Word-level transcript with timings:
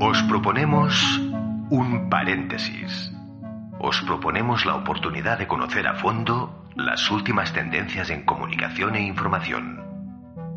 Os 0.00 0.22
proponemos 0.28 1.18
un 1.70 2.10
paréntesis. 2.10 3.10
Os 3.78 4.02
proponemos 4.02 4.66
la 4.66 4.74
oportunidad 4.74 5.38
de 5.38 5.46
conocer 5.46 5.86
a 5.86 5.94
fondo 5.94 6.66
las 6.74 7.10
últimas 7.10 7.54
tendencias 7.54 8.10
en 8.10 8.26
comunicación 8.26 8.94
e 8.96 9.00
información, 9.00 9.80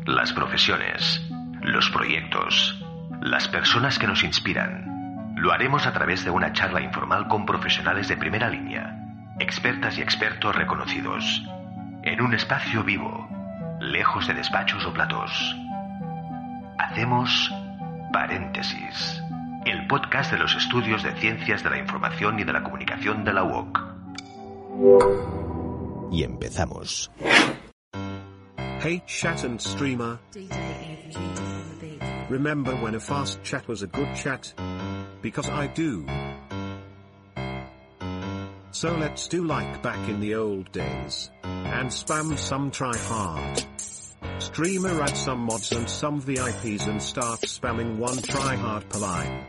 las 0.04 0.34
profesiones, 0.34 1.26
los 1.62 1.88
proyectos, 1.88 2.84
las 3.22 3.48
personas 3.48 3.98
que 3.98 4.08
nos 4.08 4.22
inspiran. 4.24 5.32
Lo 5.36 5.52
haremos 5.52 5.86
a 5.86 5.94
través 5.94 6.22
de 6.22 6.30
una 6.30 6.52
charla 6.52 6.82
informal 6.82 7.28
con 7.28 7.46
profesionales 7.46 8.08
de 8.08 8.18
primera 8.18 8.50
línea, 8.50 9.34
expertas 9.40 9.96
y 9.96 10.02
expertos 10.02 10.54
reconocidos, 10.54 11.42
en 12.04 12.20
un 12.20 12.34
espacio 12.34 12.84
vivo, 12.84 13.26
lejos 13.80 14.26
de 14.26 14.34
despachos 14.34 14.84
o 14.84 14.92
platos. 14.92 15.56
Hacemos 16.78 17.50
paréntesis, 18.12 19.22
el 19.64 19.86
podcast 19.86 20.30
de 20.30 20.38
los 20.38 20.54
estudios 20.54 21.02
de 21.02 21.12
ciencias 21.12 21.64
de 21.64 21.70
la 21.70 21.78
información 21.78 22.38
y 22.38 22.44
de 22.44 22.52
la 22.52 22.62
comunicación 22.62 23.24
de 23.24 23.32
la 23.32 23.44
UOC. 23.44 23.80
Y 26.12 26.24
empezamos. 26.24 27.10
Hey 28.82 29.02
chat 29.06 29.42
and 29.44 29.58
streamer. 29.58 30.18
Remember 32.28 32.74
when 32.82 32.94
a 32.96 33.00
fast 33.00 33.42
chat 33.42 33.66
was 33.66 33.82
a 33.82 33.86
good 33.86 34.14
chat? 34.14 34.52
Because 35.22 35.48
I 35.48 35.68
do. 35.68 36.04
So 38.74 38.92
let's 38.96 39.28
do 39.28 39.44
like 39.44 39.84
back 39.84 40.08
in 40.08 40.18
the 40.18 40.34
old 40.34 40.72
days. 40.72 41.30
And 41.44 41.88
spam 41.88 42.36
some 42.36 42.72
try 42.72 42.96
hard. 42.96 43.64
Streamer 44.40 45.00
add 45.00 45.16
some 45.16 45.38
mods 45.38 45.70
and 45.70 45.88
some 45.88 46.20
VIPs 46.20 46.88
and 46.88 47.00
start 47.00 47.42
spamming 47.42 47.98
one 47.98 48.16
try 48.16 48.56
hard 48.56 48.88
per 48.88 48.98
line. 48.98 49.46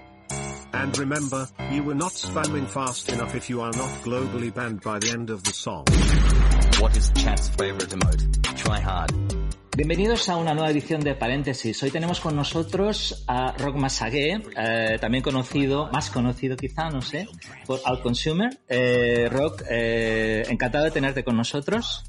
And 0.74 0.96
remember, 1.00 1.50
you 1.72 1.82
were 1.82 1.96
not 1.96 2.12
spamming 2.12 2.68
fast 2.68 3.12
enough 3.12 3.34
if 3.34 3.50
you 3.50 3.62
are 3.62 3.72
not 3.72 3.90
globally 4.04 4.54
banned 4.54 4.82
by 4.82 5.00
the 5.00 5.10
end 5.10 5.32
of 5.32 5.44
the 5.44 5.54
song. 5.54 5.86
What 6.80 6.96
is 6.96 7.12
chat's 7.18 7.50
favorite 7.50 7.90
emote? 7.90 8.56
Try 8.56 8.80
hard. 8.80 9.12
Bienvenidos 9.76 10.30
a 10.30 10.38
una 10.38 10.54
nueva 10.54 10.72
edición 10.72 11.02
de 11.02 11.16
Paréntesis. 11.16 11.84
Hoy 11.84 11.92
tenemos 11.92 12.22
con 12.22 12.34
nosotros 12.34 13.26
a 13.28 13.52
Rock 13.58 13.76
Masagué, 13.76 14.42
eh, 14.56 14.98
también 15.02 15.22
conocido, 15.22 15.90
más 15.92 16.10
conocido 16.10 16.56
quizá, 16.56 16.90
no 16.90 17.02
sé, 17.02 17.28
por 17.66 17.82
Outconsumer. 17.84 18.58
Eh, 18.70 19.28
Rock, 19.30 19.64
eh, 19.70 20.44
encantado 20.48 20.86
de 20.86 20.92
tenerte 20.92 21.26
con 21.26 21.36
nosotros. 21.36 22.06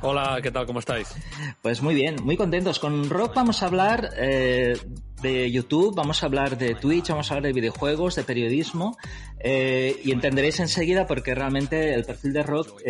Hola, 0.00 0.38
¿qué 0.42 0.50
tal? 0.50 0.64
¿Cómo 0.64 0.78
estáis? 0.78 1.14
Pues 1.60 1.82
muy 1.82 1.94
bien, 1.94 2.16
muy 2.24 2.38
contentos. 2.38 2.78
Con 2.78 3.10
Rock 3.10 3.34
vamos 3.34 3.62
a 3.62 3.66
hablar 3.66 4.14
eh, 4.16 4.78
de 5.20 5.50
YouTube, 5.50 5.94
vamos 5.94 6.22
a 6.22 6.26
hablar 6.26 6.56
de 6.56 6.74
Twitch, 6.74 7.10
vamos 7.10 7.30
a 7.30 7.34
hablar 7.34 7.52
de 7.52 7.60
videojuegos, 7.60 8.16
de 8.16 8.24
periodismo 8.24 8.96
y 9.44 10.10
entenderéis 10.10 10.58
enseguida 10.60 11.06
porque 11.06 11.34
realmente 11.34 11.92
el 11.92 12.04
perfil 12.04 12.32
de 12.32 12.42
Rock 12.42 12.80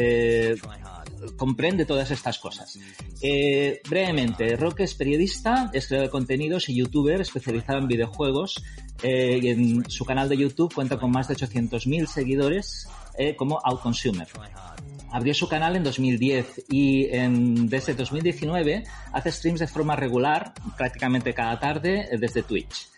comprende 1.36 1.84
todas 1.84 2.10
estas 2.10 2.38
cosas. 2.38 2.78
Eh, 3.22 3.80
brevemente, 3.88 4.56
Rock 4.56 4.80
es 4.80 4.94
periodista, 4.94 5.70
es 5.72 5.86
creador 5.86 6.08
de 6.08 6.12
contenidos 6.12 6.68
y 6.68 6.74
youtuber 6.74 7.20
especializado 7.20 7.78
en 7.78 7.88
videojuegos 7.88 8.62
eh, 9.02 9.40
y 9.42 9.48
en 9.48 9.90
su 9.90 10.04
canal 10.04 10.28
de 10.28 10.36
YouTube 10.36 10.74
cuenta 10.74 10.98
con 10.98 11.10
más 11.10 11.28
de 11.28 11.34
800.000 11.34 12.06
seguidores 12.06 12.88
eh, 13.16 13.34
como 13.36 13.60
Outconsumer. 13.64 14.28
Abrió 15.12 15.34
su 15.34 15.48
canal 15.48 15.74
en 15.76 15.82
2010 15.82 16.66
y 16.68 17.06
en, 17.06 17.68
desde 17.68 17.94
2019 17.94 18.84
hace 19.12 19.32
streams 19.32 19.60
de 19.60 19.66
forma 19.66 19.96
regular, 19.96 20.54
prácticamente 20.76 21.34
cada 21.34 21.58
tarde, 21.58 22.08
eh, 22.10 22.18
desde 22.18 22.42
Twitch. 22.42 22.88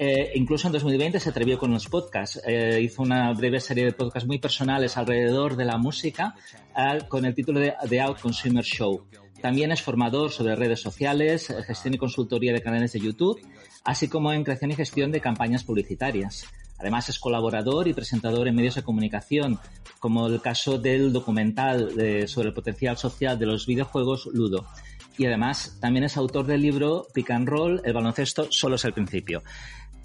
Eh, 0.00 0.30
incluso 0.36 0.68
en 0.68 0.72
2020 0.74 1.18
se 1.18 1.30
atrevió 1.30 1.58
con 1.58 1.72
los 1.72 1.88
podcasts. 1.88 2.40
Eh, 2.46 2.80
hizo 2.80 3.02
una 3.02 3.32
breve 3.32 3.58
serie 3.58 3.84
de 3.84 3.92
podcasts 3.92 4.28
muy 4.28 4.38
personales 4.38 4.96
alrededor 4.96 5.56
de 5.56 5.64
la 5.64 5.76
música 5.76 6.36
con 7.08 7.24
el 7.24 7.34
título 7.34 7.58
de 7.58 7.74
The 7.88 8.00
Out 8.00 8.20
Consumer 8.20 8.64
Show. 8.64 9.04
También 9.42 9.72
es 9.72 9.82
formador 9.82 10.30
sobre 10.30 10.54
redes 10.54 10.80
sociales, 10.80 11.50
eh, 11.50 11.62
gestión 11.64 11.94
y 11.94 11.98
consultoría 11.98 12.52
de 12.52 12.62
canales 12.62 12.92
de 12.92 13.00
YouTube, 13.00 13.40
así 13.84 14.06
como 14.06 14.32
en 14.32 14.44
creación 14.44 14.70
y 14.70 14.76
gestión 14.76 15.10
de 15.10 15.20
campañas 15.20 15.64
publicitarias. 15.64 16.46
Además 16.78 17.08
es 17.08 17.18
colaborador 17.18 17.88
y 17.88 17.92
presentador 17.92 18.46
en 18.46 18.54
medios 18.54 18.76
de 18.76 18.84
comunicación, 18.84 19.58
como 19.98 20.28
el 20.28 20.40
caso 20.40 20.78
del 20.78 21.12
documental 21.12 21.90
sobre 22.28 22.48
el 22.48 22.54
potencial 22.54 22.96
social 22.96 23.36
de 23.36 23.46
los 23.46 23.66
videojuegos 23.66 24.26
Ludo. 24.32 24.64
Y 25.18 25.26
además 25.26 25.76
también 25.80 26.04
es 26.04 26.16
autor 26.16 26.46
del 26.46 26.62
libro 26.62 27.08
Pick 27.12 27.32
and 27.32 27.48
Roll, 27.48 27.82
el 27.84 27.92
baloncesto 27.92 28.46
solo 28.50 28.76
es 28.76 28.84
el 28.84 28.92
principio. 28.92 29.42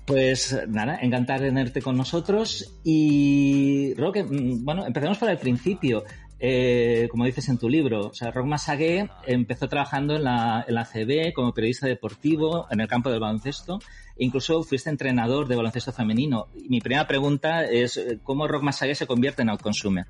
Pues 0.06 0.58
nada, 0.68 1.00
encantar 1.02 1.40
de 1.40 1.48
tenerte 1.48 1.82
con 1.82 1.96
nosotros 1.96 2.78
y 2.84 3.94
Roque, 3.96 4.24
mm, 4.24 4.66
bueno, 4.66 4.86
empecemos 4.86 5.18
por 5.18 5.30
el 5.30 5.38
principio. 5.38 6.04
Eh, 6.46 7.08
como 7.10 7.24
dices 7.24 7.48
en 7.48 7.58
tu 7.58 7.70
libro, 7.70 8.08
o 8.08 8.14
sea, 8.14 8.30
Rock 8.30 8.48
Masagué 8.48 9.10
empezó 9.26 9.70
trabajando 9.70 10.18
en 10.18 10.26
la, 10.26 10.66
en 10.68 10.76
la 10.76 10.84
CB 10.84 11.32
como 11.32 11.54
periodista 11.54 11.88
deportivo 11.88 12.68
en 12.70 12.82
el 12.82 12.88
campo 12.90 13.10
del 13.10 13.22
baloncesto. 13.22 13.80
Incluso 14.18 14.62
fuiste 14.64 14.90
entrenador 14.90 15.48
de 15.48 15.56
baloncesto 15.56 15.94
femenino. 15.94 16.48
Y 16.54 16.68
mi 16.68 16.82
primera 16.82 17.08
pregunta 17.08 17.64
es 17.64 17.96
eh, 17.96 18.20
cómo 18.24 18.46
Rock 18.46 18.64
Masagué 18.64 18.96
se 18.96 19.08
convierte 19.08 19.42
en 19.42 19.50
outconsumer. 19.50 20.06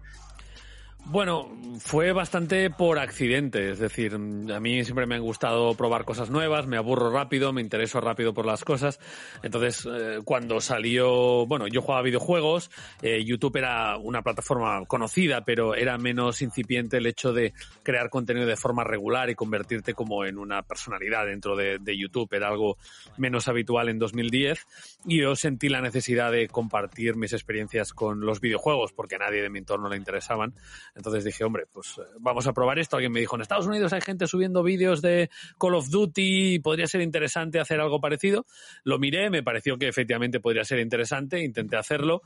Bueno, 1.06 1.52
fue 1.80 2.14
bastante 2.14 2.70
por 2.70 2.98
accidente, 2.98 3.72
es 3.72 3.80
decir, 3.80 4.14
a 4.16 4.60
mí 4.60 4.84
siempre 4.86 5.06
me 5.06 5.16
han 5.16 5.22
gustado 5.22 5.76
probar 5.76 6.06
cosas 6.06 6.30
nuevas, 6.30 6.66
me 6.66 6.78
aburro 6.78 7.12
rápido, 7.12 7.52
me 7.52 7.62
intereso 7.62 8.00
rápido 8.00 8.34
por 8.34 8.46
las 8.46 8.64
cosas, 8.64 9.00
entonces 9.44 9.86
eh, 9.86 10.20
cuando 10.24 10.62
salió, 10.62 11.46
bueno, 11.46 11.68
yo 11.68 11.82
jugaba 11.82 12.04
videojuegos, 12.04 12.72
eh, 13.02 13.24
YouTube 13.24 13.58
era 13.58 13.98
una 13.98 14.22
plataforma 14.22 14.86
conocida, 14.86 15.44
pero 15.44 15.76
era 15.76 15.98
menos 15.98 16.42
incipiente 16.42 16.98
el 16.98 17.06
hecho 17.06 17.34
de 17.34 17.54
crear 17.84 18.10
contenido 18.10 18.48
de 18.48 18.56
forma 18.56 18.86
regular 18.86 19.30
y 19.30 19.36
convertirte 19.36 19.94
como 19.94 20.24
en 20.26 20.38
una 20.38 20.62
personalidad 20.64 21.26
dentro 21.26 21.58
de, 21.58 21.80
de 21.80 21.98
YouTube, 21.98 22.34
era 22.34 22.48
algo 22.48 22.78
menos 23.18 23.50
habitual 23.50 23.90
en 23.90 24.00
2010 24.00 24.66
y 25.06 25.22
yo 25.22 25.36
sentí 25.36 25.68
la 25.68 25.82
necesidad 25.82 26.32
de 26.32 26.48
compartir 26.48 27.18
mis 27.18 27.34
experiencias 27.34 27.94
con 27.94 28.22
los 28.22 28.40
videojuegos 28.40 28.94
porque 28.94 29.16
a 29.16 29.20
nadie 29.20 29.42
de 29.42 29.50
mi 29.50 29.60
entorno 29.60 29.90
le 29.90 29.98
interesaban. 29.98 30.54
Entonces 30.96 31.24
dije, 31.24 31.44
hombre, 31.44 31.66
pues 31.72 31.98
eh, 31.98 32.02
vamos 32.20 32.46
a 32.48 32.54
probar 32.54 32.80
esto. 32.80 32.96
Alguien 32.96 33.12
me 33.12 33.20
dijo, 33.20 33.36
en 33.36 33.42
Estados 33.42 33.66
Unidos 33.66 33.94
hay 33.94 34.02
gente 34.02 34.28
subiendo 34.28 34.64
vídeos 34.64 35.02
de 35.02 35.30
Call 35.60 35.76
of 35.76 35.90
Duty, 35.90 36.60
podría 36.60 36.88
ser 36.88 37.02
interesante 37.02 37.60
hacer 37.60 37.80
algo 37.80 38.00
parecido. 38.00 38.46
Lo 38.84 39.00
miré, 39.00 39.30
me 39.30 39.44
pareció 39.44 39.78
que 39.78 39.88
efectivamente 39.88 40.40
podría 40.40 40.64
ser 40.64 40.80
interesante, 40.80 41.44
intenté 41.44 41.78
hacerlo 41.78 42.22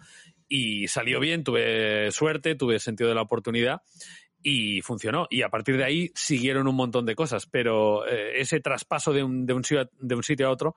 y 0.47 0.87
salió 0.87 1.19
bien, 1.19 1.43
tuve 1.43 2.11
suerte, 2.11 2.55
tuve 2.55 2.79
sentido 2.79 3.09
de 3.09 3.15
la 3.15 3.21
oportunidad 3.21 3.81
y 4.43 4.81
funcionó. 4.81 5.27
Y 5.29 5.41
a 5.41 5.49
partir 5.49 5.77
de 5.77 5.83
ahí 5.83 6.11
siguieron 6.15 6.67
un 6.67 6.75
montón 6.75 7.05
de 7.05 7.15
cosas, 7.15 7.45
pero 7.47 8.07
eh, 8.07 8.39
ese 8.39 8.59
traspaso 8.59 9.13
de 9.13 9.23
un, 9.23 9.45
de, 9.45 9.53
un 9.53 9.63
sitio, 9.63 9.89
de 9.99 10.15
un 10.15 10.23
sitio 10.23 10.47
a 10.47 10.51
otro 10.51 10.75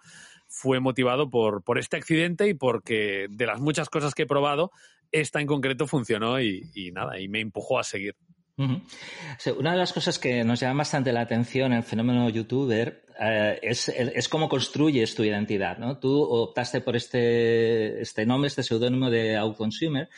fue 0.48 0.80
motivado 0.80 1.30
por, 1.30 1.62
por 1.62 1.78
este 1.78 1.96
accidente 1.96 2.48
y 2.48 2.54
porque 2.54 3.26
de 3.30 3.46
las 3.46 3.60
muchas 3.60 3.88
cosas 3.88 4.14
que 4.14 4.22
he 4.22 4.26
probado, 4.26 4.72
esta 5.12 5.40
en 5.40 5.46
concreto 5.46 5.86
funcionó 5.86 6.40
y, 6.40 6.70
y 6.74 6.92
nada, 6.92 7.18
y 7.20 7.28
me 7.28 7.40
empujó 7.40 7.78
a 7.78 7.84
seguir. 7.84 8.14
Una 9.58 9.72
de 9.72 9.78
las 9.78 9.92
cosas 9.94 10.18
que 10.18 10.44
nos 10.44 10.60
llama 10.60 10.78
bastante 10.80 11.12
la 11.14 11.22
atención 11.22 11.72
en 11.72 11.78
el 11.78 11.82
fenómeno 11.82 12.28
youtuber 12.28 13.06
eh, 13.18 13.58
es, 13.62 14.28
cómo 14.28 14.50
construyes 14.50 15.14
tu 15.14 15.24
identidad, 15.24 15.78
¿no? 15.78 15.98
Tú 15.98 16.20
optaste 16.22 16.82
por 16.82 16.94
este, 16.94 18.02
este 18.02 18.26
nombre, 18.26 18.48
este 18.48 18.62
seudónimo 18.62 19.08
de 19.08 19.36
Outconsumer 19.38 20.10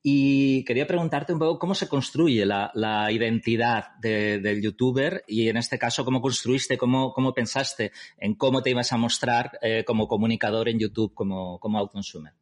y 0.00 0.64
quería 0.64 0.86
preguntarte 0.86 1.32
un 1.32 1.40
poco 1.40 1.58
cómo 1.58 1.74
se 1.74 1.88
construye 1.88 2.46
la, 2.46 2.70
la 2.74 3.10
identidad 3.10 3.96
de- 4.00 4.38
del 4.38 4.62
youtuber 4.62 5.24
y 5.26 5.48
en 5.48 5.56
este 5.56 5.76
caso 5.76 6.04
cómo 6.04 6.20
construiste, 6.20 6.78
cómo, 6.78 7.12
cómo 7.12 7.34
pensaste 7.34 7.90
en 8.16 8.36
cómo 8.36 8.62
te 8.62 8.70
ibas 8.70 8.92
a 8.92 8.96
mostrar 8.96 9.58
eh, 9.60 9.82
como 9.84 10.06
comunicador 10.06 10.68
en 10.68 10.78
YouTube 10.78 11.14
como, 11.14 11.58
como 11.58 11.78
Outconsumer. 11.78 12.32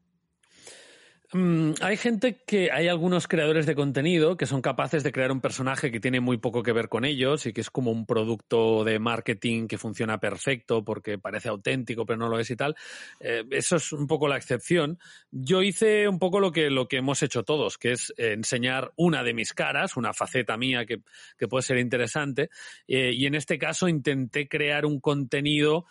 Mm, 1.32 1.72
hay 1.80 1.96
gente 1.96 2.42
que, 2.46 2.70
hay 2.70 2.86
algunos 2.86 3.26
creadores 3.26 3.66
de 3.66 3.74
contenido 3.74 4.36
que 4.36 4.46
son 4.46 4.62
capaces 4.62 5.02
de 5.02 5.10
crear 5.10 5.32
un 5.32 5.40
personaje 5.40 5.90
que 5.90 5.98
tiene 5.98 6.20
muy 6.20 6.36
poco 6.36 6.62
que 6.62 6.72
ver 6.72 6.88
con 6.88 7.04
ellos 7.04 7.46
y 7.46 7.52
que 7.52 7.60
es 7.60 7.70
como 7.70 7.90
un 7.90 8.06
producto 8.06 8.84
de 8.84 8.98
marketing 9.00 9.66
que 9.66 9.76
funciona 9.76 10.18
perfecto 10.18 10.84
porque 10.84 11.18
parece 11.18 11.48
auténtico 11.48 12.06
pero 12.06 12.18
no 12.18 12.28
lo 12.28 12.38
es 12.38 12.50
y 12.50 12.56
tal. 12.56 12.76
Eh, 13.18 13.44
eso 13.50 13.76
es 13.76 13.92
un 13.92 14.06
poco 14.06 14.28
la 14.28 14.36
excepción. 14.36 14.98
Yo 15.30 15.62
hice 15.62 16.08
un 16.08 16.18
poco 16.18 16.38
lo 16.38 16.52
que, 16.52 16.70
lo 16.70 16.86
que 16.86 16.98
hemos 16.98 17.22
hecho 17.22 17.42
todos, 17.42 17.76
que 17.76 17.92
es 17.92 18.14
enseñar 18.16 18.92
una 18.96 19.24
de 19.24 19.34
mis 19.34 19.52
caras, 19.52 19.96
una 19.96 20.12
faceta 20.12 20.56
mía 20.56 20.86
que, 20.86 21.00
que 21.36 21.48
puede 21.48 21.62
ser 21.62 21.78
interesante. 21.78 22.50
Eh, 22.86 23.12
y 23.12 23.26
en 23.26 23.34
este 23.34 23.58
caso 23.58 23.88
intenté 23.88 24.48
crear 24.48 24.86
un 24.86 25.00
contenido 25.00 25.86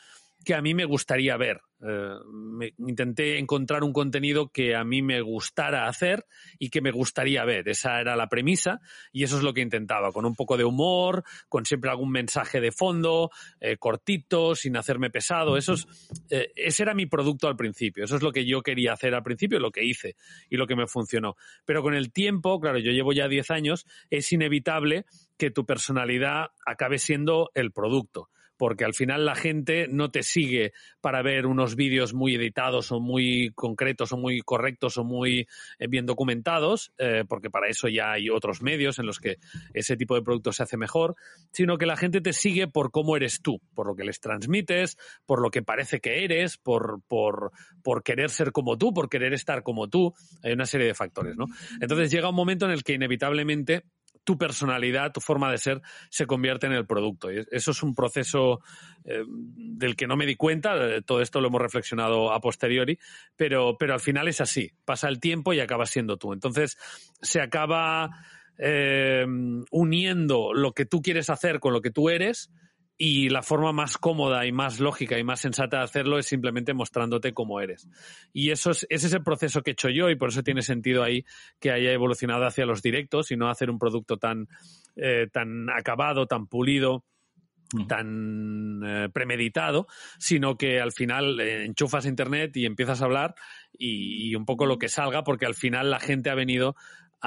que 0.46 0.56
a 0.56 0.62
mí 0.62 0.74
me 0.74 0.86
gustaría 0.86 1.36
ver. 1.36 1.62
Eh, 1.82 2.72
intenté 2.78 3.38
encontrar 3.38 3.84
un 3.84 3.92
contenido 3.92 4.50
que 4.50 4.76
a 4.76 4.84
mí 4.84 5.02
me 5.02 5.22
gustara 5.22 5.88
hacer 5.88 6.26
y 6.58 6.70
que 6.70 6.82
me 6.82 6.92
gustaría 6.92 7.44
ver. 7.44 7.68
Esa 7.68 8.00
era 8.00 8.16
la 8.16 8.30
premisa 8.30 8.80
y 9.12 9.24
eso 9.24 9.38
es 9.38 9.44
lo 9.44 9.54
que 9.54 9.62
intentaba, 9.62 10.12
con 10.12 10.26
un 10.26 10.36
poco 10.36 10.56
de 10.56 10.64
humor, 10.64 11.24
con 11.50 11.66
siempre 11.66 11.90
algún 11.90 12.12
mensaje 12.12 12.62
de 12.62 12.72
fondo, 12.72 13.32
eh, 13.60 13.78
cortito, 13.78 14.56
sin 14.56 14.78
hacerme 14.78 15.10
pesado. 15.10 15.58
Eso 15.58 15.74
es, 15.74 15.88
eh, 16.30 16.52
ese 16.56 16.84
era 16.84 16.94
mi 16.94 17.08
producto 17.08 17.48
al 17.48 17.58
principio. 17.58 18.06
Eso 18.06 18.16
es 18.16 18.24
lo 18.24 18.32
que 18.32 18.46
yo 18.46 18.62
quería 18.62 18.94
hacer 18.94 19.14
al 19.14 19.24
principio, 19.24 19.60
lo 19.60 19.72
que 19.72 19.84
hice 19.84 20.16
y 20.50 20.58
lo 20.58 20.68
que 20.68 20.76
me 20.76 20.88
funcionó. 20.88 21.36
Pero 21.66 21.82
con 21.82 21.94
el 21.94 22.14
tiempo, 22.14 22.60
claro, 22.60 22.78
yo 22.78 22.92
llevo 22.92 23.12
ya 23.12 23.28
10 23.28 23.52
años, 23.52 23.86
es 24.10 24.32
inevitable 24.32 25.06
que 25.38 25.52
tu 25.52 25.66
personalidad 25.66 26.52
acabe 26.66 27.00
siendo 27.00 27.52
el 27.54 27.72
producto 27.72 28.30
porque 28.58 28.86
al 28.86 28.94
final 28.94 29.26
la 29.26 29.36
gente 29.36 29.88
no 29.88 30.12
te 30.12 30.24
sigue 30.24 30.74
para 31.02 31.22
ver 31.22 31.46
unos 31.46 31.76
vídeos 31.76 32.14
muy 32.14 32.36
editados 32.36 32.92
o 32.92 33.00
muy 33.00 33.52
concretos 33.56 34.12
o 34.12 34.18
muy 34.18 34.42
correctos 34.42 34.98
o 34.98 35.04
muy 35.04 35.48
eh, 35.80 35.88
bien 35.88 36.06
documentados, 36.06 36.94
eh, 36.98 37.24
porque 37.28 37.50
para 37.50 37.68
eso 37.68 37.88
ya 37.88 38.12
hay 38.12 38.30
otros 38.30 38.62
medios 38.62 39.00
en 39.00 39.06
los 39.06 39.20
que 39.20 39.38
ese 39.74 39.98
tipo 39.98 40.16
de 40.16 40.22
producto 40.22 40.52
se 40.52 40.64
hace 40.64 40.78
mejor, 40.78 41.16
sino 41.52 41.78
que 41.78 41.86
la 41.86 41.98
gente 41.98 42.22
te 42.22 42.34
sigue 42.34 42.68
por 42.68 42.92
cómo 42.92 43.16
eres 43.16 43.42
tú, 43.42 43.62
por 43.74 43.88
lo 43.88 43.96
que 43.96 44.04
les 44.04 44.20
transmites, 44.20 44.98
por 45.26 45.42
lo 45.42 45.50
que 45.50 45.62
parece 45.62 46.00
que 46.00 46.24
eres, 46.24 46.58
por, 46.58 47.02
por, 47.08 47.52
por 47.84 48.04
querer 48.04 48.30
ser 48.30 48.52
como 48.52 48.78
tú, 48.78 48.94
por 48.94 49.10
querer 49.10 49.34
estar 49.34 49.64
como 49.64 49.90
tú. 49.90 50.14
Hay 50.44 50.54
una 50.54 50.66
serie 50.66 50.88
de 50.88 50.94
factores, 50.94 51.36
¿no? 51.36 51.46
Entonces 51.82 52.12
llega 52.12 52.30
un 52.30 52.36
momento 52.36 52.66
en 52.66 52.72
el 52.72 52.84
que 52.84 52.94
inevitablemente 52.94 53.84
tu 54.26 54.38
personalidad, 54.38 55.14
tu 55.14 55.22
forma 55.22 55.50
de 55.50 55.58
ser, 55.58 55.82
se 56.10 56.26
convierte 56.28 56.68
en 56.68 56.74
el 56.74 56.86
producto. 56.86 57.30
Eso 57.30 57.72
es 57.72 57.84
un 57.84 57.96
proceso 57.96 58.60
eh, 59.06 59.24
del 59.28 59.96
que 59.96 60.08
no 60.08 60.18
me 60.18 60.26
di 60.26 60.36
cuenta, 60.36 61.02
todo 61.04 61.22
esto 61.22 61.40
lo 61.40 61.48
hemos 61.48 61.62
reflexionado 61.62 62.34
a 62.34 62.42
posteriori, 62.42 63.00
pero, 63.38 63.78
pero 63.78 63.94
al 63.94 64.02
final 64.02 64.28
es 64.28 64.42
así, 64.42 64.72
pasa 64.84 65.08
el 65.08 65.20
tiempo 65.20 65.54
y 65.54 65.62
acabas 65.62 65.92
siendo 65.92 66.18
tú. 66.18 66.34
Entonces 66.34 66.78
se 67.22 67.40
acaba 67.40 68.10
eh, 68.58 69.26
uniendo 69.72 70.54
lo 70.54 70.74
que 70.74 70.86
tú 70.86 71.02
quieres 71.02 71.30
hacer 71.30 71.60
con 71.60 71.72
lo 71.72 71.82
que 71.82 71.92
tú 71.92 72.10
eres 72.10 72.52
y 72.98 73.30
la 73.30 73.42
forma 73.42 73.74
más 73.74 73.98
cómoda 73.98 74.46
y 74.46 74.52
más 74.52 74.80
lógica 74.80 75.18
y 75.20 75.24
más 75.24 75.42
sensata 75.42 75.78
de 75.78 75.84
hacerlo 75.84 76.18
es 76.18 76.28
simplemente 76.28 76.74
mostrándote 76.74 77.34
cómo 77.34 77.60
eres. 77.60 77.90
Y 78.32 78.52
eso 78.52 78.72
es, 78.72 78.86
ese 78.90 79.08
es 79.08 79.14
el 79.14 79.24
proceso 79.24 79.62
que 79.62 79.72
he 79.72 79.74
hecho 79.74 79.90
yo 79.90 80.10
y 80.10 80.16
por 80.16 80.30
eso 80.30 80.44
tiene 80.44 80.62
sentido 80.62 81.04
ahí 81.04 81.26
que 81.60 81.72
haya 81.72 81.92
evolucionado 81.92 82.46
hacia 82.46 82.66
los 82.66 82.82
directos 82.82 83.32
y 83.32 83.38
no 83.38 83.50
hacer 83.50 83.70
un 83.70 83.80
producto 83.80 84.18
tan, 84.18 84.48
eh, 84.96 85.28
tan 85.32 85.70
acabado, 85.70 86.26
tan 86.26 86.48
pulido 86.48 87.04
mm. 87.74 87.88
tan 87.88 88.82
eh, 88.86 89.10
premeditado, 89.10 89.88
sino 90.18 90.58
que 90.58 90.80
al 90.80 90.94
final 90.94 91.40
eh, 91.42 91.66
enchufas 91.66 92.06
internet 92.06 92.56
y 92.56 92.66
empiezas 92.66 93.02
a 93.02 93.06
hablar 93.06 93.36
y, 93.78 94.30
y, 94.30 94.36
un 94.36 94.46
poco 94.46 94.66
lo 94.66 94.78
que 94.78 94.88
salga, 94.88 95.24
porque 95.26 95.46
al 95.46 95.56
final 95.56 95.92
la 95.92 96.00
gente 96.00 96.30
ha 96.30 96.36
venido 96.36 96.78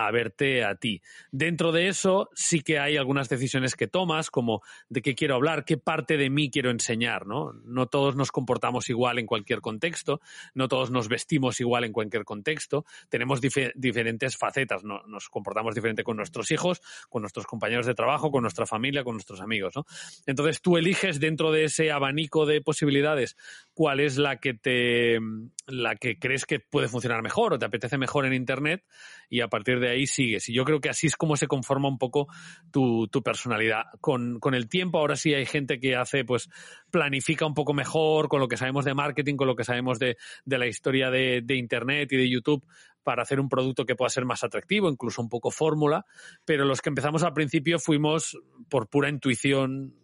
a 0.06 0.10
verte 0.12 0.64
a 0.64 0.76
ti. 0.76 1.02
Dentro 1.32 1.72
de 1.72 1.88
eso 1.88 2.30
sí 2.34 2.60
que 2.60 2.78
hay 2.78 2.96
algunas 2.96 3.28
decisiones 3.28 3.74
que 3.74 3.88
tomas, 3.88 4.30
como 4.30 4.62
de 4.88 5.02
qué 5.02 5.14
quiero 5.14 5.34
hablar, 5.34 5.64
qué 5.64 5.76
parte 5.76 6.16
de 6.16 6.30
mí 6.30 6.50
quiero 6.50 6.70
enseñar, 6.70 7.26
¿no? 7.26 7.52
No 7.64 7.86
todos 7.86 8.14
nos 8.14 8.30
comportamos 8.30 8.88
igual 8.90 9.18
en 9.18 9.26
cualquier 9.26 9.60
contexto, 9.60 10.20
no 10.54 10.68
todos 10.68 10.92
nos 10.92 11.08
vestimos 11.08 11.58
igual 11.60 11.82
en 11.84 11.92
cualquier 11.92 12.24
contexto, 12.24 12.84
tenemos 13.08 13.40
diferentes 13.40 14.36
facetas, 14.36 14.84
¿no? 14.84 15.02
Nos 15.08 15.28
comportamos 15.28 15.74
diferente 15.74 16.04
con 16.04 16.16
nuestros 16.16 16.50
hijos, 16.52 16.80
con 17.08 17.22
nuestros 17.22 17.46
compañeros 17.46 17.86
de 17.86 17.94
trabajo, 17.94 18.30
con 18.30 18.42
nuestra 18.42 18.66
familia, 18.66 19.02
con 19.02 19.14
nuestros 19.14 19.40
amigos, 19.40 19.74
¿no? 19.74 19.84
Entonces 20.26 20.62
tú 20.62 20.76
eliges 20.76 21.18
dentro 21.18 21.50
de 21.50 21.64
ese 21.64 21.90
abanico 21.90 22.46
de 22.46 22.60
posibilidades 22.60 23.36
cuál 23.74 23.98
es 23.98 24.16
la 24.16 24.36
que 24.36 24.54
te 24.54 25.18
la 25.66 25.96
que 25.96 26.18
crees 26.18 26.46
que 26.46 26.60
puede 26.60 26.88
funcionar 26.88 27.22
mejor 27.22 27.52
o 27.52 27.58
te 27.58 27.66
apetece 27.66 27.98
mejor 27.98 28.26
en 28.26 28.32
internet 28.32 28.84
y 29.28 29.40
a 29.40 29.48
partir 29.48 29.80
de 29.80 29.87
ahí 29.88 30.06
sigues. 30.06 30.48
Y 30.48 30.54
yo 30.54 30.64
creo 30.64 30.80
que 30.80 30.88
así 30.88 31.06
es 31.06 31.16
como 31.16 31.36
se 31.36 31.46
conforma 31.46 31.88
un 31.88 31.98
poco 31.98 32.28
tu, 32.70 33.08
personalidad. 33.24 33.84
Con, 34.00 34.38
con, 34.40 34.54
el 34.54 34.68
tiempo, 34.68 34.98
ahora 34.98 35.16
sí 35.16 35.34
hay 35.34 35.46
gente 35.46 35.80
que 35.80 35.96
hace, 35.96 36.24
pues, 36.24 36.48
planifica 36.90 37.46
un 37.46 37.54
poco 37.54 37.74
mejor 37.74 38.28
con 38.28 38.40
lo 38.40 38.48
que 38.48 38.56
sabemos 38.56 38.84
de 38.84 38.94
marketing, 38.94 39.36
con 39.36 39.46
lo 39.46 39.56
que 39.56 39.64
sabemos 39.64 39.98
de, 39.98 40.16
de 40.44 40.58
la 40.58 40.66
historia 40.66 41.10
de, 41.10 41.42
de 41.42 41.56
Internet 41.56 42.12
y 42.12 42.16
de 42.16 42.30
YouTube 42.30 42.64
para 43.02 43.22
hacer 43.22 43.40
un 43.40 43.48
producto 43.48 43.86
que 43.86 43.96
pueda 43.96 44.10
ser 44.10 44.26
más 44.26 44.44
atractivo, 44.44 44.90
incluso 44.90 45.22
un 45.22 45.30
poco 45.30 45.50
fórmula, 45.50 46.04
pero 46.44 46.66
los 46.66 46.82
que 46.82 46.90
empezamos 46.90 47.22
al 47.22 47.32
principio 47.32 47.78
fuimos 47.78 48.38
por 48.68 48.88
pura 48.88 49.08
intuición 49.08 49.94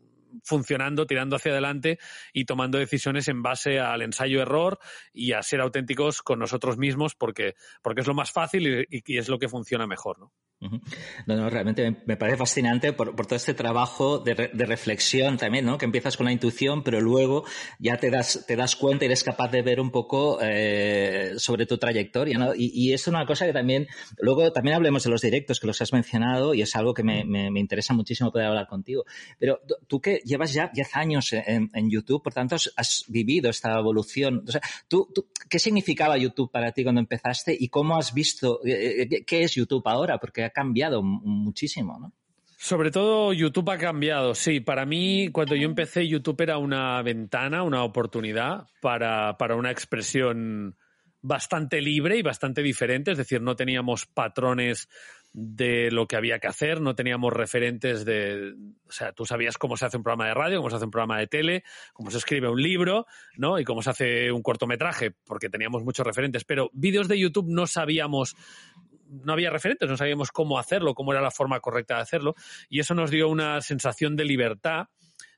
funcionando, 0.43 1.07
tirando 1.07 1.37
hacia 1.37 1.53
adelante 1.53 1.99
y 2.33 2.45
tomando 2.45 2.79
decisiones 2.79 3.29
en 3.29 3.43
base 3.43 3.81
al 3.81 4.03
ensayo-error 4.03 4.79
y 5.13 5.33
a 5.33 5.43
ser 5.43 5.61
auténticos 5.61 6.23
con 6.23 6.39
nosotros 6.39 6.79
mismos 6.79 7.15
porque, 7.15 7.55
porque 7.83 8.01
es 8.01 8.07
lo 8.07 8.15
más 8.15 8.33
fácil 8.33 8.87
y, 8.91 9.03
y 9.07 9.19
es 9.19 9.29
lo 9.29 9.39
que 9.39 9.49
funciona 9.49 9.87
mejor, 9.87 10.19
¿no? 10.19 10.33
No, 11.27 11.37
no, 11.37 11.51
realmente 11.51 11.97
me, 12.06 12.17
parece 12.17 12.39
fascinante 12.39 12.93
por, 12.93 13.15
todo 13.15 13.37
este 13.37 13.55
trabajo 13.55 14.19
de, 14.19 14.35
re, 14.35 14.51
de, 14.53 14.65
reflexión 14.65 15.37
también, 15.37 15.67
¿no? 15.67 15.77
Que 15.77 15.85
empiezas 15.85 16.17
con 16.17 16.25
la 16.25 16.33
intuición, 16.33 16.83
pero 16.83 17.01
luego 17.01 17.45
ya 17.79 17.99
te 17.99 18.11
das, 18.11 18.45
te 18.47 18.56
das 18.56 18.77
cuenta 18.77 19.05
y 19.05 19.06
eres 19.06 19.25
capaz 19.25 19.51
de 19.51 19.62
ver 19.62 19.81
un 19.81 19.91
poco 19.91 20.39
eh, 20.41 21.35
sobre 21.37 21.67
tu 21.67 21.77
trayectoria, 21.77 22.39
¿no? 22.39 22.53
Y, 22.56 22.93
es 22.95 23.06
una 23.09 23.27
cosa 23.27 23.47
que 23.47 23.53
también, 23.53 23.89
luego 24.19 24.53
también 24.53 24.77
hablemos 24.77 25.05
de 25.05 25.11
los 25.11 25.21
directos 25.21 25.59
que 25.59 25.67
los 25.67 25.81
has 25.83 25.93
mencionado 25.93 26.55
y 26.55 26.62
es 26.62 26.75
algo 26.77 26.95
que 26.95 27.03
me, 27.03 27.25
me, 27.25 27.61
interesa 27.61 27.93
muchísimo 27.93 28.31
poder 28.31 28.47
hablar 28.47 28.67
contigo. 28.67 29.05
Pero 29.39 29.61
tú 29.87 30.01
que 30.01 30.21
llevas 30.25 30.53
ya 30.53 30.71
10 30.73 30.97
años 30.97 31.33
en, 31.33 31.91
YouTube, 31.91 32.23
por 32.23 32.33
tanto 32.33 32.55
has, 32.55 33.05
vivido 33.09 33.51
esta 33.51 33.79
evolución. 33.79 34.45
¿tú, 34.89 35.09
¿qué 35.49 35.59
significaba 35.59 36.17
YouTube 36.17 36.51
para 36.51 36.73
ti 36.73 36.83
cuando 36.83 37.01
empezaste 37.01 37.56
y 37.59 37.69
cómo 37.69 37.97
has 37.97 38.15
visto, 38.15 38.61
eh, 38.65 39.25
qué 39.27 39.43
es 39.43 39.55
YouTube 39.55 39.87
ahora? 39.87 40.19
Porque 40.19 40.44
ha 40.44 40.50
cambiado 40.50 41.02
muchísimo, 41.02 41.99
¿no? 41.99 42.12
Sobre 42.56 42.91
todo 42.91 43.32
YouTube 43.32 43.70
ha 43.70 43.79
cambiado, 43.79 44.35
sí. 44.35 44.61
Para 44.61 44.87
mí, 44.87 45.29
cuando 45.31 45.55
yo 45.55 45.67
empecé, 45.67 46.08
YouTube 46.08 46.41
era 46.41 46.56
una 46.56 47.03
ventana, 47.03 47.63
una 47.63 47.84
oportunidad 47.84 48.69
para, 48.81 49.36
para 49.36 49.56
una 49.56 49.70
expresión 49.70 50.77
bastante 51.20 51.81
libre 51.81 52.19
y 52.19 52.22
bastante 52.22 52.63
diferente, 52.63 53.13
es 53.13 53.19
decir, 53.19 53.41
no 53.41 53.56
teníamos 53.56 54.06
patrones 54.06 54.89
de 55.34 55.91
lo 55.91 56.06
que 56.06 56.17
había 56.17 56.39
que 56.39 56.46
hacer, 56.46 56.81
no 56.81 56.94
teníamos 56.94 57.32
referentes 57.32 58.05
de, 58.05 58.55
o 58.86 58.93
sea, 58.93 59.13
tú 59.13 59.27
sabías 59.27 59.58
cómo 59.58 59.77
se 59.77 59.86
hace 59.86 59.96
un 59.96 60.05
programa 60.05 60.29
de 60.29 60.34
radio, 60.34 60.58
cómo 60.58 60.70
se 60.70 60.77
hace 60.77 60.84
un 60.84 60.93
programa 60.93 61.19
de 61.19 61.27
tele, 61.27 61.65
cómo 61.93 62.13
se 62.13 62.19
escribe 62.19 62.48
un 62.48 62.63
libro, 62.63 63.06
¿no? 63.36 63.58
Y 63.58 63.65
cómo 63.65 63.82
se 63.82 63.91
hace 63.91 64.31
un 64.31 64.43
cortometraje, 64.43 65.10
porque 65.10 65.48
teníamos 65.48 65.82
muchos 65.82 66.06
referentes, 66.06 66.44
pero 66.44 66.70
vídeos 66.72 67.08
de 67.08 67.19
YouTube 67.19 67.48
no 67.48 67.67
sabíamos 67.67 68.36
no 69.23 69.33
había 69.33 69.51
referentes, 69.51 69.89
no 69.89 69.97
sabíamos 69.97 70.31
cómo 70.31 70.59
hacerlo, 70.59 70.94
cómo 70.94 71.13
era 71.13 71.23
la 71.23 71.31
forma 71.31 71.61
correcta 71.61 71.97
de 71.97 72.03
hacerlo, 72.03 72.35
y 72.69 72.81
eso 72.81 72.94
nos 72.94 73.11
dio 73.11 73.29
una 73.29 73.61
sensación 73.61 74.17
de 74.17 74.25
libertad 74.25 74.89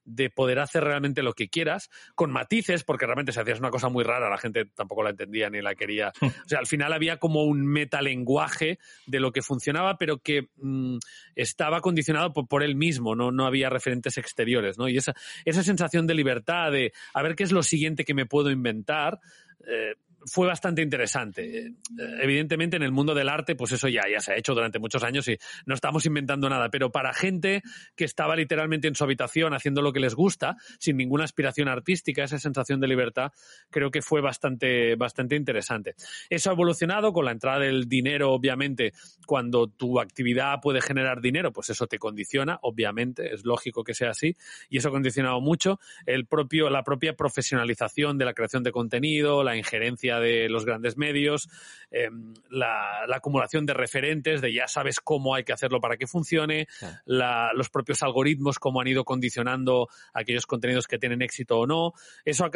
de 0.07 0.31
poder 0.31 0.61
hacer 0.61 0.85
realmente 0.85 1.23
lo 1.23 1.35
que 1.35 1.49
quieras, 1.49 1.91
con 2.15 2.31
matices, 2.31 2.85
porque 2.85 3.07
realmente 3.07 3.33
si 3.33 3.41
hacías 3.41 3.59
una 3.59 3.71
cosa 3.71 3.89
muy 3.89 4.05
rara, 4.05 4.31
la 4.31 4.39
gente 4.39 4.65
tampoco 4.65 5.03
la 5.03 5.11
entendía 5.11 5.51
ni 5.51 5.61
la 5.61 5.75
quería. 5.75 6.13
O 6.47 6.49
sea, 6.49 6.61
al 6.61 6.67
final 6.67 6.93
había 6.93 7.17
como 7.17 7.43
un 7.43 7.67
metalenguaje 7.67 8.79
de 9.07 9.19
lo 9.19 9.33
que 9.33 9.43
funcionaba, 9.43 9.99
pero 9.99 10.19
que 10.19 10.49
mmm, 10.57 10.99
estaba 11.35 11.81
condicionado 11.81 12.33
por, 12.33 12.47
por, 12.47 12.63
él 12.63 12.77
mismo, 12.77 13.17
¿no? 13.17 13.33
no 13.33 13.47
había 13.47 13.69
referentes 13.69 14.17
exteriores, 14.17 14.79
¿no? 14.79 14.89
Y 14.89 14.97
esa, 14.97 15.13
esa 15.45 15.65
sensación 15.65 16.07
de 16.07 16.15
libertad, 16.15 16.71
de 16.71 16.93
a 17.15 17.23
ver 17.23 17.35
qué 17.35 17.43
es 17.43 17.51
lo 17.51 17.65
siguiente 17.65 18.05
que 18.05 18.15
me 18.15 18.27
puedo 18.27 18.51
inventar, 18.51 19.19
eh, 19.67 19.97
fue 20.27 20.47
bastante 20.47 20.83
interesante. 20.83 21.73
Evidentemente, 22.21 22.77
en 22.77 22.83
el 22.83 22.93
mundo 22.93 23.15
del 23.15 23.29
arte, 23.29 23.55
pues 23.55 23.73
eso 23.73 23.89
ya, 23.89 24.03
ya 24.11 24.21
se 24.21 24.33
ha 24.33 24.37
hecho 24.37 24.55
durante 24.55 24.79
muchos 24.79 25.03
años 25.05 25.29
y 25.29 25.39
no 25.67 25.75
estamos 25.75 26.05
inventando 26.07 26.49
nada. 26.49 26.69
Pero 26.69 26.91
para 26.91 27.13
gente 27.15 27.63
que 27.95 28.05
estaba 28.05 28.37
literalmente 28.37 28.89
en 28.89 28.95
su 28.95 29.05
habitación 29.05 29.55
haciendo 29.55 29.83
lo 29.83 29.93
que 29.93 30.01
les 30.01 30.15
gusta, 30.15 30.57
sin 30.79 30.97
ninguna 30.97 31.25
aspiración 31.25 31.69
artística, 31.69 32.25
esa 32.25 32.39
sensación 32.39 32.81
de 32.81 32.89
libertad, 32.89 33.33
creo 33.71 33.91
que 33.91 34.03
fue 34.03 34.21
bastante, 34.21 34.97
bastante 34.97 35.37
interesante. 35.37 35.95
Eso 36.29 36.51
ha 36.51 36.55
evolucionado 36.55 37.13
con 37.13 37.25
la 37.25 37.31
entrada 37.31 37.61
del 37.61 37.89
dinero, 37.89 38.33
obviamente. 38.33 38.93
Cuando 39.27 39.69
tu 39.69 40.01
actividad 40.01 40.61
puede 40.61 40.81
generar 40.81 41.21
dinero, 41.21 41.53
pues 41.53 41.71
eso 41.71 41.87
te 41.87 41.99
condiciona, 41.99 42.59
obviamente, 42.63 43.33
es 43.33 43.45
lógico 43.45 43.85
que 43.85 43.95
sea 43.95 44.11
así. 44.11 44.37
Y 44.69 44.79
eso 44.79 44.89
ha 44.89 44.93
condicionado 44.93 45.41
mucho 45.41 45.79
el 46.05 46.27
propio, 46.27 46.69
la 46.69 46.83
propia 46.83 47.15
profesionalización 47.15 48.19
de 48.19 48.25
la 48.25 48.35
creación 48.35 48.63
de 48.63 48.73
contenido, 48.73 49.45
la 49.45 49.57
injerencia 49.57 50.16
de 50.21 50.49
los 50.49 50.65
grandes 50.65 50.97
medios, 50.97 51.49
em, 51.91 52.35
la, 52.51 53.05
acumulación 53.13 53.67
de 53.67 53.75
referentes, 53.75 54.41
de 54.41 54.53
ya 54.53 54.69
sabes 54.69 55.01
cómo 55.01 55.35
hay 55.35 55.45
que 55.45 55.53
hacerlo 55.53 55.81
para 55.81 55.97
que 55.97 56.07
funcione, 56.07 56.69
los 57.07 57.71
propios 57.71 58.03
algoritmos, 58.03 58.59
cómo 58.59 58.81
han 58.81 58.89
ido 58.89 59.05
condicionando 59.05 59.89
aquellos 60.13 60.47
contenidos 60.47 60.87
que 60.87 60.99
tienen 60.99 61.23
éxito 61.23 61.59
o 61.59 61.67
no. 61.67 61.93
Eso 62.25 62.45
ha, 62.45 62.51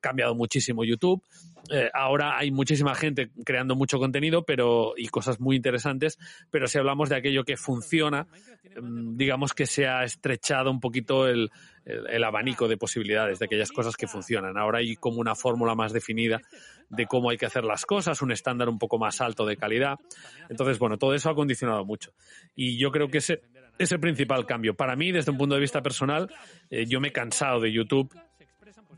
cambiado 0.00 0.34
muchísimo 0.34 0.84
YouTube. 0.84 1.22
Eh, 1.70 1.90
ahora 1.92 2.38
hay 2.38 2.50
muchísima 2.50 2.94
gente 2.94 3.30
creando 3.44 3.74
mucho 3.74 3.98
contenido 3.98 4.44
pero 4.44 4.94
y 4.96 5.08
cosas 5.08 5.40
muy 5.40 5.56
interesantes, 5.56 6.18
pero 6.50 6.68
si 6.68 6.78
hablamos 6.78 7.08
de 7.08 7.16
aquello 7.16 7.44
que 7.44 7.56
funciona, 7.56 8.28
em, 8.64 9.16
digamos 9.16 9.52
que 9.52 9.66
se 9.66 9.86
ha 9.86 10.04
estrechado 10.04 10.70
un 10.70 10.80
poquito 10.80 11.26
el, 11.26 11.50
el, 11.86 12.24
abanico 12.24 12.68
de 12.68 12.76
posibilidades 12.76 13.38
de 13.38 13.46
aquellas 13.46 13.70
cosas 13.70 13.96
que 13.96 14.06
funcionan. 14.06 14.58
Ahora 14.58 14.78
hay 14.80 14.96
como 14.96 15.20
una 15.20 15.34
fórmula 15.34 15.74
más 15.74 15.92
definida 15.92 16.42
de 16.88 17.06
cómo 17.06 17.30
hay 17.30 17.38
que 17.38 17.46
hacer 17.46 17.64
las 17.64 17.86
cosas, 17.86 18.20
un 18.22 18.32
estándar 18.32 18.68
un 18.68 18.78
poco 18.78 18.98
más 18.98 19.20
alto 19.20 19.46
de 19.46 19.56
calidad. 19.56 19.98
Entonces, 20.48 20.78
bueno, 20.78 20.98
todo 20.98 21.14
eso 21.14 21.30
ha 21.30 21.34
condicionado 21.34 21.84
mucho. 21.84 22.12
Y 22.54 22.76
yo 22.78 22.90
creo 22.90 23.08
que 23.08 23.18
ese 23.18 23.42
es 23.78 23.92
el 23.92 24.00
principal 24.00 24.46
cambio. 24.46 24.74
Para 24.74 24.96
mí, 24.96 25.12
desde 25.12 25.30
un 25.30 25.38
punto 25.38 25.54
de 25.54 25.60
vista 25.60 25.80
personal, 25.80 26.28
eh, 26.70 26.86
yo 26.86 27.00
me 27.00 27.08
he 27.08 27.12
cansado 27.12 27.60
de 27.60 27.72
YouTube 27.72 28.12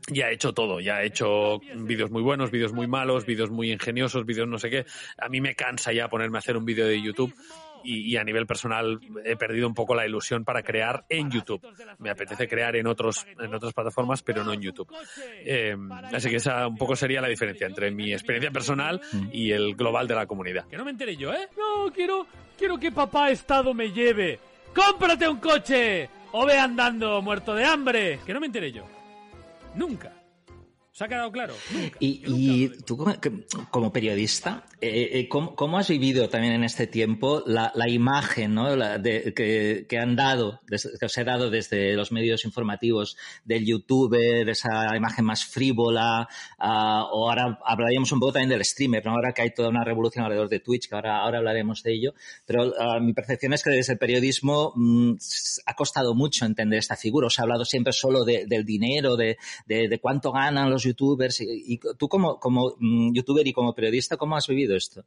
ya 0.07 0.29
he 0.29 0.33
hecho 0.33 0.53
todo, 0.53 0.79
ya 0.79 1.01
he 1.01 1.07
hecho 1.07 1.59
vídeos 1.75 2.09
muy 2.09 2.21
buenos, 2.21 2.51
vídeos 2.51 2.73
muy 2.73 2.87
malos, 2.87 3.25
vídeos 3.25 3.51
muy 3.51 3.71
ingeniosos, 3.71 4.25
vídeos 4.25 4.47
no 4.47 4.57
sé 4.57 4.69
qué. 4.69 4.85
A 5.17 5.29
mí 5.29 5.41
me 5.41 5.55
cansa 5.55 5.91
ya 5.91 6.07
ponerme 6.07 6.37
a 6.37 6.39
hacer 6.39 6.57
un 6.57 6.65
vídeo 6.65 6.87
de 6.87 7.01
YouTube 7.01 7.33
y, 7.83 8.17
a 8.17 8.23
nivel 8.23 8.45
personal 8.45 8.99
he 9.23 9.35
perdido 9.35 9.67
un 9.67 9.73
poco 9.73 9.95
la 9.95 10.05
ilusión 10.05 10.43
para 10.43 10.63
crear 10.63 11.05
en 11.09 11.29
YouTube. 11.31 11.61
Me 11.99 12.09
apetece 12.09 12.47
crear 12.47 12.75
en 12.75 12.87
otros 12.87 13.25
en 13.39 13.53
otras 13.53 13.73
plataformas, 13.73 14.21
pero 14.21 14.43
no 14.43 14.53
en 14.53 14.61
YouTube. 14.61 14.91
Eh, 15.45 15.75
así 16.13 16.29
que 16.29 16.37
esa 16.37 16.67
un 16.67 16.77
poco 16.77 16.95
sería 16.95 17.21
la 17.21 17.27
diferencia 17.27 17.67
entre 17.67 17.91
mi 17.91 18.13
experiencia 18.13 18.51
personal 18.51 19.01
y 19.31 19.51
el 19.51 19.75
global 19.75 20.07
de 20.07 20.15
la 20.15 20.25
comunidad. 20.25 20.67
Que 20.67 20.77
no 20.77 20.85
me 20.85 20.91
enteré 20.91 21.15
yo, 21.15 21.33
¿eh? 21.33 21.47
No, 21.57 21.91
quiero, 21.91 22.27
quiero 22.57 22.77
que 22.77 22.91
papá 22.91 23.31
Estado 23.31 23.73
me 23.73 23.91
lleve. 23.91 24.39
¡Cómprate 24.73 25.27
un 25.27 25.37
coche! 25.37 26.09
O 26.31 26.45
ve 26.45 26.57
andando 26.59 27.21
muerto 27.21 27.55
de 27.55 27.65
hambre. 27.65 28.19
Que 28.25 28.33
no 28.33 28.39
me 28.39 28.45
enteré 28.45 28.71
yo. 28.71 28.85
Nunca. 29.75 30.13
¿Se 30.91 31.05
ha 31.05 31.07
quedado 31.07 31.31
claro? 31.31 31.53
Y, 31.99 32.67
tú 32.83 32.97
como, 33.71 33.91
periodista, 33.91 34.65
eh, 34.81 35.19
eh, 35.19 35.29
¿cómo, 35.29 35.77
has 35.77 35.89
vivido 35.89 36.29
también 36.29 36.53
en 36.53 36.63
este 36.63 36.87
tiempo 36.87 37.43
la, 37.45 37.71
imagen 37.89 38.53
¿no? 38.53 38.67
que, 39.03 39.97
han 39.99 40.15
dado, 40.15 40.61
que 40.67 41.05
os 41.05 41.17
he 41.17 41.23
dado 41.23 41.49
desde 41.49 41.95
los 41.95 42.11
medios 42.11 42.45
informativos 42.45 43.17
del 43.43 43.65
youtuber, 43.65 44.47
esa 44.49 44.95
imagen 44.95 45.25
más 45.25 45.43
frívola, 45.45 46.27
ah, 46.57 47.07
o 47.11 47.29
ahora 47.29 47.59
hablaríamos 47.65 48.11
un 48.11 48.19
poco 48.19 48.33
también 48.33 48.49
del 48.49 48.63
streamer, 48.63 49.05
¿no? 49.05 49.11
ahora 49.11 49.33
que 49.33 49.41
hay 49.41 49.53
toda 49.53 49.69
una 49.69 49.83
revolución 49.83 50.23
alrededor 50.23 50.49
de 50.49 50.59
Twitch, 50.59 50.87
que 50.87 50.95
ahora, 50.95 51.19
ahora 51.19 51.39
hablaremos 51.39 51.83
de 51.83 51.93
ello, 51.93 52.13
pero 52.45 52.73
ah, 52.79 52.99
mi 53.01 53.13
percepción 53.13 53.53
es 53.53 53.63
que 53.63 53.71
desde 53.71 53.93
el 53.93 53.99
periodismo 53.99 54.71
mm, 54.75 55.13
ha 55.65 55.75
costado 55.75 56.15
mucho 56.15 56.45
entender 56.45 56.79
esta 56.79 56.95
figura, 56.95 57.27
os 57.27 57.37
ha 57.39 57.43
hablado 57.43 57.65
siempre 57.65 57.91
solo 57.91 58.23
del 58.23 58.65
dinero, 58.65 59.17
de, 59.17 59.37
de 59.67 59.99
cuánto 60.01 60.31
ganan 60.31 60.69
los 60.69 60.83
youtubers. 60.83 61.41
Y, 61.41 61.79
tú 61.97 62.07
como, 62.07 62.39
como 62.39 62.75
mm, 62.79 63.13
youtuber 63.13 63.45
y 63.45 63.53
como 63.53 63.73
periodista, 63.73 64.17
¿cómo 64.17 64.35
has 64.35 64.47
vivido 64.47 64.68
esto? 64.75 65.05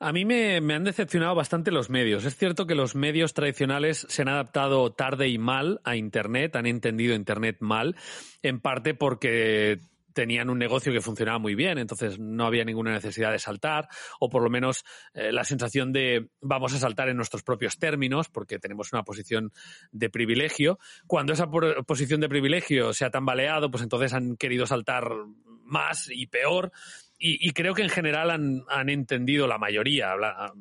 A 0.00 0.12
mí 0.12 0.24
me, 0.24 0.56
han 0.56 0.84
decepcionado 0.84 1.34
bastante 1.34 1.70
los 1.70 1.88
medios. 1.88 2.24
Es 2.24 2.36
cierto 2.36 2.66
que 2.66 2.74
los 2.74 2.94
medios 2.94 3.32
tradicionales 3.32 4.06
se 4.08 4.22
han 4.22 4.28
adaptado 4.28 4.92
tarde 4.92 5.28
y 5.28 5.38
mal 5.38 5.80
a 5.84 5.96
Internet, 5.96 6.56
han 6.56 6.66
entendido 6.66 7.14
Internet 7.14 7.58
mal, 7.60 7.96
en 8.42 8.60
parte 8.60 8.94
porque 8.94 9.80
tenían 10.12 10.48
un 10.48 10.58
negocio 10.58 10.92
que 10.92 11.00
funcionaba 11.00 11.38
muy 11.38 11.54
bien, 11.54 11.78
entonces 11.78 12.18
no 12.18 12.46
había 12.46 12.64
ninguna 12.64 12.92
necesidad 12.92 13.32
de 13.32 13.38
saltar, 13.38 13.88
o 14.20 14.30
por 14.30 14.42
lo 14.42 14.50
menos 14.50 14.84
eh, 15.12 15.32
la 15.32 15.42
sensación 15.42 15.92
de 15.92 16.28
vamos 16.40 16.72
a 16.72 16.78
saltar 16.78 17.08
en 17.08 17.16
nuestros 17.16 17.42
propios 17.42 17.78
términos, 17.78 18.28
porque 18.28 18.58
tenemos 18.58 18.92
una 18.92 19.02
posición 19.02 19.52
de 19.90 20.10
privilegio. 20.10 20.78
Cuando 21.06 21.32
esa 21.32 21.48
posición 21.48 22.20
de 22.20 22.28
privilegio 22.28 22.92
se 22.92 23.04
ha 23.04 23.10
tambaleado, 23.10 23.70
pues 23.70 23.82
entonces 23.82 24.12
han 24.12 24.36
querido 24.36 24.66
saltar 24.66 25.10
más 25.64 26.08
y 26.10 26.26
peor. 26.26 26.72
Y, 27.16 27.52
creo 27.52 27.74
que 27.74 27.82
en 27.82 27.88
general 27.88 28.30
han, 28.30 28.88
entendido 28.88 29.46
la 29.46 29.56
mayoría, 29.56 30.14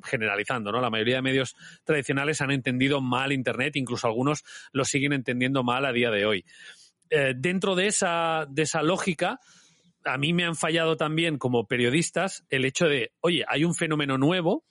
generalizando, 0.04 0.72
¿no? 0.72 0.80
La 0.80 0.90
mayoría 0.90 1.16
de 1.16 1.22
medios 1.22 1.56
tradicionales 1.84 2.42
han 2.42 2.52
entendido 2.52 3.02
mal 3.02 3.34
Internet, 3.34 3.76
incluso 3.76 4.08
algunos 4.08 4.44
lo 4.72 4.86
siguen 4.86 5.14
entendiendo 5.14 5.64
mal 5.64 5.86
a 5.86 5.92
día 5.92 6.10
de 6.10 6.26
hoy. 6.26 6.46
Eh, 7.10 7.34
dentro 7.36 7.76
de 7.76 7.88
esa, 7.88 8.46
de 8.50 8.62
esa 8.62 8.82
lógica, 8.82 9.40
a 10.06 10.18
mí 10.18 10.32
me 10.34 10.46
han 10.46 10.56
fallado 10.56 10.96
también 10.96 11.38
como 11.38 11.68
periodistas 11.68 12.46
el 12.50 12.66
hecho 12.66 12.86
de, 12.86 13.12
oye, 13.20 13.44
hay 13.48 13.66
un 13.66 13.76
fenómeno 13.76 14.18
nuevo, 14.18 14.64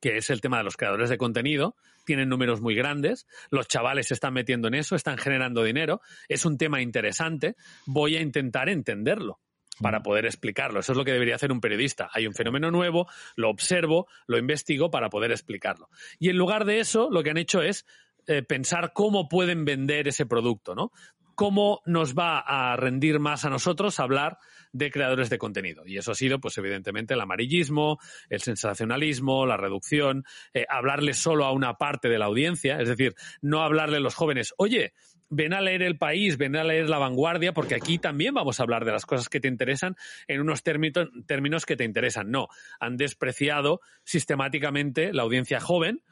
que 0.00 0.16
es 0.16 0.30
el 0.30 0.40
tema 0.40 0.58
de 0.58 0.64
los 0.64 0.76
creadores 0.76 1.10
de 1.10 1.18
contenido, 1.18 1.76
tienen 2.04 2.28
números 2.28 2.60
muy 2.60 2.74
grandes, 2.74 3.26
los 3.50 3.66
chavales 3.68 4.08
se 4.08 4.14
están 4.14 4.34
metiendo 4.34 4.68
en 4.68 4.74
eso, 4.74 4.94
están 4.94 5.16
generando 5.16 5.62
dinero, 5.62 6.00
es 6.28 6.44
un 6.44 6.58
tema 6.58 6.82
interesante, 6.82 7.56
voy 7.86 8.16
a 8.16 8.20
intentar 8.20 8.68
entenderlo 8.68 9.40
para 9.80 10.02
poder 10.02 10.26
explicarlo. 10.26 10.80
Eso 10.80 10.92
es 10.92 10.98
lo 10.98 11.04
que 11.04 11.12
debería 11.12 11.36
hacer 11.36 11.52
un 11.52 11.60
periodista. 11.60 12.10
Hay 12.12 12.26
un 12.26 12.34
fenómeno 12.34 12.70
nuevo, 12.70 13.08
lo 13.36 13.50
observo, 13.50 14.06
lo 14.26 14.38
investigo 14.38 14.90
para 14.90 15.10
poder 15.10 15.30
explicarlo. 15.30 15.88
Y 16.18 16.30
en 16.30 16.36
lugar 16.36 16.64
de 16.64 16.80
eso, 16.80 17.08
lo 17.10 17.22
que 17.22 17.30
han 17.30 17.38
hecho 17.38 17.62
es 17.62 17.86
eh, 18.26 18.42
pensar 18.42 18.92
cómo 18.92 19.28
pueden 19.28 19.64
vender 19.64 20.08
ese 20.08 20.26
producto, 20.26 20.74
¿no? 20.74 20.92
cómo 21.38 21.82
nos 21.86 22.16
va 22.16 22.40
a 22.40 22.74
rendir 22.74 23.20
más 23.20 23.44
a 23.44 23.48
nosotros 23.48 24.00
hablar 24.00 24.38
de 24.72 24.90
creadores 24.90 25.30
de 25.30 25.38
contenido. 25.38 25.84
Y 25.86 25.96
eso 25.96 26.10
ha 26.10 26.16
sido, 26.16 26.40
pues 26.40 26.58
evidentemente, 26.58 27.14
el 27.14 27.20
amarillismo, 27.20 28.00
el 28.28 28.40
sensacionalismo, 28.40 29.46
la 29.46 29.56
reducción, 29.56 30.24
eh, 30.52 30.66
hablarle 30.68 31.14
solo 31.14 31.44
a 31.44 31.52
una 31.52 31.74
parte 31.74 32.08
de 32.08 32.18
la 32.18 32.24
audiencia, 32.24 32.80
es 32.80 32.88
decir, 32.88 33.14
no 33.40 33.62
hablarle 33.62 33.98
a 33.98 34.00
los 34.00 34.16
jóvenes, 34.16 34.52
oye, 34.56 34.94
ven 35.30 35.52
a 35.52 35.60
leer 35.60 35.82
El 35.82 35.98
País, 35.98 36.36
ven 36.38 36.56
a 36.56 36.64
leer 36.64 36.88
La 36.88 36.98
Vanguardia, 36.98 37.52
porque 37.52 37.74
aquí 37.74 37.98
también 37.98 38.34
vamos 38.34 38.60
a 38.60 38.62
hablar 38.62 38.84
de 38.84 38.92
las 38.92 39.06
cosas 39.06 39.28
que 39.28 39.40
te 39.40 39.48
interesan 39.48 39.96
en 40.26 40.40
unos 40.40 40.62
términos 40.62 41.66
que 41.66 41.76
te 41.76 41.84
interesan. 41.84 42.30
No, 42.30 42.48
han 42.80 42.96
despreciado 42.96 43.80
sistemáticamente 44.04 45.12
la 45.12 45.22
audiencia 45.22 45.60
joven 45.60 46.02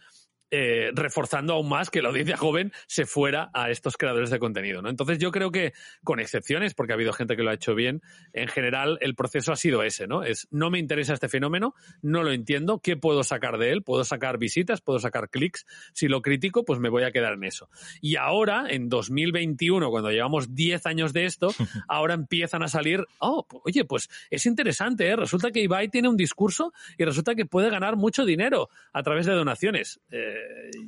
eh, 0.51 0.91
reforzando 0.95 1.55
aún 1.55 1.69
más 1.69 1.91
que 1.91 2.03
la 2.03 2.09
audiencia 2.09 2.37
joven 2.37 2.73
se 2.87 3.05
fuera 3.05 3.51
a 3.53 3.71
estos 3.71 3.97
creadores 3.97 4.31
de 4.31 4.39
contenido. 4.39 4.81
¿no? 4.81 4.89
Entonces 4.89 5.19
yo 5.19 5.33
creo 5.33 5.51
que, 5.51 5.73
con 6.05 6.21
excepciones, 6.21 6.75
porque 6.75 6.93
ha 6.93 6.95
habido 6.95 7.13
gente 7.13 7.37
que 7.37 7.43
lo 7.43 7.51
ha 7.51 7.55
hecho 7.55 7.75
bien, 7.75 8.01
en 8.33 8.49
general 8.49 8.99
el 9.01 9.15
proceso 9.15 9.53
ha 9.53 9.57
sido 9.57 9.83
ese, 9.83 10.07
¿no? 10.07 10.23
Es 10.23 10.47
no 10.51 10.71
me 10.71 10.79
interesa 10.79 11.15
este 11.15 11.29
fenómeno, 11.29 11.75
no 12.01 12.23
lo 12.23 12.33
entiendo, 12.33 12.81
¿qué 12.81 12.97
puedo 12.97 13.25
sacar 13.25 13.59
de 13.59 13.73
él? 13.73 13.83
Puedo 13.83 14.05
sacar 14.05 14.39
visitas, 14.39 14.81
puedo 14.81 14.99
sacar 14.99 15.31
clics, 15.31 15.67
si 15.93 16.09
lo 16.09 16.23
critico, 16.23 16.65
pues 16.65 16.79
me 16.79 16.89
voy 16.89 17.03
a 17.03 17.11
quedar 17.11 17.35
en 17.35 17.45
eso. 17.45 17.69
Y 18.01 18.17
ahora, 18.17 18.67
en 18.69 18.89
2021, 18.89 19.91
cuando 19.91 20.11
llevamos 20.11 20.55
10 20.55 20.87
años 20.87 21.13
de 21.13 21.25
esto, 21.25 21.49
ahora 21.89 22.15
empiezan 22.15 22.63
a 22.63 22.69
salir, 22.69 23.05
oh, 23.19 23.47
oye, 23.65 23.85
pues 23.85 24.09
es 24.31 24.47
interesante, 24.47 25.09
¿eh? 25.09 25.17
Resulta 25.17 25.51
que 25.51 25.61
Ibai 25.61 25.89
tiene 25.89 26.09
un 26.09 26.17
discurso 26.17 26.73
y 26.97 27.05
resulta 27.05 27.35
que 27.35 27.47
puede 27.47 27.71
ganar 27.71 27.97
mucho 27.97 28.25
dinero 28.25 28.69
a 28.93 29.03
través 29.03 29.27
de 29.27 29.33
donaciones. 29.33 30.01
Eh, 30.11 30.36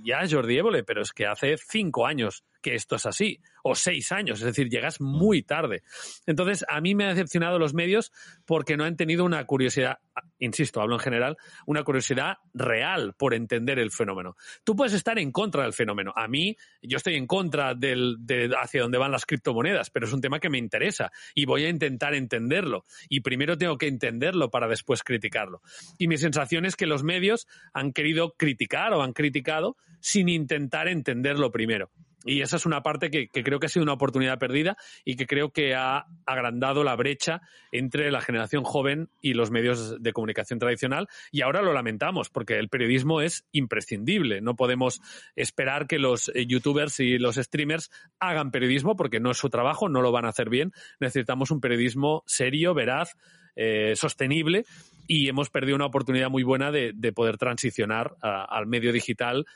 ya 0.03 0.27
Jordi 0.29 0.59
Évole, 0.59 0.85
pero 0.85 1.03
es 1.03 1.13
que 1.13 1.27
hace 1.27 1.57
cinco 1.57 2.07
años 2.07 2.45
que 2.61 2.75
esto 2.75 2.97
es 2.97 3.07
así, 3.07 3.41
o 3.63 3.75
seis 3.75 4.13
años, 4.13 4.41
es 4.41 4.47
decir, 4.47 4.69
llegas 4.69 5.01
muy 5.01 5.43
tarde. 5.43 5.83
Entonces, 6.27 6.65
a 6.69 6.81
mí 6.81 6.95
me 6.95 7.05
ha 7.05 7.09
decepcionado 7.09 7.59
los 7.59 7.75
medios 7.75 8.13
porque 8.45 8.77
no 8.77 8.85
han 8.85 8.97
tenido 8.97 9.25
una 9.25 9.45
curiosidad, 9.45 9.99
insisto, 10.39 10.81
hablo 10.81 10.97
en 10.97 11.01
general, 11.01 11.37
una 11.67 11.83
curiosidad 11.85 12.39
real 12.55 13.15
por 13.15 13.35
entender 13.35 13.79
el 13.79 13.91
fenómeno. 13.91 14.37
Tú 14.65 14.75
puedes 14.77 14.95
estar 14.95 15.19
en 15.19 15.33
contra 15.33 15.63
del 15.65 15.73
fenómeno. 15.73 16.13
A 16.17 16.29
mí, 16.29 16.57
yo 16.83 16.97
estoy 16.97 17.17
en 17.17 17.27
contra 17.27 17.75
del, 17.75 18.17
de 18.21 18.51
hacia 18.61 18.83
dónde 18.83 18.99
van 18.99 19.13
las 19.13 19.27
criptomonedas, 19.27 19.91
pero 19.91 20.07
es 20.07 20.13
un 20.13 20.21
tema 20.21 20.41
que 20.41 20.51
me 20.51 20.59
interesa 20.59 21.11
y 21.35 21.45
voy 21.45 21.65
a 21.65 21.69
intentar 21.69 22.15
entenderlo. 22.15 22.85
Y 23.09 23.21
primero 23.21 23.59
tengo 23.59 23.79
que 23.79 23.89
entenderlo 23.89 24.51
para 24.51 24.69
después 24.69 25.03
criticarlo. 25.03 25.63
Y 25.99 26.09
mi 26.09 26.17
sensación 26.17 26.65
es 26.65 26.77
que 26.77 26.87
los 26.87 27.03
medios 27.03 27.47
han 27.73 27.93
querido 27.93 28.35
criticar 28.37 28.93
o 28.93 29.03
han 29.03 29.13
criticado 29.13 29.77
sin 30.01 30.29
intentar 30.29 30.89
entenderlo 30.89 31.51
primero. 31.51 31.91
Y 32.25 32.43
esa 32.43 32.57
es 32.57 32.67
una 32.67 32.83
parte 32.83 33.11
que, 33.11 33.29
creo 33.29 33.61
que 33.61 33.67
ha 33.67 33.69
sido 33.69 33.85
una 33.85 33.93
oportunidad 33.93 34.39
perdida 34.39 34.77
y 35.05 35.17
que 35.17 35.27
creo 35.27 35.51
que 35.51 35.75
ha 35.75 36.07
agrandado 36.27 36.83
la 36.83 36.97
brecha 36.97 37.43
entre 37.71 38.11
la 38.11 38.21
generación 38.21 38.65
joven 38.65 39.09
y 39.23 39.35
los 39.35 39.51
medios 39.51 40.03
de 40.03 40.13
comunicación 40.13 40.59
tradicional. 40.59 41.09
Y 41.31 41.43
ahora 41.43 41.63
lo 41.63 41.73
lamentamos, 41.73 42.29
porque 42.29 42.59
el 42.59 42.69
periodismo 42.69 43.21
es 43.21 43.45
imprescindible. 43.53 44.41
No 44.41 44.57
podemos 44.57 45.01
esperar 45.37 45.87
que 45.87 45.99
los 45.99 46.31
eh, 46.35 46.47
youtubers 46.47 46.99
y 47.01 47.19
los 47.19 47.37
streamers 47.37 47.91
hagan 48.19 48.51
periodismo, 48.51 48.97
porque 48.97 49.21
no 49.21 49.31
es 49.31 49.39
su 49.39 49.49
trabajo, 49.49 49.89
no 49.89 50.03
lo 50.03 50.11
van 50.11 50.25
a 50.25 50.31
hacer 50.31 50.51
bien. 50.51 50.73
Necesitamos 50.99 51.51
un 51.51 51.61
periodismo 51.61 52.25
serio, 52.27 52.75
veraz, 52.75 53.17
eh, 53.61 53.97
sostenible 53.97 54.65
y 55.09 55.29
hemos 55.29 55.51
perdido 55.51 55.75
una 55.75 55.87
oportunidad 55.87 56.31
muy 56.31 56.45
buena 56.45 56.71
de, 56.71 56.93
poder 57.13 57.39
transicionar 57.39 58.15
al 58.21 58.67
medio 58.69 58.93
digital 58.93 59.47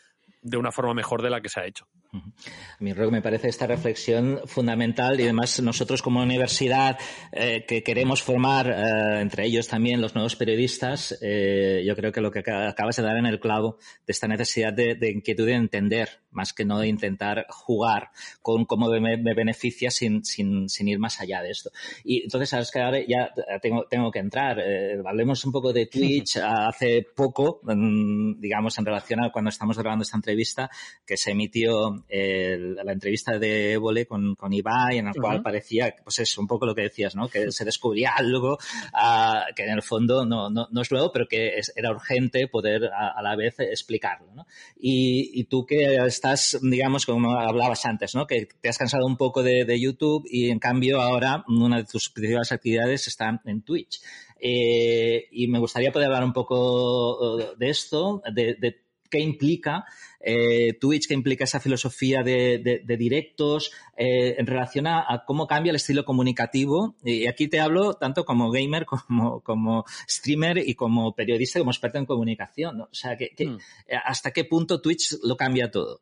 de 0.43 0.57
una 0.57 0.73
forma 0.73 0.95
mejor 0.95 1.23
de 1.23 1.31
la 1.31 1.41
que 1.41 1.49
se 1.49 1.61
ha 1.61 1.67
hecho. 1.67 1.87
A 2.15 2.21
mí, 2.81 2.93
me 2.93 3.23
parece 3.23 3.49
esta 3.49 3.67
reflexión 3.67 4.41
fundamental 4.45 5.19
y 5.19 5.23
además 5.23 5.61
nosotros 5.63 6.03
como 6.03 6.23
universidad 6.23 6.99
eh, 7.31 7.65
que 7.67 7.83
queremos 7.83 8.23
formar, 8.23 8.69
eh, 8.69 9.21
entre 9.21 9.47
ellos 9.47 9.67
también 9.67 10.03
los 10.03 10.15
nuevos 10.15 10.37
periodistas, 10.37 11.17
eh, 11.23 11.83
yo 11.87 11.97
creo 11.97 12.13
que 12.13 12.21
lo 12.21 12.31
que 12.31 12.41
acabas 12.41 12.97
de 12.97 13.03
dar 13.03 13.17
en 13.17 13.25
el 13.25 13.41
clavo 13.41 13.79
de 14.07 14.11
esta 14.11 14.29
necesidad 14.29 14.75
de, 14.75 15.11
inquietud 15.11 15.47
de 15.47 15.55
entender, 15.55 16.21
más 16.31 16.53
que 16.53 16.67
no 16.67 16.81
de 16.81 16.89
intentar 16.89 17.47
jugar 17.49 18.11
con 18.43 18.67
cómo 18.67 18.91
me, 18.91 19.17
beneficia 19.17 19.91
sin, 19.91 20.23
sin, 20.25 20.69
sin, 20.69 20.89
ir 20.89 20.99
más 20.99 21.21
allá 21.21 21.41
de 21.41 21.51
esto. 21.51 21.71
Y 22.05 22.25
entonces, 22.25 22.51
sabes 22.51 22.71
que 22.71 22.81
ahora 22.81 22.99
ya 23.07 23.33
tengo, 23.63 23.87
tengo 23.89 24.11
que 24.11 24.19
entrar. 24.19 24.61
hablemos 25.07 25.45
un 25.45 25.53
poco 25.53 25.73
de 25.73 25.87
Twitch. 25.87 26.37
Hace 26.43 27.07
poco, 27.15 27.61
mm, 27.63 28.41
digamos, 28.41 28.77
en 28.79 28.85
relación 28.85 29.25
a 29.25 29.33
cuando 29.33 29.49
estamos 29.49 29.79
grabando 29.79 30.03
esta 30.03 30.17
entrevista, 30.17 30.32
que 31.05 31.17
se 31.17 31.33
emitió 31.33 32.05
la 32.09 32.93
entrevista 32.93 33.39
de 33.39 33.73
Évole 33.73 34.07
con, 34.07 34.35
con 34.35 34.53
Ibai, 34.53 34.99
en 34.99 35.07
la 35.07 35.13
cual 35.13 35.43
parecía, 35.43 35.95
pues 36.03 36.19
es 36.21 36.39
un 36.39 36.47
poco 36.47 36.67
lo 36.67 36.75
que 36.75 36.83
decías, 36.83 37.15
¿no? 37.15 37.29
Que 37.29 37.51
se 37.51 37.65
descubría 37.65 38.13
algo 38.17 38.55
uh, 38.55 39.55
que 39.55 39.65
en 39.65 39.71
el 39.71 39.83
fondo 39.83 40.25
no, 40.25 40.51
no, 40.51 40.69
no, 40.71 40.83
es 40.83 40.91
nuevo, 40.91 41.13
pero 41.13 41.27
que 41.29 41.59
es, 41.59 41.73
era 41.77 41.91
urgente 41.91 42.49
poder 42.49 42.91
a, 42.93 43.21
la 43.23 43.37
vez 43.37 43.59
explicarlo, 43.59 44.33
¿no? 44.35 44.47
Y, 44.79 45.31
y, 45.39 45.45
tú 45.45 45.67
que 45.67 45.97
estás, 46.07 46.59
digamos, 46.63 47.07
como 47.07 47.33
hablabas 47.33 47.85
antes, 47.85 48.15
¿no? 48.15 48.27
Que 48.27 48.49
te 48.61 48.69
has 48.69 48.79
cansado 48.79 49.07
un 49.07 49.17
poco 49.17 49.43
de, 49.43 49.65
de 49.65 49.81
YouTube 49.81 50.25
y 50.29 50.51
en 50.51 50.59
cambio 50.59 51.01
ahora 51.01 51.45
una 51.49 51.79
de 51.79 51.85
tus 51.85 52.11
principales 52.11 52.53
actividades 52.53 53.07
está 53.07 53.41
en 53.45 53.63
Twitch. 53.63 54.01
Eh, 54.45 55.29
y 55.31 55.47
me 55.47 55.61
gustaría 55.61 55.93
poder 55.93 56.07
hablar 56.07 56.25
un 56.25 56.33
poco 56.33 57.37
uh, 57.37 57.57
de 57.57 57.71
esto, 57.71 58.21
de, 58.35 58.57
de 58.59 58.82
qué 59.13 59.21
implica 59.21 59.85
eh, 60.19 60.73
Twitch, 60.81 61.07
qué 61.07 61.15
implica 61.15 61.45
esa 61.45 61.61
filosofía 61.61 62.23
de, 62.23 62.83
directos 62.99 63.73
eh, 63.97 64.37
en 64.39 64.47
relación 64.47 64.87
a, 64.87 65.25
cómo 65.27 65.47
cambia 65.47 65.71
el 65.71 65.77
estilo 65.77 66.05
comunicativo. 66.05 66.97
Y 67.05 67.27
aquí 67.27 67.49
te 67.49 67.61
hablo 67.61 67.95
tanto 67.95 68.25
como 68.25 68.51
gamer, 68.51 68.87
como, 69.09 69.41
como 69.43 69.85
streamer 70.09 70.59
y 70.59 70.75
como 70.75 71.15
periodista, 71.15 71.59
como 71.59 71.71
experto 71.71 71.99
en 71.99 72.07
comunicación. 72.07 72.81
O 72.81 72.89
sea, 72.93 73.17
que, 73.17 73.33
mm. 73.39 73.59
¿hasta 74.05 74.31
qué 74.33 74.45
punto 74.45 74.81
Twitch 74.81 75.19
lo 75.23 75.37
cambia 75.37 75.71
todo? 75.71 76.01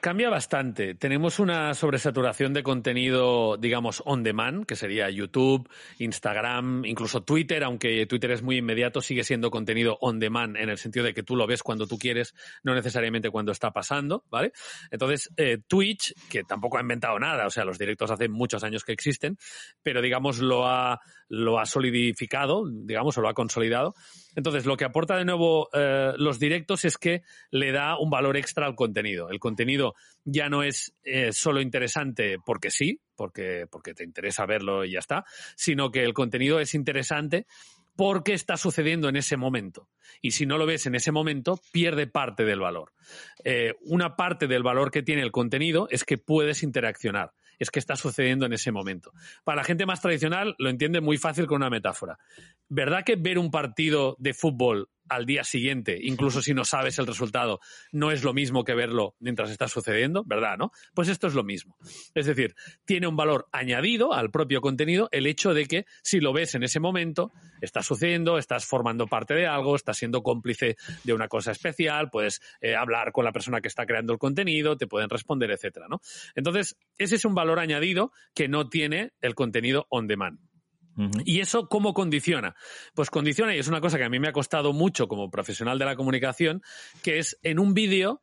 Cambia 0.00 0.30
bastante. 0.30 0.94
Tenemos 0.94 1.40
una 1.40 1.74
sobresaturación 1.74 2.54
de 2.54 2.62
contenido, 2.62 3.56
digamos, 3.56 4.00
on 4.06 4.22
demand, 4.22 4.64
que 4.64 4.76
sería 4.76 5.10
YouTube, 5.10 5.68
Instagram, 5.98 6.84
incluso 6.84 7.24
Twitter, 7.24 7.64
aunque 7.64 8.06
Twitter 8.06 8.30
es 8.30 8.40
muy 8.40 8.58
inmediato, 8.58 9.00
sigue 9.00 9.24
siendo 9.24 9.50
contenido 9.50 9.98
on 10.00 10.20
demand 10.20 10.56
en 10.56 10.68
el 10.68 10.78
sentido 10.78 11.04
de 11.04 11.14
que 11.14 11.24
tú 11.24 11.34
lo 11.34 11.48
ves 11.48 11.64
cuando 11.64 11.88
tú 11.88 11.98
quieres, 11.98 12.36
no 12.62 12.76
necesariamente 12.76 13.30
cuando 13.30 13.50
está 13.50 13.72
pasando, 13.72 14.22
¿vale? 14.30 14.52
Entonces, 14.92 15.30
eh, 15.36 15.58
Twitch, 15.66 16.14
que 16.30 16.44
tampoco 16.44 16.78
ha 16.78 16.82
inventado 16.82 17.18
nada, 17.18 17.48
o 17.48 17.50
sea, 17.50 17.64
los 17.64 17.76
directos 17.76 18.12
hace 18.12 18.28
muchos 18.28 18.62
años 18.62 18.84
que 18.84 18.92
existen, 18.92 19.36
pero 19.82 20.00
digamos 20.00 20.38
lo 20.38 20.68
ha, 20.68 21.00
lo 21.28 21.58
ha 21.58 21.66
solidificado, 21.66 22.62
digamos, 22.70 23.18
o 23.18 23.20
lo 23.20 23.28
ha 23.28 23.34
consolidado. 23.34 23.96
Entonces, 24.34 24.66
lo 24.66 24.76
que 24.76 24.84
aporta 24.84 25.16
de 25.16 25.24
nuevo 25.24 25.68
eh, 25.72 26.12
los 26.16 26.38
directos 26.38 26.84
es 26.84 26.96
que 26.98 27.22
le 27.50 27.72
da 27.72 27.98
un 27.98 28.10
valor 28.10 28.36
extra 28.36 28.66
al 28.66 28.74
contenido. 28.74 29.30
El 29.30 29.40
contenido 29.40 29.94
ya 30.24 30.48
no 30.48 30.62
es 30.62 30.94
eh, 31.02 31.32
solo 31.32 31.60
interesante 31.60 32.36
porque 32.44 32.70
sí, 32.70 33.00
porque, 33.16 33.66
porque 33.70 33.94
te 33.94 34.04
interesa 34.04 34.46
verlo 34.46 34.84
y 34.84 34.92
ya 34.92 35.00
está, 35.00 35.24
sino 35.56 35.90
que 35.90 36.04
el 36.04 36.14
contenido 36.14 36.60
es 36.60 36.74
interesante 36.74 37.46
porque 37.96 38.32
está 38.32 38.56
sucediendo 38.56 39.08
en 39.08 39.16
ese 39.16 39.36
momento. 39.36 39.88
Y 40.22 40.30
si 40.30 40.46
no 40.46 40.56
lo 40.56 40.66
ves 40.66 40.86
en 40.86 40.94
ese 40.94 41.10
momento, 41.10 41.60
pierde 41.72 42.06
parte 42.06 42.44
del 42.44 42.60
valor. 42.60 42.92
Eh, 43.42 43.74
una 43.80 44.14
parte 44.14 44.46
del 44.46 44.62
valor 44.62 44.92
que 44.92 45.02
tiene 45.02 45.22
el 45.22 45.32
contenido 45.32 45.88
es 45.90 46.04
que 46.04 46.16
puedes 46.16 46.62
interaccionar 46.62 47.32
es 47.58 47.70
que 47.70 47.78
está 47.78 47.96
sucediendo 47.96 48.46
en 48.46 48.52
ese 48.52 48.72
momento. 48.72 49.12
Para 49.44 49.56
la 49.56 49.64
gente 49.64 49.86
más 49.86 50.00
tradicional 50.00 50.54
lo 50.58 50.70
entiende 50.70 51.00
muy 51.00 51.18
fácil 51.18 51.46
con 51.46 51.56
una 51.56 51.70
metáfora. 51.70 52.18
¿Verdad 52.68 53.04
que 53.04 53.16
ver 53.16 53.38
un 53.38 53.50
partido 53.50 54.16
de 54.18 54.34
fútbol 54.34 54.88
al 55.08 55.26
día 55.26 55.44
siguiente, 55.44 55.98
incluso 56.00 56.42
si 56.42 56.54
no 56.54 56.64
sabes 56.64 56.98
el 56.98 57.06
resultado, 57.06 57.60
no 57.92 58.10
es 58.10 58.24
lo 58.24 58.34
mismo 58.34 58.64
que 58.64 58.74
verlo 58.74 59.14
mientras 59.20 59.50
está 59.50 59.68
sucediendo, 59.68 60.24
¿verdad? 60.24 60.56
¿No? 60.58 60.72
Pues 60.94 61.08
esto 61.08 61.26
es 61.26 61.34
lo 61.34 61.44
mismo. 61.44 61.76
Es 62.14 62.26
decir, 62.26 62.54
tiene 62.84 63.06
un 63.06 63.16
valor 63.16 63.48
añadido 63.52 64.12
al 64.12 64.30
propio 64.30 64.60
contenido 64.60 65.08
el 65.12 65.26
hecho 65.26 65.54
de 65.54 65.66
que 65.66 65.86
si 66.02 66.20
lo 66.20 66.32
ves 66.32 66.54
en 66.54 66.62
ese 66.62 66.80
momento, 66.80 67.32
está 67.60 67.82
sucediendo, 67.82 68.38
estás 68.38 68.64
formando 68.64 69.06
parte 69.06 69.34
de 69.34 69.46
algo, 69.46 69.76
estás 69.76 69.98
siendo 69.98 70.22
cómplice 70.22 70.76
de 71.04 71.12
una 71.12 71.28
cosa 71.28 71.52
especial, 71.52 72.10
puedes 72.10 72.40
eh, 72.60 72.74
hablar 72.74 73.12
con 73.12 73.24
la 73.24 73.32
persona 73.32 73.60
que 73.60 73.68
está 73.68 73.86
creando 73.86 74.12
el 74.12 74.18
contenido, 74.18 74.76
te 74.76 74.86
pueden 74.86 75.08
responder, 75.08 75.50
etcétera, 75.50 75.86
¿no? 75.88 76.00
Entonces, 76.34 76.76
ese 76.96 77.16
es 77.16 77.24
un 77.24 77.34
valor 77.34 77.58
añadido 77.58 78.12
que 78.34 78.48
no 78.48 78.68
tiene 78.68 79.12
el 79.20 79.34
contenido 79.34 79.86
on 79.90 80.06
demand. 80.06 80.47
¿Y 81.24 81.40
eso 81.40 81.68
cómo 81.68 81.94
condiciona? 81.94 82.54
Pues 82.94 83.10
condiciona, 83.10 83.54
y 83.54 83.58
es 83.58 83.68
una 83.68 83.80
cosa 83.80 83.98
que 83.98 84.04
a 84.04 84.08
mí 84.08 84.18
me 84.18 84.28
ha 84.28 84.32
costado 84.32 84.72
mucho 84.72 85.08
como 85.08 85.30
profesional 85.30 85.78
de 85.78 85.84
la 85.84 85.96
comunicación, 85.96 86.62
que 87.02 87.18
es 87.18 87.38
en 87.42 87.58
un 87.58 87.74
vídeo 87.74 88.22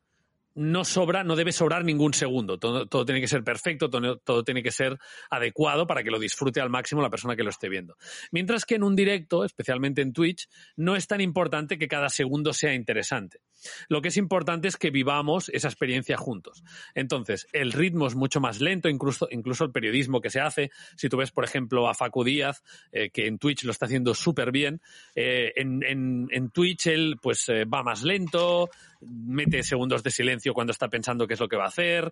no 0.56 0.86
sobra, 0.86 1.24
no 1.24 1.36
debe 1.36 1.52
sobrar 1.52 1.84
ningún 1.84 2.14
segundo. 2.14 2.58
Todo, 2.58 3.06
tiene 3.06 3.22
que 3.22 3.28
ser 3.28 3.44
perfecto, 3.44 3.90
todo, 3.90 4.44
tiene 4.44 4.64
que 4.64 4.72
ser 4.72 4.98
adecuado 5.30 5.86
para 5.86 6.02
que 6.02 6.10
lo 6.10 6.18
disfrute 6.18 6.62
al 6.62 6.70
máximo 6.70 7.02
la 7.02 7.10
persona 7.10 7.36
que 7.36 7.44
lo 7.44 7.50
esté 7.50 7.70
viendo. 7.70 7.98
Mientras 8.32 8.66
que 8.66 8.76
en 8.76 8.84
un 8.84 8.96
directo, 8.96 9.44
especialmente 9.44 10.02
en 10.02 10.14
Twitch, 10.14 10.48
no 10.78 10.96
es 10.96 11.08
tan 11.08 11.20
importante 11.22 11.78
que 11.78 11.90
cada 11.90 12.10
segundo 12.10 12.54
sea 12.54 12.74
interesante. 12.74 13.42
Lo 13.90 14.02
que 14.02 14.10
es 14.10 14.18
importante 14.18 14.68
es 14.68 14.78
que 14.78 14.92
vivamos 14.92 15.50
esa 15.50 15.68
experiencia 15.68 16.18
juntos. 16.18 16.64
Entonces, 16.94 17.48
el 17.54 17.72
ritmo 17.72 18.08
es 18.08 18.16
mucho 18.16 18.40
más 18.40 18.62
lento, 18.62 18.90
incluso, 18.90 19.28
incluso 19.32 19.64
el 19.66 19.72
periodismo 19.72 20.22
que 20.22 20.30
se 20.30 20.40
hace. 20.40 20.72
Si 20.96 21.10
tú 21.10 21.18
ves, 21.18 21.32
por 21.32 21.44
ejemplo, 21.44 21.88
a 21.88 21.94
Facu 21.94 22.24
Díaz, 22.24 22.64
eh, 22.92 23.10
que 23.10 23.28
en 23.28 23.38
Twitch 23.38 23.64
lo 23.64 23.72
está 23.72 23.86
haciendo 23.86 24.14
súper 24.14 24.52
bien, 24.52 24.82
eh, 25.16 25.54
en, 25.56 26.50
Twitch 26.52 26.88
él 26.88 27.18
pues 27.22 27.50
eh, 27.50 27.66
va 27.66 27.84
más 27.84 28.04
lento, 28.04 28.70
mete 29.02 29.64
segundos 29.64 30.04
de 30.04 30.12
silencio 30.12 30.54
cuando 30.54 30.72
está 30.72 30.88
pensando 30.90 31.28
qué 31.28 31.34
es 31.34 31.40
lo 31.40 31.48
que 31.48 31.58
va 31.58 31.66
a 31.66 31.70
hacer, 31.70 32.12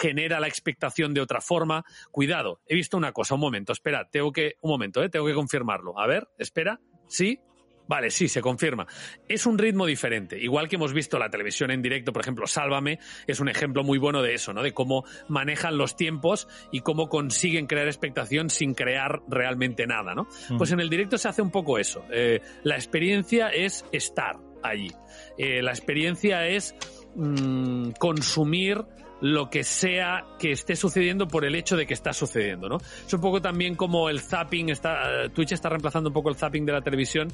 genera 0.00 0.40
la 0.40 0.48
expectación 0.48 1.14
de 1.14 1.20
otra 1.20 1.40
forma. 1.40 1.84
Cuidado, 2.10 2.60
he 2.66 2.74
visto 2.74 2.96
una 2.96 3.12
cosa, 3.12 3.34
un 3.34 3.40
momento, 3.40 3.72
espera, 3.72 4.08
tengo 4.10 4.32
que, 4.32 4.56
un 4.62 4.70
momento, 4.70 5.08
tengo 5.10 5.26
que 5.26 5.34
confirmarlo. 5.34 5.98
A 5.98 6.06
ver, 6.06 6.28
espera, 6.38 6.80
sí, 7.06 7.40
Vale, 7.88 8.10
sí, 8.10 8.28
se 8.28 8.42
confirma. 8.42 8.86
Es 9.26 9.46
un 9.46 9.58
ritmo 9.58 9.86
diferente. 9.86 10.38
Igual 10.38 10.68
que 10.68 10.76
hemos 10.76 10.92
visto 10.92 11.18
la 11.18 11.30
televisión 11.30 11.70
en 11.70 11.82
directo, 11.82 12.12
por 12.12 12.22
ejemplo, 12.22 12.46
Sálvame, 12.46 12.98
es 13.26 13.40
un 13.40 13.48
ejemplo 13.48 13.82
muy 13.82 13.98
bueno 13.98 14.22
de 14.22 14.34
eso, 14.34 14.52
¿no? 14.52 14.62
De 14.62 14.72
cómo 14.72 15.04
manejan 15.26 15.78
los 15.78 15.96
tiempos 15.96 16.48
y 16.70 16.80
cómo 16.80 17.08
consiguen 17.08 17.66
crear 17.66 17.86
expectación 17.86 18.50
sin 18.50 18.74
crear 18.74 19.22
realmente 19.26 19.86
nada, 19.86 20.14
¿no? 20.14 20.28
Mm. 20.50 20.58
Pues 20.58 20.70
en 20.70 20.80
el 20.80 20.90
directo 20.90 21.16
se 21.16 21.28
hace 21.28 21.40
un 21.40 21.50
poco 21.50 21.78
eso. 21.78 22.04
Eh, 22.12 22.40
la 22.62 22.76
experiencia 22.76 23.48
es 23.48 23.86
estar 23.90 24.36
allí. 24.62 24.92
Eh, 25.38 25.62
la 25.62 25.70
experiencia 25.70 26.46
es 26.46 26.74
mm, 27.14 27.92
consumir 27.98 28.84
lo 29.20 29.50
que 29.50 29.64
sea 29.64 30.24
que 30.38 30.52
esté 30.52 30.76
sucediendo 30.76 31.26
por 31.26 31.44
el 31.44 31.54
hecho 31.54 31.76
de 31.76 31.86
que 31.86 31.94
está 31.94 32.12
sucediendo, 32.12 32.68
¿no? 32.68 32.76
Es 32.76 33.12
un 33.12 33.20
poco 33.20 33.40
también 33.40 33.74
como 33.74 34.08
el 34.08 34.20
zapping, 34.20 34.68
está, 34.68 35.24
eh, 35.24 35.30
Twitch 35.30 35.52
está 35.52 35.68
reemplazando 35.68 36.10
un 36.10 36.14
poco 36.14 36.28
el 36.28 36.36
zapping 36.36 36.64
de 36.64 36.72
la 36.72 36.82
televisión, 36.82 37.28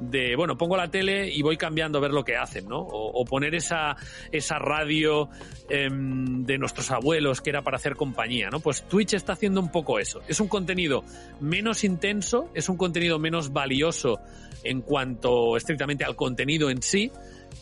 de, 0.00 0.36
bueno, 0.36 0.56
pongo 0.58 0.76
la 0.76 0.88
tele 0.88 1.30
y 1.32 1.40
voy 1.42 1.56
cambiando 1.56 1.98
a 1.98 2.00
ver 2.02 2.10
lo 2.10 2.24
que 2.24 2.36
hacen, 2.36 2.68
¿no? 2.68 2.78
O, 2.80 3.24
poner 3.24 3.54
esa, 3.54 3.96
esa 4.32 4.58
radio 4.58 5.28
em, 5.68 6.44
de 6.44 6.58
nuestros 6.58 6.90
abuelos 6.90 7.40
que 7.40 7.50
era 7.50 7.62
para 7.62 7.76
hacer 7.76 7.96
compañía, 7.96 8.50
¿no? 8.50 8.60
Pues 8.60 8.82
Twitch 8.88 9.14
está 9.14 9.34
haciendo 9.34 9.60
un 9.60 9.70
poco 9.70 9.98
eso. 9.98 10.20
Es 10.26 10.40
un 10.40 10.48
contenido 10.48 11.04
menos 11.40 11.84
intenso, 11.84 12.50
es 12.54 12.68
un 12.68 12.76
contenido 12.76 13.18
menos 13.18 13.52
valioso 13.52 14.20
en 14.64 14.82
cuanto 14.82 15.56
estrictamente 15.56 16.04
al 16.04 16.16
contenido 16.16 16.70
en 16.70 16.82
sí, 16.82 17.10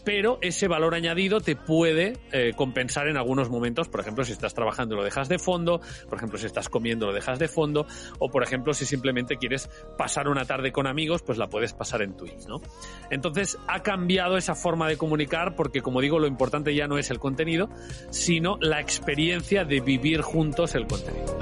pero 0.04 0.38
ese 0.40 0.68
valor 0.68 0.94
añadido 0.94 1.40
te 1.40 1.56
puede 1.56 2.14
eh, 2.32 2.52
compensar 2.56 3.08
en 3.08 3.16
algunos 3.16 3.50
momentos, 3.50 3.88
por 3.88 4.00
ejemplo, 4.00 4.24
si 4.24 4.32
estás 4.32 4.54
trabajando 4.54 4.96
lo 4.96 5.04
dejas 5.04 5.28
de 5.28 5.38
fondo, 5.38 5.80
por 6.08 6.18
ejemplo, 6.18 6.38
si 6.38 6.46
estás 6.46 6.68
comiendo 6.68 7.06
lo 7.06 7.12
dejas 7.12 7.38
de 7.38 7.48
fondo, 7.48 7.86
o 8.18 8.30
por 8.30 8.42
ejemplo, 8.42 8.74
si 8.74 8.86
simplemente 8.86 9.36
quieres 9.36 9.68
pasar 9.96 10.28
una 10.28 10.44
tarde 10.44 10.72
con 10.72 10.86
amigos, 10.86 11.22
pues 11.22 11.38
la 11.38 11.48
puedes 11.48 11.72
pasar 11.72 12.02
en 12.02 12.16
Twitch, 12.16 12.46
¿no? 12.46 12.60
Entonces, 13.10 13.58
ha 13.66 13.82
cambiado 13.82 14.36
esa 14.36 14.54
forma 14.54 14.88
de 14.88 14.96
comunicar 14.96 15.54
porque, 15.54 15.82
como 15.82 16.00
digo, 16.00 16.18
lo 16.18 16.26
importante 16.26 16.74
ya 16.74 16.86
no 16.86 16.98
es 16.98 17.10
el 17.10 17.18
contenido, 17.18 17.68
sino 18.10 18.58
la 18.60 18.80
experiencia 18.80 19.64
de 19.64 19.80
vivir 19.80 20.22
juntos 20.22 20.74
el 20.74 20.86
contenido. 20.86 21.38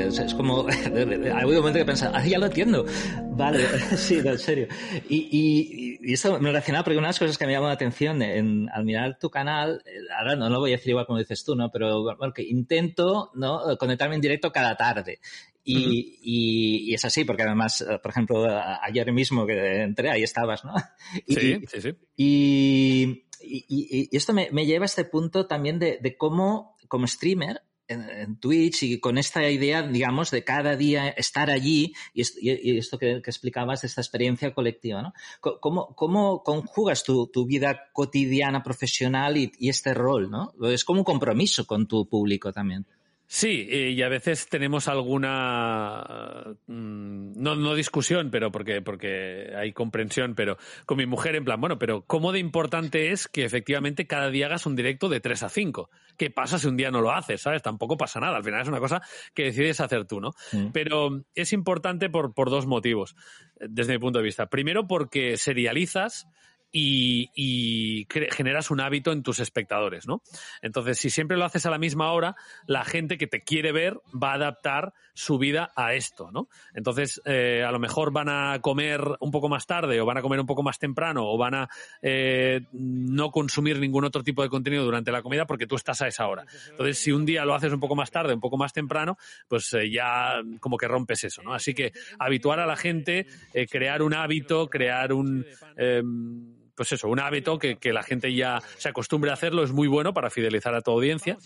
Fascinante. 0.00 0.26
es 0.26 0.34
como, 0.34 0.66
hay 1.34 1.44
un 1.44 1.56
momento 1.56 1.78
que 1.78 1.84
pensar, 1.84 2.12
ah, 2.14 2.26
ya 2.26 2.38
lo 2.38 2.46
entiendo. 2.46 2.84
Vale, 3.30 3.66
sí, 3.96 4.20
en 4.24 4.38
serio. 4.38 4.68
Y, 5.08 5.98
y, 6.02 6.12
esto 6.12 6.38
me 6.40 6.48
relaciona 6.48 6.82
porque 6.82 6.98
una 6.98 7.08
de 7.08 7.10
las 7.10 7.18
cosas 7.18 7.38
que 7.38 7.46
me 7.46 7.52
llamó 7.52 7.66
la 7.66 7.74
atención 7.74 8.22
en, 8.22 8.68
al 8.70 8.84
mirar 8.84 9.18
tu 9.18 9.30
canal, 9.30 9.82
eh, 9.86 9.90
ahora 10.18 10.36
no 10.36 10.48
lo 10.48 10.60
voy 10.60 10.72
a 10.72 10.76
decir 10.76 10.90
igual 10.90 11.06
como 11.06 11.18
dices 11.18 11.44
tú, 11.44 11.54
¿no? 11.54 11.70
Pero 11.70 12.02
bueno, 12.16 12.32
que 12.32 12.42
intento, 12.42 13.30
¿no? 13.34 13.76
Conectarme 13.78 14.16
en 14.16 14.20
directo 14.20 14.52
cada 14.52 14.76
tarde. 14.76 15.20
Y, 15.64 16.18
y, 16.22 16.94
es 16.94 17.04
así, 17.04 17.24
porque 17.24 17.44
además, 17.44 17.82
eh, 17.82 17.98
por 18.02 18.10
ejemplo, 18.10 18.48
ayer 18.82 19.12
mismo 19.12 19.46
que 19.46 19.82
entré, 19.82 20.10
ahí 20.10 20.22
estabas, 20.22 20.64
¿no? 20.64 20.74
Y, 21.26 21.34
sí, 21.34 21.60
sí, 21.68 21.80
sí. 21.80 21.90
Y, 22.16 23.24
y 23.40 24.16
esto 24.16 24.32
me, 24.32 24.48
me, 24.50 24.66
lleva 24.66 24.84
a 24.84 24.86
este 24.86 25.04
punto 25.04 25.46
también 25.46 25.78
de, 25.78 25.98
de 26.00 26.16
cómo, 26.16 26.76
como 26.88 27.06
streamer, 27.06 27.62
en, 27.92 28.36
Twitch 28.36 28.82
y 28.82 29.00
con 29.00 29.18
esta 29.18 29.48
idea, 29.48 29.82
digamos, 29.82 30.30
de 30.30 30.44
cada 30.44 30.76
día 30.76 31.08
estar 31.08 31.50
allí 31.50 31.94
y, 32.14 32.78
esto 32.78 32.98
que, 32.98 33.16
explicabas 33.16 33.84
esta 33.84 34.00
experiencia 34.00 34.52
colectiva, 34.54 35.02
¿no? 35.02 35.12
¿Cómo, 35.40 36.42
conjugas 36.42 37.04
tu, 37.04 37.26
tu 37.28 37.46
vida 37.46 37.90
cotidiana, 37.92 38.62
profesional 38.62 39.36
y, 39.36 39.52
y, 39.58 39.68
este 39.68 39.94
rol, 39.94 40.30
¿no? 40.30 40.52
Es 40.62 40.84
como 40.84 41.00
un 41.00 41.04
compromiso 41.04 41.66
con 41.66 41.86
tu 41.86 42.08
público 42.08 42.52
también. 42.52 42.86
Sí, 43.34 43.66
y 43.66 44.02
a 44.02 44.10
veces 44.10 44.46
tenemos 44.50 44.88
alguna 44.88 46.54
mm, 46.66 47.32
no, 47.34 47.56
no 47.56 47.74
discusión, 47.74 48.30
pero 48.30 48.52
porque, 48.52 48.82
porque 48.82 49.54
hay 49.56 49.72
comprensión, 49.72 50.34
pero 50.34 50.58
con 50.84 50.98
mi 50.98 51.06
mujer 51.06 51.36
en 51.36 51.46
plan, 51.46 51.58
bueno, 51.58 51.78
pero 51.78 52.02
¿cómo 52.02 52.32
de 52.32 52.40
importante 52.40 53.10
es 53.10 53.28
que 53.28 53.46
efectivamente 53.46 54.06
cada 54.06 54.28
día 54.28 54.48
hagas 54.48 54.66
un 54.66 54.76
directo 54.76 55.08
de 55.08 55.20
3 55.20 55.44
a 55.44 55.48
5? 55.48 55.88
¿Qué 56.18 56.28
pasa 56.28 56.58
si 56.58 56.68
un 56.68 56.76
día 56.76 56.90
no 56.90 57.00
lo 57.00 57.10
haces? 57.10 57.40
¿Sabes? 57.40 57.62
Tampoco 57.62 57.96
pasa 57.96 58.20
nada. 58.20 58.36
Al 58.36 58.44
final 58.44 58.60
es 58.60 58.68
una 58.68 58.80
cosa 58.80 59.00
que 59.32 59.44
decides 59.44 59.80
hacer 59.80 60.04
tú, 60.04 60.20
¿no? 60.20 60.32
Pero 60.74 61.24
es 61.34 61.54
importante 61.54 62.10
por, 62.10 62.34
por 62.34 62.50
dos 62.50 62.66
motivos, 62.66 63.16
desde 63.58 63.94
mi 63.94 63.98
punto 63.98 64.18
de 64.18 64.26
vista. 64.26 64.50
Primero, 64.50 64.86
porque 64.86 65.38
serializas 65.38 66.28
y, 66.72 68.06
generas 68.30 68.70
un 68.70 68.80
hábito 68.80 69.12
en 69.12 69.22
tus 69.22 69.40
espectadores, 69.40 70.06
¿no? 70.06 70.22
Entonces, 70.62 70.98
si 70.98 71.10
siempre 71.10 71.36
lo 71.36 71.44
haces 71.44 71.66
a 71.66 71.70
la 71.70 71.78
misma 71.78 72.12
hora, 72.12 72.34
la 72.66 72.84
gente 72.84 73.18
que 73.18 73.26
te 73.26 73.42
quiere 73.42 73.72
ver 73.72 74.00
va 74.12 74.32
a 74.32 74.34
adaptar 74.34 74.94
su 75.14 75.38
vida 75.38 75.72
a 75.76 75.94
esto, 75.94 76.30
¿no? 76.32 76.48
Entonces, 76.74 77.20
eh, 77.26 77.62
a 77.66 77.70
lo 77.70 77.78
mejor 77.78 78.12
van 78.12 78.28
a 78.28 78.58
comer 78.60 79.02
un 79.20 79.30
poco 79.30 79.48
más 79.48 79.66
tarde 79.66 80.00
o 80.00 80.06
van 80.06 80.16
a 80.16 80.22
comer 80.22 80.40
un 80.40 80.46
poco 80.46 80.62
más 80.62 80.78
temprano 80.78 81.28
o 81.28 81.36
van 81.36 81.54
a 81.54 81.68
eh, 82.00 82.62
no 82.72 83.30
consumir 83.30 83.78
ningún 83.78 84.04
otro 84.04 84.22
tipo 84.22 84.42
de 84.42 84.48
contenido 84.48 84.84
durante 84.84 85.12
la 85.12 85.22
comida 85.22 85.46
porque 85.46 85.66
tú 85.66 85.76
estás 85.76 86.00
a 86.00 86.08
esa 86.08 86.26
hora. 86.26 86.46
Entonces, 86.70 86.98
si 86.98 87.12
un 87.12 87.26
día 87.26 87.44
lo 87.44 87.54
haces 87.54 87.72
un 87.72 87.80
poco 87.80 87.94
más 87.94 88.10
tarde, 88.10 88.32
un 88.32 88.40
poco 88.40 88.56
más 88.56 88.72
temprano, 88.72 89.18
pues 89.48 89.72
eh, 89.74 89.90
ya 89.90 90.40
como 90.60 90.78
que 90.78 90.88
rompes 90.88 91.24
eso, 91.24 91.42
¿no? 91.42 91.52
Así 91.52 91.74
que 91.74 91.92
habituar 92.18 92.60
a 92.60 92.66
la 92.66 92.76
gente, 92.76 93.26
crear 93.70 94.02
un 94.02 94.14
hábito, 94.14 94.68
crear 94.68 95.12
un 95.12 95.44
em, 95.76 96.61
pues 96.82 96.90
eso, 96.90 97.06
un 97.06 97.20
hábito 97.20 97.60
que, 97.60 97.76
que, 97.76 97.92
la 97.92 98.02
gente 98.02 98.34
ya 98.34 98.60
se 98.76 98.88
acostumbre 98.88 99.30
a 99.30 99.34
hacerlo 99.34 99.62
es 99.62 99.70
muy 99.70 99.86
bueno 99.86 100.12
para 100.12 100.30
fidelizar 100.30 100.74
a 100.74 100.80
tu 100.80 100.90
audiencia. 100.90 101.38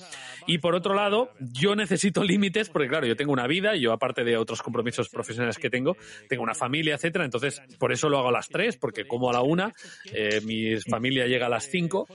Y 0.47 0.57
por 0.57 0.75
otro 0.75 0.95
lado, 0.95 1.31
yo 1.39 1.77
necesito 1.77 2.25
límites 2.25 2.71
porque, 2.71 2.89
claro, 2.89 3.07
yo 3.07 3.17
tengo 3.17 3.35
una 3.35 3.47
vida, 3.47 3.77
yo 3.77 3.93
aparte 3.93 4.25
de 4.25 4.39
otros 4.39 4.63
compromisos 4.63 5.11
profesionales 5.11 5.59
que 5.59 5.69
tengo, 5.69 5.95
tengo 6.31 6.43
una 6.43 6.55
familia, 6.55 6.95
etcétera. 6.95 7.27
Entonces, 7.27 7.61
por 7.79 7.93
eso 7.93 8.09
lo 8.09 8.17
hago 8.17 8.29
a 8.31 8.33
las 8.33 8.49
tres, 8.49 8.79
porque 8.79 9.07
como 9.07 9.29
a 9.29 9.35
la 9.35 9.43
una, 9.43 9.75
eh, 10.11 10.41
mi 10.43 10.81
familia 10.81 11.27
llega 11.27 11.45
a 11.45 11.51
las 11.51 11.69
cinco 11.69 12.09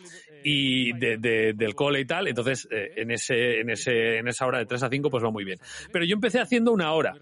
y 0.44 0.92
de, 0.94 1.18
de, 1.18 1.54
del 1.54 1.76
cole 1.76 2.00
y 2.00 2.06
tal. 2.06 2.28
Entonces, 2.28 2.68
eh, 2.72 2.94
en, 2.96 3.12
ese, 3.12 3.60
en, 3.60 3.70
ese, 3.70 4.18
en 4.18 4.30
esa 4.30 4.48
hora 4.48 4.58
de 4.58 4.66
tres 4.66 4.82
a 4.82 4.90
cinco, 4.90 5.12
pues 5.12 5.24
va 5.24 5.30
muy 5.30 5.44
bien. 5.44 5.60
Pero 5.92 6.06
yo 6.06 6.16
empecé 6.16 6.40
haciendo 6.40 6.72
una 6.72 6.92
hora 6.94 7.14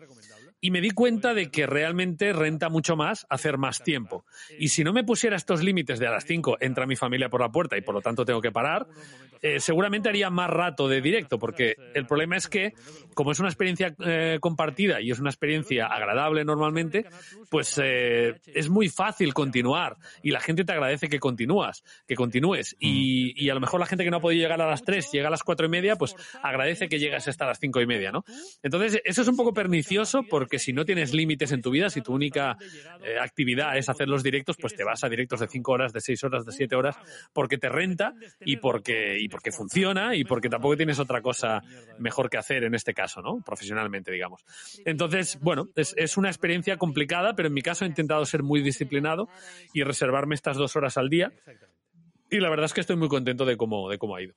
y 0.62 0.72
me 0.72 0.82
di 0.82 0.92
cuenta 0.92 1.34
de 1.34 1.50
que 1.50 1.66
realmente 1.66 2.34
renta 2.34 2.70
mucho 2.70 2.96
más 2.96 3.26
hacer 3.30 3.58
más 3.58 3.84
tiempo. 3.84 4.26
Y 4.58 4.70
si 4.70 4.84
no 4.84 4.94
me 4.94 5.04
pusiera 5.04 5.36
estos 5.36 5.64
límites 5.64 6.00
de 6.00 6.08
a 6.08 6.12
las 6.12 6.26
5 6.26 6.58
entra 6.60 6.86
mi 6.86 6.96
familia 6.96 7.30
por 7.30 7.42
la 7.42 7.52
puerta 7.52 7.78
y 7.78 7.82
por 7.82 7.96
lo 7.96 8.02
tanto 8.02 8.26
tengo 8.26 8.42
que 8.42 8.52
parar, 8.52 8.88
eh, 9.42 9.60
seguramente 9.60 10.10
haría 10.10 10.30
más 10.30 10.50
rato 10.50 10.88
de 10.88 11.02
directo, 11.02 11.40
porque 11.40 11.76
el 11.94 12.06
problema 12.06 12.36
es 12.36 12.48
que, 12.48 12.74
como 13.14 13.32
es 13.32 13.40
una 13.40 13.48
experiencia 13.48 13.96
eh, 14.06 14.38
compartida 14.42 15.00
y 15.02 15.12
es 15.12 15.20
una 15.20 15.30
experiencia 15.30 15.86
agradable 15.88 16.44
normalmente, 16.44 17.06
pues 17.50 17.80
eh, 17.82 18.40
es 18.48 18.70
muy 18.70 18.90
fácil 18.90 19.34
continuar 19.34 19.98
y 20.24 20.32
la 20.32 20.42
gente 20.42 20.66
te 20.66 20.74
agradece 20.74 21.08
que 21.08 21.20
continúas, 21.20 21.84
que 22.08 22.16
continúes. 22.16 22.76
Y, 22.80 23.34
y, 23.42 23.50
a 23.50 23.54
lo 23.54 23.62
mejor 23.62 23.80
la 23.80 23.86
gente 23.86 24.04
que 24.04 24.12
no 24.12 24.18
ha 24.18 24.22
podido 24.22 24.42
llegar 24.42 24.62
a 24.62 24.70
las 24.70 24.84
3 24.84 25.10
llega 25.12 25.28
a 25.28 25.32
las 25.32 25.44
4 25.44 25.68
y 25.68 25.70
media, 25.70 25.96
pues 25.96 26.16
agradece 26.44 26.90
que 26.90 27.00
llegues 27.00 27.28
hasta 27.28 27.46
las 27.46 27.60
5 27.60 27.82
y 27.82 27.88
media, 27.88 28.12
¿no? 28.12 28.26
Entonces, 28.62 29.02
eso 29.06 29.22
es 29.22 29.28
un 29.28 29.38
poco 29.38 29.54
pernicioso 29.54 30.24
porque 30.24 30.49
si 30.58 30.74
no 30.74 30.86
tienes 30.86 31.14
límites 31.14 31.52
en 31.52 31.62
tu 31.62 31.70
vida, 31.70 31.90
si 31.90 32.02
tu 32.02 32.14
única 32.14 32.58
actividad 33.22 33.78
es 33.78 33.90
hacer 33.90 34.08
los 34.08 34.24
directos, 34.24 34.58
pues 34.60 34.76
te 34.76 34.84
vas 34.84 35.04
a 35.04 35.10
directos 35.10 35.42
de 35.42 35.48
5 35.48 35.72
horas, 35.72 35.94
de 35.94 36.02
6 36.02 36.24
horas, 36.24 36.46
de 36.46 36.52
7 36.52 36.76
horas, 36.76 36.96
porque 37.34 37.58
te 37.58 37.70
renta 37.70 38.14
y 38.40 38.58
porque 38.58 39.20
porque 39.30 39.52
funciona 39.52 40.16
y 40.16 40.24
porque 40.24 40.50
tampoco 40.50 40.78
tienes 40.78 41.00
otra 41.00 41.22
cosa 41.22 41.62
mejor 42.00 42.30
que 42.30 42.38
hacer 42.38 42.64
en 42.64 42.76
este 42.76 42.94
caso, 42.94 43.22
¿no? 43.22 43.42
Profesionalmente, 43.46 44.12
digamos. 44.12 44.44
Entonces, 44.86 45.38
bueno, 45.42 45.68
es, 45.76 45.94
es 45.98 46.18
una 46.18 46.30
experiencia 46.30 46.78
complicada, 46.78 47.36
pero 47.36 47.48
en 47.48 47.54
mi 47.54 47.62
caso 47.62 47.86
he 47.86 47.88
intentado 47.88 48.26
ser 48.26 48.44
muy 48.44 48.62
disciplinado 48.62 49.30
y 49.74 49.84
reservarme 49.84 50.36
estas 50.36 50.58
dos 50.58 50.76
horas 50.76 50.98
al 50.98 51.10
día 51.10 51.32
y 52.30 52.40
la 52.40 52.50
verdad 52.50 52.66
es 52.66 52.74
que 52.74 52.82
estoy 52.82 52.96
muy 52.96 53.08
contento 53.08 53.46
de 53.46 53.58
cómo, 53.58 53.90
de 53.90 53.98
cómo 53.98 54.16
ha 54.16 54.22
ido. 54.22 54.34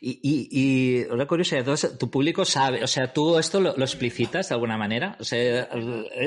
Y, 0.00 0.20
y, 0.22 0.48
y, 0.50 1.04
una 1.06 1.26
curiosidad, 1.26 1.60
entonces, 1.60 1.98
tu 1.98 2.08
público 2.10 2.44
sabe, 2.44 2.84
o 2.84 2.86
sea, 2.86 3.12
tú 3.12 3.38
esto 3.38 3.60
lo, 3.60 3.76
explicitas 3.76 4.48
de 4.48 4.54
alguna 4.54 4.76
manera, 4.76 5.16
o 5.18 5.24
sea, 5.24 5.68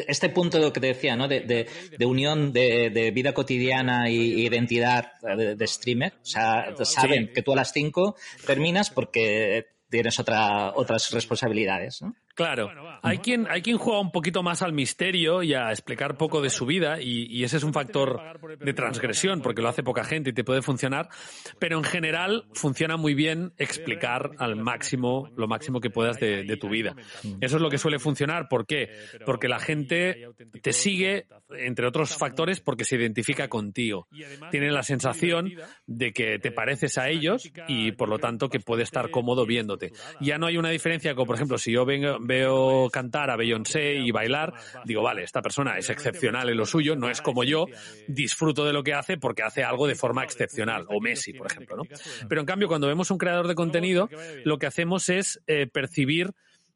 este 0.07 0.29
punto 0.29 0.73
que 0.73 0.79
te 0.79 0.87
decía, 0.87 1.15
¿no? 1.15 1.27
De, 1.27 1.41
de, 1.41 1.67
de 1.97 2.05
unión 2.05 2.51
de, 2.51 2.89
de, 2.89 3.11
vida 3.11 3.33
cotidiana 3.33 4.09
y 4.09 4.45
identidad 4.45 5.13
de, 5.21 5.67
streamer, 5.67 6.13
o 6.21 6.25
sea, 6.25 6.75
saben 6.83 7.31
que 7.33 7.41
tú 7.41 7.53
a 7.53 7.55
las 7.55 7.71
5 7.71 8.15
terminas 8.45 8.89
porque 8.89 9.67
tienes 9.89 10.19
otra, 10.19 10.73
otras 10.75 11.11
responsabilidades, 11.11 12.01
¿no? 12.01 12.13
Claro, 12.37 12.69
hay 13.01 13.17
quien, 13.17 13.47
hay 13.49 13.63
quien 13.63 13.79
juega 13.79 13.99
un 13.99 14.11
poquito 14.11 14.43
más 14.43 14.61
al 14.61 14.71
misterio 14.71 15.41
y 15.41 15.55
a 15.55 15.71
explicar 15.71 16.17
poco 16.17 16.39
de 16.39 16.51
su 16.51 16.67
vida 16.67 17.01
y, 17.01 17.43
ese 17.43 17.57
es 17.57 17.63
un 17.63 17.73
factor 17.73 18.21
de 18.59 18.73
transgresión 18.73 19.41
porque 19.41 19.63
lo 19.63 19.69
hace 19.69 19.81
poca 19.81 20.03
gente 20.03 20.29
y 20.29 20.33
te 20.33 20.43
puede 20.43 20.61
funcionar, 20.61 21.09
pero 21.57 21.79
en 21.79 21.83
general 21.83 22.45
funciona 22.53 22.95
muy 22.95 23.15
bien 23.15 23.53
explicar 23.57 24.33
al 24.37 24.55
máximo, 24.55 25.31
lo 25.35 25.47
máximo 25.47 25.79
que 25.81 25.89
puedas 25.89 26.19
de, 26.19 26.57
tu 26.57 26.69
vida. 26.69 26.95
Eso 27.41 27.55
es 27.55 27.61
lo 27.61 27.71
que 27.71 27.79
suele 27.79 27.97
funcionar. 27.97 28.47
¿Por 28.47 28.67
qué? 28.67 28.91
Porque 29.25 29.47
la 29.47 29.59
gente 29.59 30.29
te 30.61 30.73
sigue, 30.73 31.25
entre 31.57 31.87
otros 31.87 32.15
factores, 32.15 32.59
porque 32.59 32.85
se 32.85 32.97
identifica 32.97 33.47
contigo. 33.47 34.07
Tiene 34.51 34.69
la 34.69 34.83
sensación 34.83 35.53
de 35.87 36.13
que 36.13 36.37
te 36.37 36.51
pareces 36.51 36.99
a 36.99 37.09
ellos 37.09 37.51
y 37.67 37.93
por 37.93 38.09
lo 38.09 38.19
tanto 38.19 38.47
que 38.47 38.59
puede 38.59 38.83
estar 38.83 39.09
cómodo 39.09 39.47
viéndote. 39.47 39.91
Ya 40.21 40.37
no 40.37 40.45
hay 40.45 40.57
una 40.57 40.69
diferencia 40.69 41.15
como, 41.15 41.25
por 41.25 41.35
ejemplo, 41.35 41.57
si 41.57 41.71
yo 41.71 41.83
vengo 41.83 42.26
veo 42.27 42.89
cantar 42.91 43.31
a 43.31 43.35
Beyoncé 43.35 43.95
y 43.95 44.11
bailar, 44.11 44.53
digo, 44.85 45.01
vale, 45.01 45.23
esta 45.23 45.41
persona 45.41 45.77
es 45.77 45.89
excepcional 45.89 46.49
en 46.49 46.57
lo 46.57 46.65
suyo, 46.65 46.95
no 46.95 47.09
es 47.09 47.21
como 47.21 47.43
yo, 47.43 47.65
disfruto 48.07 48.65
de 48.65 48.73
lo 48.73 48.83
que 48.83 48.93
hace 48.93 49.17
porque 49.17 49.43
hace 49.43 49.63
algo 49.63 49.87
de 49.87 49.95
forma 49.95 50.23
excepcional, 50.23 50.85
o 50.89 51.01
Messi, 51.01 51.33
por 51.33 51.47
ejemplo, 51.47 51.77
¿no? 51.77 51.83
Pero 52.27 52.41
en 52.41 52.47
cambio, 52.47 52.67
cuando 52.67 52.87
vemos 52.87 53.09
un 53.09 53.17
creador 53.17 53.47
de 53.47 53.55
contenido, 53.55 54.09
lo 54.43 54.57
que 54.57 54.67
hacemos 54.67 55.09
es 55.09 55.41
eh, 55.47 55.67
percibir 55.67 56.31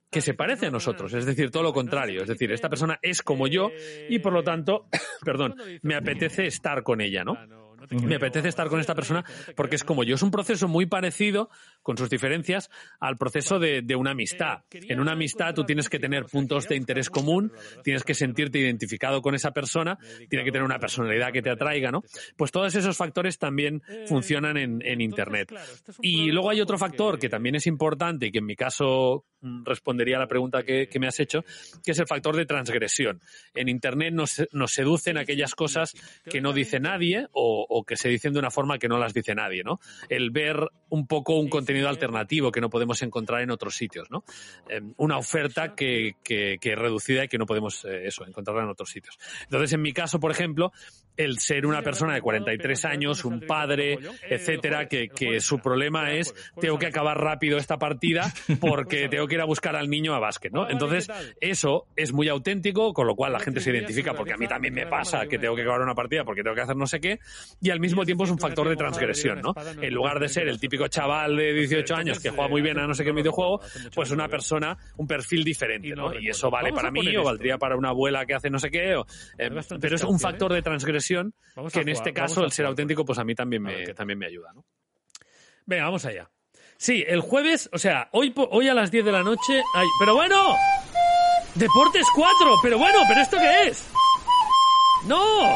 que 0.09 0.21
se 0.21 0.33
parece 0.33 0.67
a 0.67 0.71
nosotros, 0.71 1.13
es 1.13 1.25
decir, 1.25 1.51
todo 1.51 1.63
lo 1.63 1.73
contrario, 1.73 2.21
es 2.21 2.27
decir, 2.27 2.51
esta 2.51 2.69
persona 2.69 2.99
es 3.01 3.21
como 3.21 3.47
yo 3.47 3.71
y 4.09 4.19
por 4.19 4.33
lo 4.33 4.43
tanto, 4.43 4.87
perdón, 5.23 5.55
me 5.81 5.95
apetece 5.95 6.45
estar 6.47 6.83
con 6.83 6.99
ella, 6.99 7.23
¿no? 7.23 7.37
Me 7.89 8.15
apetece 8.15 8.49
estar 8.49 8.67
con 8.67 8.79
esta 8.79 8.95
persona 8.95 9.23
porque 9.55 9.75
es 9.75 9.83
como 9.83 10.03
yo. 10.03 10.15
Es 10.15 10.21
un 10.21 10.31
proceso 10.31 10.67
muy 10.67 10.85
parecido, 10.85 11.49
con 11.81 11.97
sus 11.97 12.09
diferencias, 12.09 12.69
al 12.99 13.17
proceso 13.17 13.59
de, 13.59 13.83
una 13.95 14.11
amistad. 14.11 14.63
En 14.71 14.99
una 14.99 15.13
amistad 15.13 15.53
tú 15.53 15.63
tienes 15.63 15.89
que 15.89 15.99
tener 15.99 16.25
puntos 16.25 16.67
de 16.67 16.75
interés 16.75 17.09
común, 17.09 17.51
tienes 17.83 18.03
que 18.03 18.13
sentirte 18.13 18.59
identificado 18.59 19.21
con 19.21 19.35
esa 19.35 19.51
persona, 19.51 19.97
tiene 20.29 20.45
que 20.45 20.51
tener 20.51 20.63
una 20.63 20.79
personalidad 20.79 21.31
que 21.31 21.41
te 21.41 21.49
atraiga, 21.49 21.91
¿no? 21.91 22.03
Pues 22.37 22.51
todos 22.51 22.73
esos 22.75 22.97
factores 22.97 23.37
también 23.37 23.81
funcionan 24.07 24.57
en, 24.57 24.81
en 24.85 25.01
Internet. 25.01 25.53
Y 26.01 26.31
luego 26.31 26.49
hay 26.49 26.61
otro 26.61 26.77
factor 26.77 27.19
que 27.19 27.29
también 27.29 27.55
es 27.55 27.67
importante 27.67 28.27
y 28.27 28.31
que 28.31 28.39
en 28.39 28.45
mi 28.45 28.55
caso 28.55 29.25
respondería 29.41 30.17
a 30.17 30.19
la 30.19 30.27
pregunta 30.27 30.63
que, 30.63 30.87
me 30.99 31.07
has 31.07 31.19
hecho, 31.19 31.43
que 31.83 31.91
es 31.91 31.99
el 31.99 32.07
factor 32.07 32.35
de 32.35 32.45
transgresión. 32.45 33.21
En 33.53 33.69
Internet 33.69 34.13
nos, 34.13 34.41
seducen 34.71 35.17
aquellas 35.17 35.55
cosas 35.55 35.93
que 36.29 36.41
no 36.41 36.53
dice 36.53 36.79
nadie 36.79 37.27
o, 37.31 37.83
que 37.85 37.95
se 37.95 38.09
dicen 38.09 38.33
de 38.33 38.39
una 38.39 38.51
forma 38.51 38.77
que 38.77 38.87
no 38.87 38.97
las 38.97 39.13
dice 39.13 39.33
nadie, 39.35 39.63
¿no? 39.63 39.79
El 40.09 40.31
ver 40.31 40.69
un 40.89 41.07
poco 41.07 41.39
un 41.39 41.49
contenido 41.49 41.89
alternativo 41.89 42.51
que 42.51 42.61
no 42.61 42.69
podemos 42.69 43.01
encontrar 43.01 43.41
en 43.41 43.51
otros 43.51 43.75
sitios, 43.75 44.09
¿no? 44.11 44.23
Em, 44.69 44.93
una 44.97 45.17
oferta 45.17 45.73
que, 45.75 46.15
es 46.23 46.79
reducida 46.79 47.25
y 47.25 47.27
que 47.27 47.37
no 47.37 47.45
podemos, 47.45 47.85
eh, 47.85 48.07
eso, 48.07 48.25
encontrarla 48.25 48.63
en 48.63 48.69
otros 48.69 48.89
sitios. 48.89 49.17
Entonces, 49.43 49.73
en 49.73 49.81
mi 49.81 49.93
caso, 49.93 50.19
por 50.19 50.31
ejemplo, 50.31 50.71
el 51.17 51.39
ser 51.39 51.65
una 51.65 51.81
persona 51.81 52.13
de 52.13 52.21
43 52.21 52.85
años, 52.85 53.25
un 53.25 53.41
padre, 53.41 53.97
etcétera, 54.29 54.87
que, 54.87 55.09
que 55.09 55.39
su 55.41 55.59
problema 55.59 56.11
es 56.11 56.33
tengo 56.59 56.79
que 56.79 56.87
acabar 56.87 57.19
rápido 57.19 57.57
esta 57.57 57.77
partida 57.77 58.33
porque 58.59 59.09
tengo 59.09 59.27
que 59.27 59.35
ir 59.35 59.41
a 59.41 59.45
buscar 59.45 59.75
al 59.75 59.89
niño 59.89 60.13
a 60.15 60.19
básquet, 60.19 60.51
¿no? 60.51 60.69
Entonces, 60.69 61.09
eso 61.39 61.87
es 61.95 62.13
muy 62.13 62.27
auténtico, 62.29 62.93
con 62.93 63.07
lo 63.07 63.15
cual 63.15 63.33
la 63.33 63.39
gente 63.39 63.59
se 63.59 63.71
identifica 63.71 64.13
porque 64.13 64.33
a 64.33 64.37
mí 64.37 64.47
también 64.47 64.73
me 64.73 64.87
pasa 64.87 65.27
que 65.27 65.37
tengo 65.37 65.55
que 65.55 65.61
acabar 65.61 65.81
una 65.81 65.95
partida 65.95 66.23
porque 66.23 66.43
tengo 66.43 66.55
que 66.55 66.61
hacer 66.61 66.75
no 66.75 66.87
sé 66.87 66.99
qué, 66.99 67.19
y 67.61 67.69
al 67.69 67.79
mismo 67.79 68.05
tiempo 68.05 68.23
es 68.23 68.31
un 68.31 68.39
factor 68.39 68.69
de 68.69 68.75
transgresión, 68.75 69.41
¿no? 69.41 69.53
En 69.81 69.93
lugar 69.93 70.19
de 70.19 70.29
ser 70.29 70.47
el 70.47 70.59
típico 70.59 70.87
chaval 70.87 71.35
de 71.35 71.53
18 71.53 71.95
años 71.95 72.19
que 72.19 72.29
juega 72.29 72.47
muy 72.47 72.61
bien 72.61 72.79
a 72.79 72.87
no 72.87 72.93
sé 72.93 73.03
qué 73.03 73.11
videojuego, 73.11 73.61
pues 73.93 74.11
una 74.11 74.27
persona, 74.27 74.77
un 74.97 75.07
perfil 75.07 75.43
diferente, 75.43 75.89
¿no? 75.89 76.17
Y 76.17 76.29
eso 76.29 76.49
vale 76.49 76.71
para 76.71 76.89
mí 76.91 77.15
o 77.17 77.23
valdría 77.23 77.57
para 77.57 77.75
una 77.75 77.89
abuela 77.89 78.25
que 78.25 78.33
hace 78.33 78.49
no 78.49 78.59
sé 78.59 78.71
qué, 78.71 78.95
o, 78.95 79.05
eh, 79.37 79.49
pero 79.79 79.95
es 79.95 80.03
un 80.03 80.19
factor 80.19 80.53
de 80.53 80.61
transgresión 80.61 81.00
que 81.07 81.81
en 81.81 81.89
este 81.89 82.13
caso 82.13 82.43
el 82.43 82.51
ser 82.51 82.65
auténtico 82.65 83.05
pues 83.05 83.19
a 83.19 83.23
mí 83.23 83.35
también 83.35 83.61
me, 83.63 83.93
también 83.93 84.19
me 84.19 84.25
ayuda, 84.25 84.53
¿no? 84.53 84.65
Venga, 85.65 85.85
vamos 85.85 86.05
allá. 86.05 86.29
Sí, 86.77 87.03
el 87.07 87.21
jueves, 87.21 87.69
o 87.73 87.77
sea, 87.77 88.09
hoy, 88.11 88.33
hoy 88.35 88.67
a 88.67 88.73
las 88.73 88.89
10 88.89 89.05
de 89.05 89.11
la 89.11 89.23
noche 89.23 89.61
hay... 89.75 89.87
¡Pero 89.99 90.15
bueno! 90.15 90.55
¡Deportes 91.53 92.07
4! 92.15 92.55
¡Pero 92.63 92.79
bueno! 92.79 92.99
¿Pero 93.07 93.21
esto 93.21 93.37
qué 93.37 93.67
es? 93.67 93.87
¡No! 95.05 95.55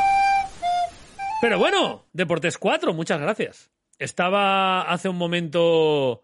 Pero 1.42 1.58
bueno, 1.58 2.06
Deportes 2.14 2.58
4, 2.58 2.94
muchas 2.94 3.20
gracias. 3.20 3.72
Estaba 3.98 4.84
hace 4.84 5.10
un 5.10 5.18
momento... 5.18 6.24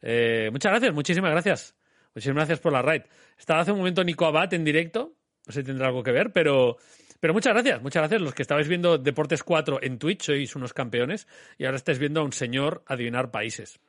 Eh, 0.00 0.50
muchas 0.52 0.70
gracias, 0.70 0.94
muchísimas 0.94 1.32
gracias. 1.32 1.74
Muchísimas 2.14 2.42
gracias 2.42 2.60
por 2.60 2.72
la 2.72 2.82
raid. 2.82 3.02
Estaba 3.36 3.60
hace 3.60 3.72
un 3.72 3.78
momento 3.78 4.04
Nico 4.04 4.26
Abad 4.26 4.52
en 4.54 4.64
directo. 4.64 5.14
No 5.46 5.52
sé 5.52 5.60
si 5.60 5.66
tendrá 5.66 5.88
algo 5.88 6.02
que 6.02 6.12
ver, 6.12 6.32
pero 6.32 6.76
pero 7.20 7.34
muchas 7.34 7.52
gracias, 7.52 7.82
muchas 7.82 8.02
gracias. 8.02 8.20
Los 8.20 8.34
que 8.34 8.42
estabais 8.42 8.68
viendo 8.68 8.98
Deportes 8.98 9.42
4 9.42 9.80
en 9.82 9.98
Twitch 9.98 10.22
sois 10.22 10.54
unos 10.56 10.72
campeones 10.72 11.26
y 11.58 11.64
ahora 11.64 11.76
estáis 11.76 11.98
viendo 11.98 12.20
a 12.20 12.24
un 12.24 12.32
señor 12.32 12.82
adivinar 12.86 13.30
países. 13.30 13.80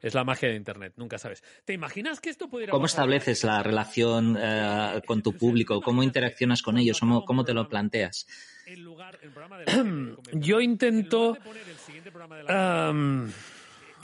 Es 0.00 0.14
la 0.14 0.22
magia 0.22 0.48
de 0.48 0.54
Internet, 0.54 0.92
nunca 0.96 1.18
sabes. 1.18 1.42
¿Te 1.64 1.72
imaginas 1.72 2.20
que 2.20 2.30
esto 2.30 2.48
pudiera... 2.48 2.70
¿Cómo 2.70 2.86
estableces 2.86 3.42
la 3.42 3.62
relación 3.64 4.38
eh, 4.40 5.02
con 5.04 5.22
tu 5.22 5.32
público? 5.32 5.80
¿Cómo 5.80 6.04
interaccionas 6.04 6.62
con 6.62 6.78
ellos? 6.78 7.00
¿Cómo, 7.00 7.24
cómo 7.24 7.44
te 7.44 7.52
lo 7.52 7.68
planteas? 7.68 8.26
Yo 10.32 10.60
intento... 10.60 11.36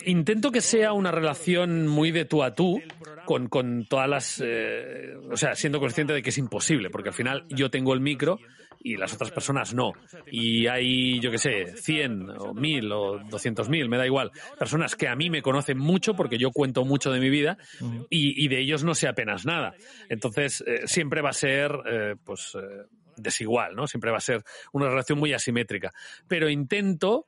intento 0.06 0.50
que 0.50 0.60
sea 0.60 0.92
una 0.92 1.10
relación 1.10 1.86
muy 1.86 2.10
de 2.10 2.24
tú 2.24 2.42
a 2.42 2.54
tú 2.54 2.80
con, 3.24 3.48
con 3.48 3.86
todas 3.86 4.08
las... 4.08 4.42
Eh, 4.44 5.14
o 5.30 5.36
sea, 5.36 5.54
siendo 5.54 5.80
consciente 5.80 6.12
de 6.12 6.22
que 6.22 6.30
es 6.30 6.38
imposible, 6.38 6.90
porque 6.90 7.10
al 7.10 7.14
final 7.14 7.44
yo 7.48 7.70
tengo 7.70 7.94
el 7.94 8.00
micro 8.00 8.38
y 8.82 8.96
las 8.96 9.14
otras 9.14 9.30
personas 9.30 9.74
no. 9.74 9.92
Y 10.30 10.66
hay, 10.66 11.18
yo 11.18 11.30
qué 11.30 11.38
sé, 11.38 11.76
100 11.76 12.30
o 12.30 12.54
1000 12.54 12.92
o 12.92 13.20
200.000, 13.20 13.88
me 13.88 13.96
da 13.96 14.06
igual, 14.06 14.30
personas 14.58 14.94
que 14.94 15.08
a 15.08 15.16
mí 15.16 15.30
me 15.30 15.40
conocen 15.40 15.78
mucho 15.78 16.14
porque 16.14 16.36
yo 16.36 16.50
cuento 16.50 16.84
mucho 16.84 17.10
de 17.10 17.18
mi 17.18 17.30
vida 17.30 17.56
y, 18.10 18.46
de 18.48 18.60
ellos 18.60 18.84
no 18.84 18.94
sé 18.94 19.08
apenas 19.08 19.46
nada. 19.46 19.74
Entonces, 20.10 20.62
eh, 20.66 20.82
siempre 20.84 21.22
va 21.22 21.30
a 21.30 21.34
ser, 21.34 21.72
eh, 21.86 22.16
pues, 22.22 22.56
desigual, 23.16 23.74
¿no? 23.74 23.86
Siempre 23.86 24.10
va 24.10 24.18
a 24.18 24.20
ser 24.20 24.42
una 24.72 24.88
relación 24.88 25.18
muy 25.18 25.32
asimétrica. 25.32 25.92
Pero 26.28 26.50
intento 26.50 27.26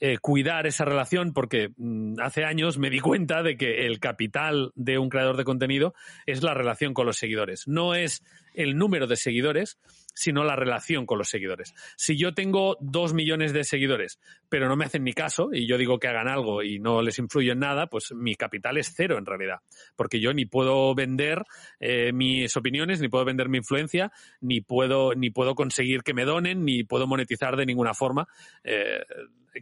eh, 0.00 0.18
cuidar 0.18 0.66
esa 0.66 0.84
relación 0.84 1.32
porque 1.32 1.70
mm, 1.76 2.20
hace 2.20 2.44
años 2.44 2.78
me 2.78 2.90
di 2.90 3.00
cuenta 3.00 3.42
de 3.42 3.56
que 3.56 3.86
el 3.86 3.98
capital 3.98 4.72
de 4.74 4.98
un 4.98 5.08
creador 5.08 5.36
de 5.36 5.44
contenido 5.44 5.94
es 6.26 6.42
la 6.42 6.54
relación 6.54 6.94
con 6.94 7.06
los 7.06 7.16
seguidores. 7.16 7.66
No 7.66 7.94
es 7.94 8.22
el 8.54 8.76
número 8.76 9.06
de 9.06 9.16
seguidores, 9.16 9.78
sino 10.14 10.42
la 10.42 10.56
relación 10.56 11.06
con 11.06 11.18
los 11.18 11.28
seguidores. 11.28 11.74
Si 11.96 12.18
yo 12.18 12.34
tengo 12.34 12.76
dos 12.80 13.14
millones 13.14 13.52
de 13.52 13.62
seguidores, 13.62 14.18
pero 14.48 14.68
no 14.68 14.76
me 14.76 14.84
hacen 14.84 15.04
ni 15.04 15.12
caso 15.12 15.50
y 15.52 15.68
yo 15.68 15.78
digo 15.78 15.98
que 15.98 16.08
hagan 16.08 16.26
algo 16.26 16.62
y 16.62 16.80
no 16.80 17.02
les 17.02 17.18
influye 17.20 17.52
en 17.52 17.60
nada, 17.60 17.86
pues 17.86 18.12
mi 18.12 18.34
capital 18.34 18.78
es 18.78 18.92
cero 18.96 19.16
en 19.16 19.26
realidad, 19.26 19.58
porque 19.94 20.20
yo 20.20 20.32
ni 20.32 20.44
puedo 20.44 20.92
vender 20.94 21.44
eh, 21.78 22.12
mis 22.12 22.56
opiniones, 22.56 23.00
ni 23.00 23.08
puedo 23.08 23.24
vender 23.24 23.48
mi 23.48 23.58
influencia, 23.58 24.10
ni 24.40 24.60
puedo 24.60 25.14
ni 25.14 25.30
puedo 25.30 25.54
conseguir 25.54 26.02
que 26.02 26.14
me 26.14 26.24
donen, 26.24 26.64
ni 26.64 26.82
puedo 26.82 27.06
monetizar 27.06 27.56
de 27.56 27.66
ninguna 27.66 27.94
forma. 27.94 28.26
Eh, 28.64 29.04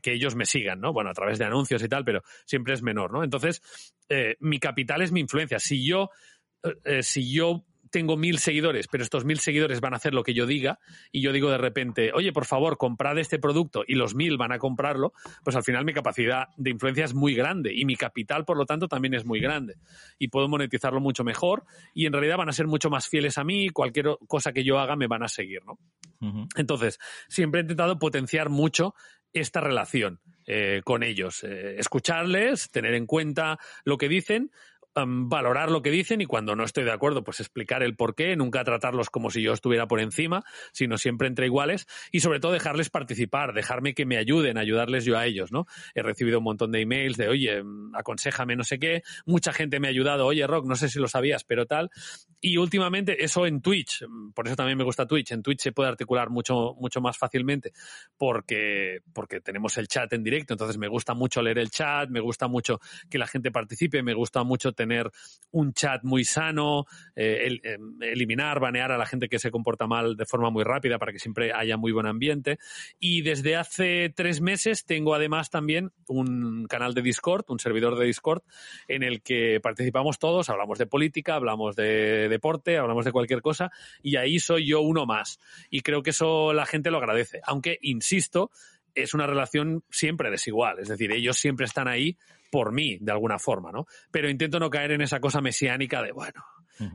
que 0.02 0.12
ellos 0.12 0.34
me 0.34 0.46
sigan, 0.46 0.80
¿no? 0.80 0.92
Bueno, 0.92 1.10
a 1.10 1.14
través 1.14 1.38
de 1.38 1.44
anuncios 1.44 1.82
y 1.82 1.88
tal, 1.88 2.04
pero 2.04 2.22
siempre 2.44 2.74
es 2.74 2.82
menor, 2.82 3.12
¿no? 3.12 3.24
Entonces, 3.24 3.62
eh, 4.08 4.36
mi 4.40 4.58
capital 4.58 5.02
es 5.02 5.12
mi 5.12 5.20
influencia. 5.20 5.58
Si 5.58 5.86
yo, 5.86 6.10
si 7.00 7.32
yo 7.32 7.64
tengo 7.90 8.16
mil 8.16 8.38
seguidores, 8.38 8.88
pero 8.88 9.04
estos 9.04 9.24
mil 9.24 9.38
seguidores 9.38 9.80
van 9.80 9.94
a 9.94 9.96
hacer 9.96 10.14
lo 10.14 10.22
que 10.22 10.34
yo 10.34 10.46
diga, 10.46 10.78
y 11.12 11.22
yo 11.22 11.32
digo 11.32 11.50
de 11.50 11.58
repente, 11.58 12.10
oye, 12.12 12.32
por 12.32 12.44
favor, 12.44 12.76
comprad 12.76 13.18
este 13.18 13.38
producto, 13.38 13.84
y 13.86 13.94
los 13.94 14.14
mil 14.14 14.36
van 14.36 14.52
a 14.52 14.58
comprarlo, 14.58 15.12
pues 15.44 15.56
al 15.56 15.62
final 15.62 15.84
mi 15.84 15.92
capacidad 15.92 16.48
de 16.56 16.70
influencia 16.70 17.04
es 17.04 17.14
muy 17.14 17.34
grande, 17.34 17.72
y 17.74 17.84
mi 17.84 17.96
capital, 17.96 18.44
por 18.44 18.56
lo 18.56 18.66
tanto, 18.66 18.88
también 18.88 19.14
es 19.14 19.24
muy 19.24 19.40
grande, 19.40 19.76
y 20.18 20.28
puedo 20.28 20.48
monetizarlo 20.48 21.00
mucho 21.00 21.24
mejor, 21.24 21.64
y 21.94 22.06
en 22.06 22.12
realidad 22.12 22.36
van 22.36 22.48
a 22.48 22.52
ser 22.52 22.66
mucho 22.66 22.90
más 22.90 23.08
fieles 23.08 23.38
a 23.38 23.44
mí, 23.44 23.70
cualquier 23.70 24.16
cosa 24.26 24.52
que 24.52 24.64
yo 24.64 24.78
haga 24.78 24.96
me 24.96 25.06
van 25.06 25.22
a 25.22 25.28
seguir, 25.28 25.60
¿no? 25.64 25.78
Entonces, 26.56 26.98
siempre 27.28 27.60
he 27.60 27.62
intentado 27.62 27.98
potenciar 27.98 28.48
mucho 28.48 28.94
esta 29.40 29.60
relación 29.60 30.20
eh, 30.46 30.82
con 30.84 31.02
ellos, 31.02 31.42
eh, 31.44 31.76
escucharles, 31.78 32.70
tener 32.70 32.94
en 32.94 33.06
cuenta 33.06 33.58
lo 33.84 33.98
que 33.98 34.08
dicen, 34.08 34.52
valorar 35.04 35.70
lo 35.70 35.82
que 35.82 35.90
dicen 35.90 36.20
y 36.20 36.26
cuando 36.26 36.56
no 36.56 36.64
estoy 36.64 36.84
de 36.84 36.92
acuerdo, 36.92 37.22
pues 37.22 37.40
explicar 37.40 37.82
el 37.82 37.96
por 37.96 38.14
qué, 38.14 38.34
nunca 38.36 38.64
tratarlos 38.64 39.10
como 39.10 39.30
si 39.30 39.42
yo 39.42 39.52
estuviera 39.52 39.86
por 39.86 40.00
encima, 40.00 40.44
sino 40.72 40.96
siempre 40.96 41.28
entre 41.28 41.46
iguales 41.46 41.86
y 42.12 42.20
sobre 42.20 42.40
todo 42.40 42.52
dejarles 42.52 42.88
participar, 42.88 43.52
dejarme 43.52 43.94
que 43.94 44.06
me 44.06 44.16
ayuden, 44.16 44.56
ayudarles 44.56 45.04
yo 45.04 45.18
a 45.18 45.26
ellos, 45.26 45.52
¿no? 45.52 45.66
He 45.94 46.02
recibido 46.02 46.38
un 46.38 46.44
montón 46.44 46.72
de 46.72 46.80
emails 46.80 47.16
de, 47.16 47.28
oye, 47.28 47.62
aconsejame 47.92 48.56
no 48.56 48.64
sé 48.64 48.78
qué, 48.78 49.02
mucha 49.26 49.52
gente 49.52 49.80
me 49.80 49.88
ha 49.88 49.90
ayudado, 49.90 50.26
oye, 50.26 50.46
Rock, 50.46 50.66
no 50.66 50.76
sé 50.76 50.88
si 50.88 50.98
lo 50.98 51.08
sabías, 51.08 51.44
pero 51.44 51.66
tal. 51.66 51.90
Y 52.40 52.56
últimamente 52.56 53.22
eso 53.22 53.46
en 53.46 53.60
Twitch, 53.60 54.04
por 54.34 54.46
eso 54.46 54.56
también 54.56 54.78
me 54.78 54.84
gusta 54.84 55.06
Twitch, 55.06 55.32
en 55.32 55.42
Twitch 55.42 55.60
se 55.60 55.72
puede 55.72 55.90
articular 55.90 56.30
mucho, 56.30 56.74
mucho 56.78 57.00
más 57.00 57.18
fácilmente 57.18 57.72
porque, 58.16 59.00
porque 59.12 59.40
tenemos 59.40 59.76
el 59.76 59.88
chat 59.88 60.10
en 60.14 60.22
directo, 60.22 60.54
entonces 60.54 60.78
me 60.78 60.88
gusta 60.88 61.12
mucho 61.14 61.42
leer 61.42 61.58
el 61.58 61.70
chat, 61.70 62.08
me 62.08 62.20
gusta 62.20 62.48
mucho 62.48 62.80
que 63.10 63.18
la 63.18 63.26
gente 63.26 63.50
participe, 63.50 64.02
me 64.02 64.14
gusta 64.14 64.42
mucho 64.42 64.72
tener 64.72 64.85
tener 64.86 65.10
un 65.50 65.72
chat 65.72 66.02
muy 66.04 66.24
sano, 66.24 66.84
eh, 67.14 67.58
em, 67.62 68.02
eliminar, 68.02 68.60
banear 68.60 68.92
a 68.92 68.98
la 68.98 69.06
gente 69.06 69.28
que 69.28 69.38
se 69.38 69.50
comporta 69.50 69.86
mal 69.86 70.16
de 70.16 70.26
forma 70.26 70.50
muy 70.50 70.64
rápida 70.64 70.98
para 70.98 71.12
que 71.12 71.18
siempre 71.18 71.52
haya 71.52 71.76
muy 71.76 71.92
buen 71.92 72.06
ambiente. 72.06 72.58
Y 72.98 73.22
desde 73.22 73.56
hace 73.56 74.12
tres 74.14 74.40
meses 74.40 74.84
tengo 74.84 75.14
además 75.14 75.50
también 75.50 75.92
un 76.08 76.66
canal 76.66 76.92
de 76.94 77.02
Discord, 77.02 77.44
un 77.48 77.58
servidor 77.58 77.98
de 77.98 78.04
Discord, 78.04 78.42
en 78.86 79.02
el 79.02 79.22
que 79.22 79.60
participamos 79.62 80.18
todos, 80.18 80.50
hablamos 80.50 80.78
de 80.78 80.86
política, 80.86 81.36
hablamos 81.36 81.74
de 81.74 82.28
deporte, 82.28 82.76
hablamos 82.76 83.04
de 83.04 83.12
cualquier 83.12 83.40
cosa, 83.40 83.70
y 84.02 84.16
ahí 84.16 84.38
soy 84.38 84.66
yo 84.66 84.80
uno 84.82 85.06
más. 85.06 85.40
Y 85.70 85.80
creo 85.80 86.02
que 86.02 86.10
eso 86.10 86.52
la 86.52 86.66
gente 86.66 86.90
lo 86.90 86.98
agradece. 86.98 87.40
Aunque, 87.44 87.78
insisto, 87.80 88.50
es 88.94 89.14
una 89.14 89.26
relación 89.26 89.84
siempre 89.90 90.30
desigual. 90.30 90.80
Es 90.80 90.88
decir, 90.88 91.12
ellos 91.12 91.36
siempre 91.38 91.66
están 91.66 91.88
ahí 91.88 92.16
por 92.56 92.72
mí, 92.72 92.96
de 93.02 93.12
alguna 93.12 93.38
forma, 93.38 93.70
¿no? 93.70 93.84
Pero 94.10 94.30
intento 94.30 94.58
no 94.58 94.70
caer 94.70 94.92
en 94.92 95.02
esa 95.02 95.20
cosa 95.20 95.42
mesiánica 95.42 96.00
de, 96.00 96.10
bueno, 96.12 96.42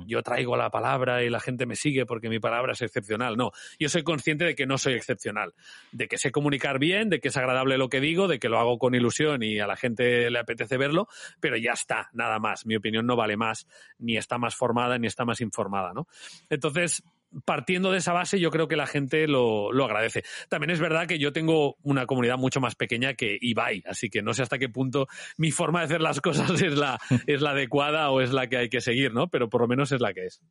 yo 0.07 0.23
traigo 0.23 0.57
la 0.57 0.71
palabra 0.71 1.23
y 1.23 1.29
la 1.29 1.39
gente 1.39 1.67
me 1.67 1.75
sigue 1.75 2.07
porque 2.07 2.29
mi 2.29 2.39
palabra 2.39 2.71
es 2.71 2.81
excepcional. 2.81 3.37
No, 3.37 3.51
yo 3.79 3.87
soy 3.87 4.01
consciente 4.01 4.43
de 4.43 4.55
que 4.55 4.65
no 4.65 4.79
soy 4.79 4.95
excepcional, 4.95 5.53
de 5.91 6.07
que 6.07 6.17
sé 6.17 6.31
comunicar 6.31 6.79
bien, 6.79 7.11
de 7.11 7.19
que 7.19 7.27
es 7.27 7.37
agradable 7.37 7.77
lo 7.77 7.89
que 7.89 7.99
digo, 7.99 8.27
de 8.27 8.39
que 8.39 8.49
lo 8.49 8.57
hago 8.57 8.79
con 8.79 8.95
ilusión 8.95 9.43
y 9.43 9.59
a 9.59 9.67
la 9.67 9.75
gente 9.75 10.31
le 10.31 10.39
apetece 10.39 10.77
verlo, 10.77 11.07
pero 11.39 11.57
ya 11.57 11.73
está, 11.73 12.09
nada 12.13 12.39
más. 12.39 12.65
Mi 12.65 12.75
opinión 12.75 13.05
no 13.05 13.15
vale 13.15 13.37
más, 13.37 13.67
ni 13.99 14.17
está 14.17 14.39
más 14.39 14.55
formada, 14.55 14.97
ni 14.97 15.05
está 15.05 15.25
más 15.25 15.41
informada, 15.41 15.93
¿no? 15.93 16.07
Entonces, 16.49 17.03
partiendo 17.45 17.91
de 17.91 17.99
esa 17.99 18.13
base, 18.13 18.39
yo 18.39 18.51
creo 18.51 18.67
que 18.67 18.75
la 18.75 18.87
gente 18.87 19.27
lo, 19.27 19.71
lo, 19.71 19.85
agradece. 19.85 20.23
También 20.49 20.71
es 20.71 20.79
verdad 20.79 21.07
que 21.07 21.19
yo 21.19 21.33
tengo 21.33 21.77
una 21.83 22.05
comunidad 22.05 22.37
mucho 22.37 22.59
más 22.59 22.75
pequeña 22.75 23.13
que 23.13 23.37
Ibai, 23.39 23.83
así 23.85 24.09
que 24.09 24.21
no 24.21 24.33
sé 24.33 24.43
hasta 24.43 24.59
qué 24.59 24.69
punto 24.69 25.07
mi 25.37 25.51
forma 25.51 25.79
de 25.79 25.85
hacer 25.85 26.01
las 26.01 26.21
cosas 26.21 26.61
es 26.61 26.77
la, 26.77 26.99
es 27.27 27.41
la 27.41 27.51
adecuada 27.51 28.09
o 28.11 28.21
es 28.21 28.31
la 28.31 28.47
que 28.47 28.57
hay 28.57 28.69
que 28.69 28.81
seguir, 28.81 29.13
¿no? 29.13 29.29
Pero 29.29 29.49
por 29.49 29.61
lo 29.61 29.67
menos 29.67 29.91
es 29.91 30.01
la 30.01 30.13
que 30.13 30.25
es. 30.25 30.41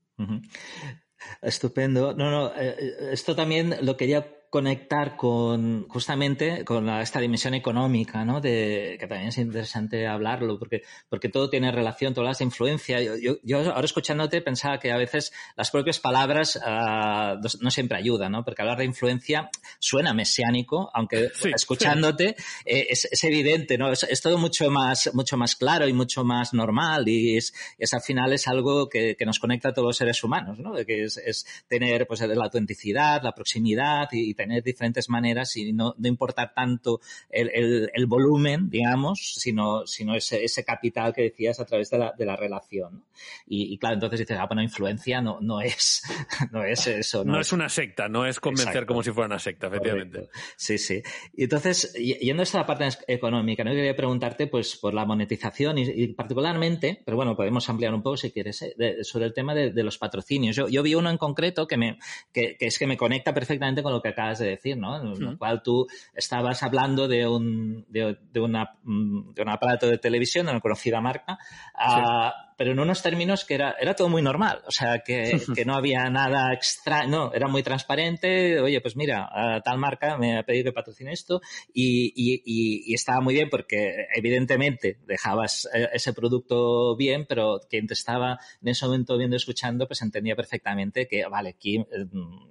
Estupendo. 1.42 2.14
No, 2.14 2.30
no, 2.30 2.48
eh, 2.56 2.76
eh, 2.78 2.92
esto 3.12 3.34
también 3.36 3.76
lo 3.82 3.96
quería 3.96 4.39
conectar 4.50 5.16
con 5.16 5.86
justamente 5.88 6.64
con 6.64 6.88
esta 6.88 7.20
dimensión 7.20 7.54
económica, 7.54 8.24
¿no? 8.24 8.40
De, 8.40 8.96
que 8.98 9.06
también 9.06 9.28
es 9.28 9.38
interesante 9.38 10.08
hablarlo, 10.08 10.58
porque, 10.58 10.82
porque 11.08 11.28
todo 11.28 11.48
tiene 11.48 11.70
relación, 11.70 12.14
todas 12.14 12.28
las 12.28 12.40
influencia. 12.40 13.00
Yo, 13.00 13.36
yo, 13.44 13.58
ahora 13.72 13.84
escuchándote 13.84 14.42
pensaba 14.42 14.80
que 14.80 14.90
a 14.90 14.96
veces 14.96 15.32
las 15.56 15.70
propias 15.70 16.00
palabras 16.00 16.56
uh, 16.56 17.40
no 17.60 17.70
siempre 17.70 17.96
ayudan, 17.96 18.32
¿no? 18.32 18.44
Porque 18.44 18.62
hablar 18.62 18.78
de 18.78 18.86
influencia 18.86 19.50
suena 19.78 20.12
mesiánico, 20.12 20.90
aunque 20.94 21.30
escuchándote 21.54 22.34
eh, 22.64 22.86
es, 22.90 23.04
es, 23.04 23.22
evidente, 23.22 23.78
¿no? 23.78 23.92
Es, 23.92 24.02
es, 24.02 24.20
todo 24.20 24.36
mucho 24.36 24.68
más, 24.68 25.10
mucho 25.14 25.36
más 25.36 25.54
claro 25.54 25.86
y 25.86 25.92
mucho 25.92 26.24
más 26.24 26.52
normal 26.52 27.08
y 27.08 27.36
es, 27.36 27.54
es 27.78 27.94
al 27.94 28.02
final 28.02 28.32
es 28.32 28.48
algo 28.48 28.88
que, 28.88 29.14
que, 29.16 29.24
nos 29.24 29.38
conecta 29.38 29.68
a 29.68 29.72
todos 29.72 29.86
los 29.86 29.96
seres 29.96 30.24
humanos, 30.24 30.58
¿no? 30.58 30.74
Que 30.84 31.04
es, 31.04 31.18
es 31.18 31.46
tener 31.68 32.08
pues 32.08 32.20
la 32.20 32.44
autenticidad, 32.44 33.22
la 33.22 33.32
proximidad 33.32 34.08
y, 34.10 34.30
y 34.30 34.34
tener 34.40 34.62
diferentes 34.62 35.08
maneras 35.08 35.56
y 35.56 35.72
no, 35.72 35.94
no 35.98 36.08
importa 36.08 36.52
tanto 36.54 37.00
el, 37.28 37.50
el, 37.52 37.90
el, 37.92 38.06
volumen, 38.06 38.70
digamos, 38.70 39.34
sino, 39.36 39.86
sino 39.86 40.14
ese, 40.14 40.44
ese, 40.44 40.64
capital 40.64 41.12
que 41.12 41.22
decías 41.22 41.60
a 41.60 41.66
través 41.66 41.90
de 41.90 41.98
la, 41.98 42.14
de 42.16 42.24
la 42.24 42.36
relación. 42.36 43.04
Y, 43.46 43.72
y, 43.74 43.78
claro, 43.78 43.94
entonces 43.94 44.20
dices, 44.20 44.38
ah, 44.40 44.46
bueno, 44.46 44.62
influencia 44.62 45.20
no, 45.20 45.38
no 45.40 45.60
es, 45.60 46.02
no 46.52 46.64
es 46.64 46.86
eso. 46.86 47.24
No, 47.24 47.34
no 47.34 47.40
es, 47.40 47.52
una 47.52 47.68
secta, 47.68 48.08
no 48.08 48.26
es 48.26 48.40
convencer 48.40 48.68
Exacto. 48.68 48.86
como 48.86 49.02
si 49.02 49.10
fuera 49.10 49.26
una 49.26 49.38
secta, 49.38 49.66
efectivamente. 49.66 50.20
Correcto. 50.20 50.38
Sí, 50.56 50.78
sí. 50.78 51.02
Y 51.36 51.44
entonces, 51.44 51.92
yendo 51.92 52.42
a 52.42 52.44
esta 52.44 52.64
parte 52.64 52.88
económica, 53.08 53.62
¿no? 53.62 53.72
quería 53.72 53.96
preguntarte, 53.96 54.46
pues, 54.46 54.76
por 54.76 54.94
la 54.94 55.04
monetización 55.04 55.78
y, 55.78 55.82
y 55.82 56.08
particularmente, 56.14 57.02
pero 57.04 57.16
bueno, 57.16 57.36
podemos 57.36 57.68
ampliar 57.68 57.94
un 57.94 58.02
poco 58.02 58.16
si 58.16 58.30
quieres, 58.30 58.62
¿eh? 58.62 58.74
de, 58.76 59.04
sobre 59.04 59.26
el 59.26 59.34
tema 59.34 59.54
de, 59.54 59.70
de 59.70 59.82
los 59.82 59.98
patrocinios. 59.98 60.56
Yo, 60.56 60.68
yo, 60.68 60.82
vi 60.82 60.94
uno 60.94 61.10
en 61.10 61.18
concreto 61.18 61.66
que 61.66 61.76
me, 61.76 61.98
que, 62.32 62.56
que, 62.56 62.66
es 62.66 62.78
que 62.78 62.86
me 62.86 62.96
conecta 62.96 63.34
perfectamente 63.34 63.82
con 63.82 63.92
lo 63.92 64.00
que 64.00 64.08
acabas 64.30 64.38
de 64.38 64.48
decir, 64.48 64.76
¿no? 64.76 64.96
En 64.96 65.20
lo 65.20 65.38
cual 65.38 65.62
tú 65.62 65.86
estabas 66.14 66.62
hablando 66.62 67.08
de 67.08 67.26
un, 67.26 67.84
de, 67.88 68.18
de, 68.32 68.40
una, 68.40 68.78
mm, 68.82 69.34
de 69.34 69.42
un 69.42 69.48
aparato 69.48 69.86
de 69.88 69.98
televisión 69.98 70.46
de 70.46 70.52
una 70.52 70.60
conocida 70.60 71.00
marca, 71.00 71.38
sí. 71.74 72.00
uh, 72.00 72.49
pero 72.60 72.72
en 72.72 72.78
unos 72.78 73.00
términos 73.00 73.46
que 73.46 73.54
era, 73.54 73.74
era 73.80 73.94
todo 73.94 74.10
muy 74.10 74.20
normal, 74.20 74.60
o 74.66 74.70
sea, 74.70 74.98
que, 74.98 75.40
que 75.56 75.64
no 75.64 75.72
había 75.72 76.10
nada 76.10 76.52
extra, 76.52 77.06
no, 77.06 77.32
era 77.32 77.48
muy 77.48 77.62
transparente, 77.62 78.60
oye, 78.60 78.82
pues 78.82 78.96
mira, 78.96 79.62
tal 79.64 79.78
marca 79.78 80.18
me 80.18 80.36
ha 80.36 80.42
pedido 80.42 80.64
que 80.64 80.72
patrocine 80.74 81.10
esto. 81.10 81.40
Y, 81.72 82.12
y, 82.14 82.42
y, 82.44 82.92
y 82.92 82.92
estaba 82.92 83.22
muy 83.22 83.32
bien 83.32 83.48
porque 83.48 84.08
evidentemente 84.14 84.98
dejabas 85.06 85.70
eh, 85.72 85.88
ese 85.94 86.12
producto 86.12 86.94
bien, 86.96 87.24
pero 87.26 87.60
quien 87.66 87.86
te 87.86 87.94
estaba 87.94 88.38
en 88.60 88.68
ese 88.68 88.84
momento 88.84 89.16
viendo, 89.16 89.36
escuchando, 89.36 89.86
pues 89.86 90.02
entendía 90.02 90.36
perfectamente 90.36 91.08
que, 91.08 91.24
vale, 91.24 91.54
aquí 91.56 91.82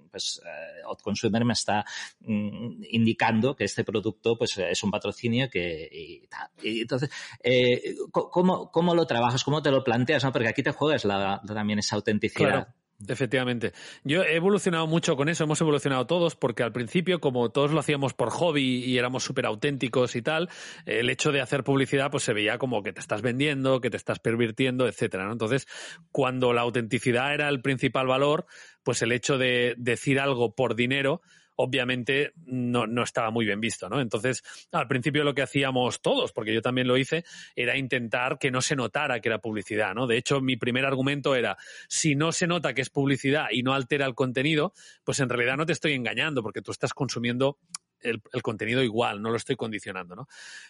pues 0.10 0.41
eh, 0.43 0.95
Consumer 1.04 1.45
me 1.45 1.54
está 1.54 1.86
mm, 2.22 2.84
indicando 2.89 3.56
que 3.56 3.65
este 3.65 3.84
producto 3.84 4.38
pues 4.38 4.58
es 4.58 4.84
un 4.84 4.91
patrocinio 4.91 5.50
que 5.50 5.88
y, 5.91 6.28
tal. 6.28 6.50
y 6.63 6.82
entonces 6.82 7.10
eh, 7.43 7.95
¿cómo, 8.12 8.72
cómo 8.72 8.95
lo 8.95 9.06
trabajas 9.06 9.43
cómo 9.43 9.62
te 9.62 9.72
lo 9.72 9.84
planteas 9.84 9.99
¿no? 10.24 10.32
porque 10.32 10.48
aquí 10.48 10.64
te 10.64 10.72
juegas 10.72 11.06
la, 11.06 11.42
también 11.46 11.80
esa 11.80 11.96
autenticidad. 11.96 12.68
Efectivamente. 13.08 13.72
Yo 14.04 14.24
he 14.24 14.36
evolucionado 14.36 14.86
mucho 14.86 15.16
con 15.16 15.30
eso, 15.30 15.46
hemos 15.46 15.62
evolucionado 15.62 16.06
todos, 16.06 16.36
porque 16.36 16.64
al 16.64 16.74
principio, 16.74 17.22
como 17.22 17.50
todos 17.50 17.72
lo 17.72 17.80
hacíamos 17.80 18.14
por 18.14 18.30
hobby 18.30 18.84
y 18.84 18.98
éramos 18.98 19.24
súper 19.24 19.46
auténticos 19.46 20.18
y 20.18 20.22
tal, 20.22 20.50
el 20.86 21.10
hecho 21.10 21.32
de 21.32 21.40
hacer 21.40 21.64
publicidad 21.64 22.12
pues 22.12 22.24
se 22.24 22.34
veía 22.34 22.58
como 22.58 22.84
que 22.84 22.92
te 22.92 23.00
estás 23.00 23.22
vendiendo, 23.22 23.80
que 23.80 23.90
te 23.90 23.96
estás 23.96 24.20
pervirtiendo, 24.20 24.86
etcétera, 24.86 25.26
¿no? 25.26 25.32
Entonces, 25.32 25.66
cuando 26.12 26.52
la 26.52 26.62
autenticidad 26.62 27.34
era 27.34 27.48
el 27.48 27.62
principal 27.62 28.06
valor, 28.06 28.46
pues 28.84 29.02
el 29.02 29.14
hecho 29.14 29.38
de 29.38 29.76
decir 29.78 30.20
algo 30.20 30.54
por 30.54 30.76
dinero, 30.76 31.22
obviamente 31.62 32.32
no, 32.45 32.88
no, 32.88 33.04
estaba 33.04 33.32
muy 33.32 33.45
bien 33.45 33.60
visto, 33.60 33.89
¿no? 33.89 34.00
Entonces, 34.00 34.41
al 34.72 34.88
principio 34.88 35.26
lo 35.26 35.34
que 35.34 35.41
hacíamos 35.41 36.02
todos, 36.02 36.32
porque 36.32 36.54
yo 36.54 36.62
también 36.62 36.88
lo 36.88 36.95
hice, 36.95 37.26
era 37.54 37.78
intentar 37.78 38.39
que 38.39 38.50
no 38.50 38.62
se 38.62 38.78
notara 38.78 39.19
que 39.19 39.28
era 39.28 39.39
publicidad, 39.39 39.93
¿no? 39.93 40.08
De 40.08 40.15
hecho, 40.15 40.39
mi 40.39 40.56
primer 40.56 40.86
argumento 40.86 41.36
era, 41.36 41.58
si 41.89 42.15
no 42.15 42.32
se 42.32 42.48
nota 42.48 42.74
que 42.74 42.82
es 42.82 42.89
publicidad 42.89 43.48
y 43.52 43.62
no 43.62 43.74
altera 43.74 44.06
el 44.06 44.15
contenido, 44.15 44.74
pues 45.04 45.19
en 45.19 45.28
realidad 45.28 45.58
no 45.58 45.65
te 45.65 45.74
estoy 45.74 45.93
engañando, 45.93 46.41
porque 46.41 46.62
tú 46.62 46.72
estás 46.72 46.93
consumiendo 46.93 47.58
el, 48.02 48.22
contenido 48.42 48.84
igual, 48.84 49.22
no 49.22 49.30
lo 49.30 49.38
estoy 49.38 49.56
condicionando, 49.56 50.16
¿no? 50.16 50.28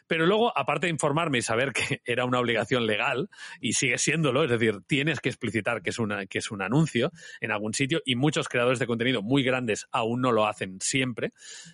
Pero 0.07 0.25
luego, 0.25 0.55
aparte 0.57 0.87
de 0.87 0.91
informarme 0.91 1.39
y 1.39 1.41
saber 1.41 1.73
que 1.73 2.01
era 2.05 2.25
una 2.25 2.39
obligación 2.39 2.85
legal, 2.85 3.29
y 3.59 3.73
sigue 3.73 3.97
siéndolo, 3.97 4.43
es 4.43 4.49
decir, 4.49 4.81
tienes 4.87 5.19
que 5.19 5.29
explicitar 5.29 5.81
que 5.81 5.89
es, 5.89 5.99
una, 5.99 6.25
que 6.25 6.39
es 6.39 6.51
un 6.51 6.61
anuncio 6.61 7.11
en 7.41 7.51
algún 7.51 7.73
sitio, 7.73 8.01
y 8.05 8.15
muchos 8.15 8.47
creadores 8.47 8.79
de 8.79 8.87
contenido 8.87 9.21
muy 9.21 9.43
grandes 9.43 9.87
aún 9.91 10.21
no 10.21 10.31
lo 10.31 10.47
hacen 10.47 10.77
siempre, 10.81 11.31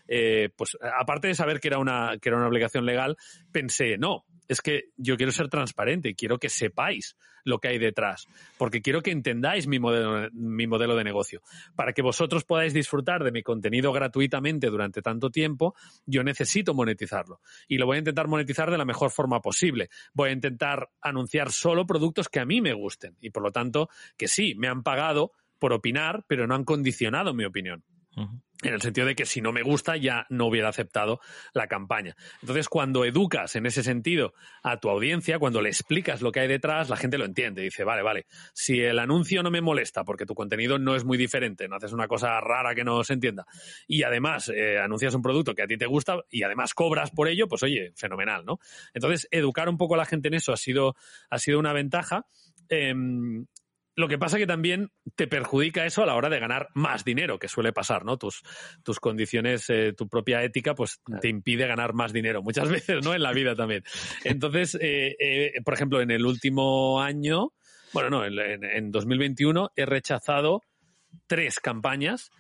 eh, 0.08 0.50
pues 0.56 0.78
aparte 1.00 1.28
de 1.28 1.36
saber 1.36 1.60
que 1.60 1.70
era, 1.70 1.80
una, 1.80 2.18
que 2.22 2.30
era 2.30 2.38
una 2.38 2.48
obligación 2.48 2.86
legal, 2.86 3.18
pensé, 3.52 3.98
no, 3.98 4.26
es 4.48 4.62
que 4.62 4.90
yo 4.98 5.18
quiero 5.18 5.32
ser 5.32 5.50
transparente, 5.50 6.16
quiero 6.16 6.38
que 6.40 6.50
sepáis 6.50 7.16
lo 7.44 7.60
que 7.60 7.68
hay 7.68 7.78
detrás, 7.78 8.28
porque 8.58 8.82
quiero 8.82 9.02
que 9.02 9.12
entendáis 9.12 9.68
mi 9.68 9.80
modelo, 9.80 10.30
mi 10.34 10.68
modelo 10.68 10.96
de 10.96 11.04
negocio. 11.04 11.42
Para 11.76 11.94
que 11.94 12.02
vosotros 12.02 12.44
podáis 12.44 12.74
disfrutar 12.74 13.24
de 13.24 13.32
mi 13.32 13.44
contenido 13.44 13.94
gratuitamente 13.94 14.68
durante 14.68 15.02
tanto 15.02 15.30
tiempo, 15.30 15.76
yo 16.06 16.24
necesito 16.24 16.74
monetizarlo. 16.74 17.42
Y 17.68 17.78
lo 17.78 17.86
voy 17.86 17.98
a 17.98 18.00
intentar 18.00 18.28
monetizar 18.28 18.72
de 18.72 18.78
la 18.78 18.86
mejor 18.86 19.12
forma 19.12 19.42
posible. 19.42 19.90
Voy 20.14 20.30
a 20.30 20.34
intentar 20.34 20.90
anunciar 21.02 21.52
solo 21.52 21.86
productos 21.86 22.30
que 22.30 22.40
a 22.40 22.46
mí 22.46 22.62
me 22.62 22.74
gusten 22.74 23.16
y 23.22 23.30
por 23.30 23.44
lo 23.44 23.52
tanto 23.52 23.90
que 24.18 24.28
sí, 24.28 24.56
me 24.56 24.68
han 24.68 24.82
pagado 24.82 25.32
por 25.60 25.72
opinar, 25.72 26.26
pero 26.28 26.48
no 26.48 26.56
han 26.56 26.66
condicionado 26.66 27.34
mi 27.34 27.46
opinión. 27.46 27.84
En 28.16 28.74
el 28.74 28.82
sentido 28.82 29.06
de 29.06 29.16
que 29.16 29.26
si 29.26 29.42
no 29.42 29.52
me 29.52 29.62
gusta 29.62 29.98
ya 29.98 30.26
no 30.30 30.48
hubiera 30.48 30.70
aceptado 30.70 31.20
la 31.54 31.68
campaña. 31.68 32.16
Entonces, 32.42 32.70
cuando 32.70 33.04
educas 33.04 33.56
en 33.58 33.66
ese 33.66 33.84
sentido 33.84 34.34
a 34.64 34.80
tu 34.80 34.90
audiencia, 34.90 35.40
cuando 35.40 35.62
le 35.62 35.70
explicas 35.70 36.22
lo 36.22 36.32
que 36.32 36.40
hay 36.40 36.48
detrás, 36.48 36.90
la 36.90 36.96
gente 36.96 37.18
lo 37.18 37.26
entiende. 37.26 37.62
Dice, 37.62 37.84
vale, 37.84 38.02
vale, 38.02 38.28
si 38.54 38.80
el 38.80 39.00
anuncio 39.00 39.44
no 39.44 39.52
me 39.52 39.60
molesta 39.60 40.06
porque 40.06 40.26
tu 40.26 40.34
contenido 40.34 40.80
no 40.80 40.96
es 40.96 41.04
muy 41.04 41.18
diferente, 41.18 41.68
no 41.68 41.76
haces 41.76 41.92
una 41.92 42.08
cosa 42.08 42.40
rara 42.40 42.74
que 42.74 42.86
no 42.86 43.04
se 43.04 43.14
entienda, 43.14 43.46
y 43.88 44.04
además 44.04 44.50
eh, 44.50 44.80
anuncias 44.80 45.14
un 45.16 45.22
producto 45.22 45.54
que 45.54 45.64
a 45.64 45.68
ti 45.68 45.78
te 45.78 45.86
gusta 45.86 46.22
y 46.30 46.44
además 46.44 46.74
cobras 46.74 47.12
por 47.12 47.28
ello, 47.28 47.48
pues 47.48 47.62
oye, 47.64 47.92
fenomenal, 47.96 48.46
¿no? 48.46 48.60
Entonces, 48.94 49.28
educar 49.32 49.68
un 49.68 49.78
poco 49.78 49.96
a 49.96 49.98
la 49.98 50.06
gente 50.06 50.30
en 50.30 50.36
eso 50.36 50.54
ha 50.54 50.58
sido, 50.58 50.96
ha 51.30 51.40
sido 51.40 51.60
una 51.60 51.74
ventaja. 51.74 52.26
Eh, 52.70 52.94
lo 53.96 54.08
que 54.08 54.18
pasa 54.18 54.38
que 54.38 54.48
también 54.48 54.92
te 55.16 55.28
perjudica 55.28 55.86
eso 55.86 56.04
a 56.04 56.06
la 56.06 56.16
hora 56.16 56.30
de 56.30 56.40
ganar 56.40 56.70
más 56.74 57.06
dinero, 57.06 57.40
que 57.40 57.48
suele 57.48 57.72
pasar, 57.72 58.06
¿no? 58.06 58.18
Tus, 58.18 58.44
tus 58.84 59.00
condiciones, 59.00 59.70
eh, 59.70 59.94
tu 59.94 60.08
propia 60.08 60.44
ética, 60.44 60.76
pues 60.76 60.98
claro. 60.98 61.22
te 61.22 61.30
impide 61.30 61.68
ganar 61.68 61.94
más 61.94 62.12
dinero. 62.12 62.42
Muchas 62.44 62.70
veces, 62.72 63.04
¿no? 63.04 63.14
En 63.14 63.24
la 63.24 63.32
vida 63.32 63.56
también. 63.56 63.84
Entonces, 64.24 64.78
eh, 64.82 65.16
eh, 65.20 65.52
por 65.64 65.74
ejemplo, 65.74 66.02
en 66.02 66.12
el 66.12 66.26
último 66.26 67.02
año, 67.02 67.54
bueno, 67.94 68.10
no, 68.10 68.26
en, 68.26 68.64
en 68.64 68.92
2021 68.92 69.72
he 69.76 69.86
rechazado 69.86 70.62
tres 71.28 71.60
campañas 71.60 72.32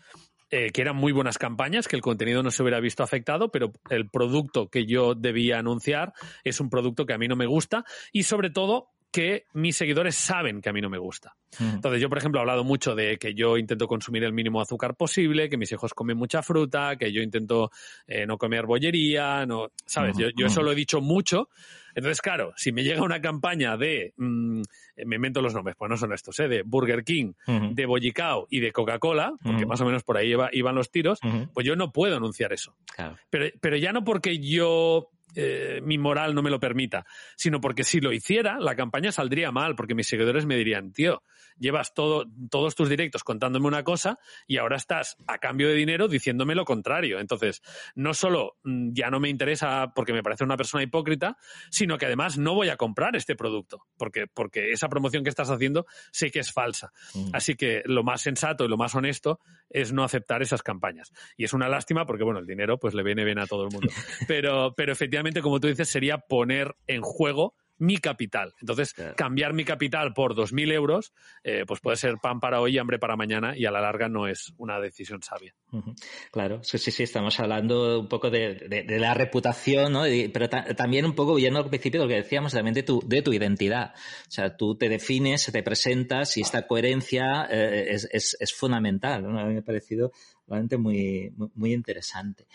eh, 0.51 0.71
que 0.71 0.81
eran 0.81 0.95
muy 0.95 1.11
buenas 1.11 1.39
campañas, 1.39 1.87
que 1.87 1.95
el 1.95 2.03
contenido 2.03 2.43
no 2.43 2.51
se 2.51 2.61
hubiera 2.61 2.79
visto 2.79 3.01
afectado, 3.01 3.49
pero 3.49 3.71
el 3.89 4.09
producto 4.09 4.69
que 4.69 4.85
yo 4.85 5.15
debía 5.15 5.57
anunciar 5.57 6.13
es 6.43 6.59
un 6.59 6.69
producto 6.69 7.07
que 7.07 7.13
a 7.13 7.17
mí 7.17 7.27
no 7.27 7.35
me 7.35 7.47
gusta 7.47 7.83
y 8.13 8.23
sobre 8.23 8.51
todo 8.51 8.89
que 9.11 9.45
mis 9.53 9.77
seguidores 9.77 10.15
saben 10.15 10.61
que 10.61 10.69
a 10.69 10.73
mí 10.73 10.81
no 10.81 10.89
me 10.89 10.97
gusta. 10.97 11.35
Mm. 11.59 11.75
Entonces, 11.75 12.01
yo, 12.01 12.09
por 12.09 12.17
ejemplo, 12.17 12.39
he 12.39 12.41
hablado 12.41 12.63
mucho 12.63 12.95
de 12.95 13.17
que 13.17 13.33
yo 13.33 13.57
intento 13.57 13.87
consumir 13.87 14.23
el 14.23 14.33
mínimo 14.33 14.59
azúcar 14.59 14.95
posible, 14.95 15.49
que 15.49 15.57
mis 15.57 15.71
hijos 15.71 15.93
comen 15.93 16.17
mucha 16.17 16.41
fruta, 16.41 16.97
que 16.97 17.13
yo 17.13 17.21
intento 17.21 17.71
eh, 18.07 18.25
no 18.25 18.37
comer 18.37 18.65
bollería, 18.65 19.45
no, 19.45 19.71
¿sabes? 19.85 20.17
Mm. 20.17 20.19
Yo, 20.19 20.27
yo, 20.37 20.45
eso 20.47 20.61
lo 20.61 20.71
he 20.71 20.75
dicho 20.75 20.99
mucho. 20.99 21.47
Entonces, 21.95 22.21
claro, 22.21 22.51
si 22.57 22.73
me 22.73 22.83
llega 22.83 23.01
una 23.03 23.21
campaña 23.21 23.77
de, 23.77 24.13
mmm, 24.17 24.61
me 25.05 25.15
invento 25.15 25.41
los 25.41 25.53
nombres, 25.53 25.77
pues 25.77 25.89
no 25.89 25.95
son 25.95 26.11
estos, 26.11 26.37
¿eh? 26.41 26.49
de 26.49 26.63
Burger 26.63 27.05
King, 27.05 27.31
uh 27.47 27.51
-huh. 27.51 27.73
de 27.73 27.85
Bollicao 27.85 28.47
y 28.49 28.59
de 28.59 28.73
Coca-Cola, 28.73 29.33
porque 29.41 29.63
uh 29.63 29.65
-huh. 29.65 29.69
más 29.69 29.79
o 29.79 29.85
menos 29.85 30.03
por 30.03 30.17
ahí 30.17 30.31
iba, 30.31 30.49
iban 30.51 30.75
los 30.75 30.91
tiros, 30.91 31.19
uh 31.23 31.27
-huh. 31.27 31.49
pues 31.53 31.65
yo 31.65 31.77
no 31.77 31.93
puedo 31.93 32.17
anunciar 32.17 32.51
eso. 32.51 32.75
Claro. 32.93 33.17
Pero, 33.29 33.45
pero 33.61 33.77
ya 33.77 33.93
no 33.93 34.03
porque 34.03 34.39
yo 34.39 35.09
eh, 35.35 35.81
mi 35.83 35.97
moral 35.97 36.33
no 36.33 36.41
me 36.41 36.49
lo 36.49 36.59
permita, 36.59 37.05
sino 37.35 37.61
porque 37.61 37.83
si 37.83 37.99
lo 37.99 38.11
hiciera, 38.11 38.57
la 38.59 38.75
campaña 38.75 39.11
saldría 39.11 39.51
mal, 39.51 39.75
porque 39.75 39.95
mis 39.95 40.07
seguidores 40.07 40.45
me 40.45 40.55
dirían, 40.55 40.91
tío, 40.91 41.23
llevas 41.57 41.93
todo, 41.93 42.25
todos 42.49 42.75
tus 42.75 42.89
directos 42.89 43.23
contándome 43.23 43.67
una 43.67 43.83
cosa 43.83 44.17
y 44.47 44.57
ahora 44.57 44.77
estás 44.77 45.17
a 45.27 45.37
cambio 45.37 45.67
de 45.67 45.75
dinero 45.75 46.07
diciéndome 46.07 46.55
lo 46.55 46.65
contrario. 46.65 47.19
Entonces, 47.19 47.61
no 47.95 48.13
solo 48.13 48.57
mm, 48.63 48.93
ya 48.93 49.09
no 49.09 49.19
me 49.19 49.29
interesa 49.29 49.91
porque 49.95 50.13
me 50.13 50.23
parece 50.23 50.43
una 50.43 50.57
persona 50.57 50.83
hipócrita, 50.83 51.37
sino 51.69 51.97
que 51.97 52.05
además 52.05 52.37
no 52.37 52.53
voy 52.53 52.69
a 52.69 52.77
comprar 52.77 53.15
este 53.15 53.35
producto, 53.35 53.85
porque, 53.97 54.27
porque 54.27 54.71
esa 54.71 54.89
promoción 54.89 55.23
que 55.23 55.29
estás 55.29 55.49
haciendo 55.49 55.85
sé 56.11 56.31
que 56.31 56.39
es 56.39 56.51
falsa. 56.51 56.91
Mm. 57.13 57.29
Así 57.33 57.55
que 57.55 57.81
lo 57.85 58.03
más 58.03 58.21
sensato 58.21 58.65
y 58.65 58.67
lo 58.67 58.77
más 58.77 58.95
honesto 58.95 59.39
es 59.69 59.91
no 59.91 60.03
aceptar 60.03 60.41
esas 60.41 60.63
campañas. 60.63 61.11
Y 61.37 61.43
es 61.43 61.53
una 61.53 61.69
lástima 61.69 62.05
porque, 62.05 62.23
bueno, 62.23 62.39
el 62.39 62.47
dinero 62.47 62.79
pues 62.79 62.93
le 62.93 63.03
viene 63.03 63.23
bien 63.23 63.39
a 63.39 63.47
todo 63.47 63.63
el 63.63 63.71
mundo. 63.71 63.89
Pero, 64.27 64.73
pero 64.75 64.91
efectivamente, 64.91 65.24
como 65.41 65.59
tú 65.59 65.67
dices, 65.67 65.89
sería 65.89 66.17
poner 66.17 66.75
en 66.87 67.01
juego 67.01 67.55
mi 67.77 67.97
capital. 67.97 68.53
Entonces, 68.61 68.93
claro. 68.93 69.15
cambiar 69.15 69.53
mi 69.53 69.65
capital 69.65 70.13
por 70.13 70.35
2.000 70.35 70.71
euros, 70.71 71.13
eh, 71.43 71.65
pues 71.67 71.79
puede 71.81 71.97
ser 71.97 72.15
pan 72.21 72.39
para 72.39 72.61
hoy 72.61 72.75
y 72.75 72.77
hambre 72.77 72.99
para 72.99 73.15
mañana 73.15 73.57
y 73.57 73.65
a 73.65 73.71
la 73.71 73.81
larga 73.81 74.07
no 74.07 74.27
es 74.27 74.53
una 74.57 74.79
decisión 74.79 75.21
sabia. 75.21 75.53
Uh 75.71 75.81
-huh. 75.81 75.95
Claro, 76.31 76.63
sí, 76.63 76.77
sí, 76.77 76.91
sí, 76.91 77.03
estamos 77.03 77.39
hablando 77.39 77.99
un 77.99 78.07
poco 78.07 78.29
de, 78.29 78.55
de, 78.55 78.83
de 78.83 78.99
la 78.99 79.13
reputación, 79.13 79.91
¿no? 79.91 80.07
Y, 80.07 80.29
pero 80.29 80.49
ta 80.49 80.73
también 80.75 81.05
un 81.05 81.13
poco, 81.13 81.37
yendo 81.37 81.59
al 81.59 81.69
principio 81.69 81.99
de 81.99 82.05
lo 82.05 82.09
que 82.09 82.21
decíamos, 82.21 82.53
también 82.53 82.73
de 82.73 82.83
tu, 82.83 83.01
de 83.05 83.21
tu 83.21 83.33
identidad. 83.33 83.93
O 84.27 84.31
sea, 84.31 84.55
tú 84.55 84.75
te 84.77 84.87
defines, 84.87 85.51
te 85.51 85.63
presentas 85.63 86.37
y 86.37 86.41
esta 86.41 86.65
coherencia 86.67 87.47
eh, 87.49 87.87
es, 87.89 88.07
es, 88.11 88.37
es, 88.39 88.53
fundamental. 88.53 89.23
¿no? 89.23 89.37
A 89.37 89.45
mí 89.45 89.53
me 89.53 89.59
ha 89.59 89.63
parecido 89.63 90.11
realmente 90.47 90.77
muy, 90.77 91.33
muy 91.55 91.73
interesante. 91.73 92.47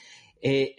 Eh, 0.43 0.75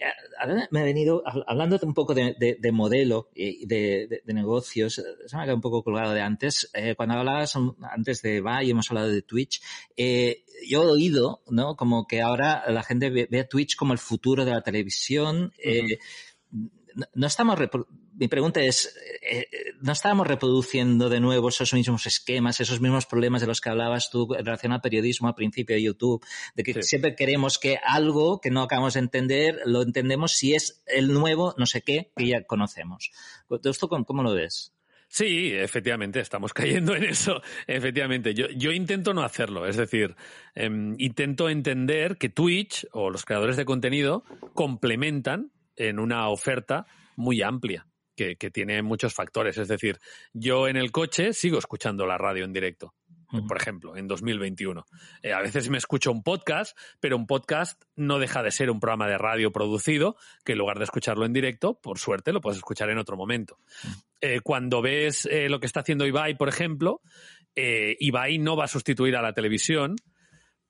me 0.70 0.80
he 0.80 0.84
venido 0.84 1.22
hablando 1.46 1.78
un 1.82 1.94
poco 1.94 2.14
de, 2.14 2.72
modelo 2.72 3.28
y 3.34 3.66
de, 3.66 4.22
negocios. 4.26 4.94
Se 4.94 5.36
me 5.36 5.42
ha 5.42 5.44
quedado 5.44 5.56
un 5.56 5.62
poco 5.62 5.84
colgado 5.84 6.12
de 6.12 6.20
antes. 6.20 6.70
Eh, 6.74 6.94
cuando 6.96 7.14
hablabas 7.14 7.56
antes 7.82 8.22
de 8.22 8.40
Va 8.40 8.62
y 8.62 8.70
hemos 8.70 8.90
hablado 8.90 9.08
de 9.08 9.22
Twitch, 9.22 9.62
eh, 9.96 10.44
yo 10.68 10.82
he 10.82 10.86
oído, 10.86 11.42
¿no? 11.48 11.76
Como 11.76 12.06
que 12.06 12.22
ahora 12.22 12.64
la 12.70 12.82
gente 12.82 13.10
ve, 13.10 13.40
a 13.40 13.48
Twitch 13.48 13.76
como 13.76 13.92
el 13.92 13.98
futuro 13.98 14.44
de 14.44 14.52
la 14.52 14.62
televisión. 14.62 15.52
no 17.14 17.26
estamos 17.26 17.58
mi 18.14 18.28
pregunta 18.28 18.60
es, 18.60 18.94
eh, 19.22 19.46
¿no 19.80 19.92
estábamos 19.92 20.26
reproduciendo 20.26 21.08
de 21.08 21.20
nuevo 21.20 21.48
esos 21.48 21.72
mismos 21.72 22.06
esquemas, 22.06 22.60
esos 22.60 22.80
mismos 22.80 23.06
problemas 23.06 23.40
de 23.40 23.46
los 23.46 23.60
que 23.60 23.70
hablabas 23.70 24.10
tú 24.10 24.34
en 24.34 24.44
relación 24.44 24.72
al 24.72 24.80
periodismo 24.80 25.28
al 25.28 25.34
principio 25.34 25.76
de 25.76 25.82
YouTube? 25.82 26.24
De 26.54 26.62
que 26.62 26.82
siempre 26.82 27.14
queremos 27.14 27.58
que 27.58 27.78
algo 27.82 28.40
que 28.40 28.50
no 28.50 28.62
acabamos 28.62 28.94
de 28.94 29.00
entender 29.00 29.60
lo 29.64 29.82
entendemos 29.82 30.32
si 30.32 30.54
es 30.54 30.82
el 30.86 31.12
nuevo 31.12 31.54
no 31.56 31.66
sé 31.66 31.82
qué 31.82 32.12
que 32.16 32.26
ya 32.26 32.44
conocemos. 32.44 33.10
¿Esto 33.64 33.88
cómo, 33.88 34.22
lo 34.22 34.34
ves? 34.34 34.74
Sí, 35.08 35.52
efectivamente, 35.52 36.20
estamos 36.20 36.52
cayendo 36.54 36.94
en 36.94 37.04
eso. 37.04 37.40
Efectivamente, 37.66 38.34
yo, 38.34 38.46
yo 38.56 38.72
intento 38.72 39.14
no 39.14 39.22
hacerlo. 39.22 39.66
Es 39.66 39.76
decir, 39.76 40.16
em, 40.54 40.94
intento 40.98 41.48
entender 41.48 42.18
que 42.18 42.28
Twitch 42.28 42.86
o 42.92 43.10
los 43.10 43.24
creadores 43.24 43.56
de 43.56 43.64
contenido 43.64 44.24
complementan 44.54 45.50
en 45.76 45.98
una 45.98 46.28
oferta 46.28 46.86
muy 47.16 47.42
amplia 47.42 47.86
que, 48.16 48.36
tiene 48.50 48.82
muchos 48.82 49.14
factores. 49.14 49.58
Es 49.58 49.68
decir, 49.68 49.98
yo 50.32 50.68
en 50.68 50.76
el 50.76 50.92
coche 50.92 51.32
sigo 51.32 51.58
escuchando 51.58 52.06
la 52.06 52.18
radio 52.18 52.44
en 52.44 52.52
directo 52.52 52.94
por 53.48 53.56
ejemplo, 53.56 53.96
en 53.96 54.06
2021. 54.06 54.84
Eh, 55.22 55.32
a 55.32 55.40
veces 55.40 55.70
me 55.70 55.78
escucho 55.78 56.12
un 56.12 56.22
podcast, 56.22 56.76
pero 57.00 57.16
un 57.16 57.26
podcast 57.26 57.82
no 57.96 58.18
deja 58.18 58.42
de 58.42 58.50
ser 58.50 58.70
un 58.70 58.78
programa 58.78 59.08
de 59.08 59.16
radio 59.16 59.50
producido, 59.52 60.16
que 60.44 60.52
en 60.52 60.58
lugar 60.58 60.76
de 60.76 60.84
escucharlo 60.84 61.24
en 61.24 61.32
directo, 61.32 61.80
por 61.80 61.98
suerte 61.98 62.32
lo 62.32 62.42
puedes 62.42 62.58
escuchar 62.58 62.90
en 62.90 62.98
otro 62.98 63.16
momento. 63.16 63.58
Eh, 64.20 64.40
cuando 64.42 64.82
ves 64.82 65.26
eh, 65.26 65.48
lo 65.48 65.60
que 65.60 65.66
está 65.66 65.80
haciendo 65.80 66.06
Ibai, 66.06 66.36
por 66.36 66.48
ejemplo, 66.48 67.00
Ibai 67.54 68.38
no 68.38 68.56
va 68.56 68.64
a 68.64 68.68
sustituir 68.68 69.16
a 69.16 69.22
la 69.22 69.32
televisión, 69.32 69.96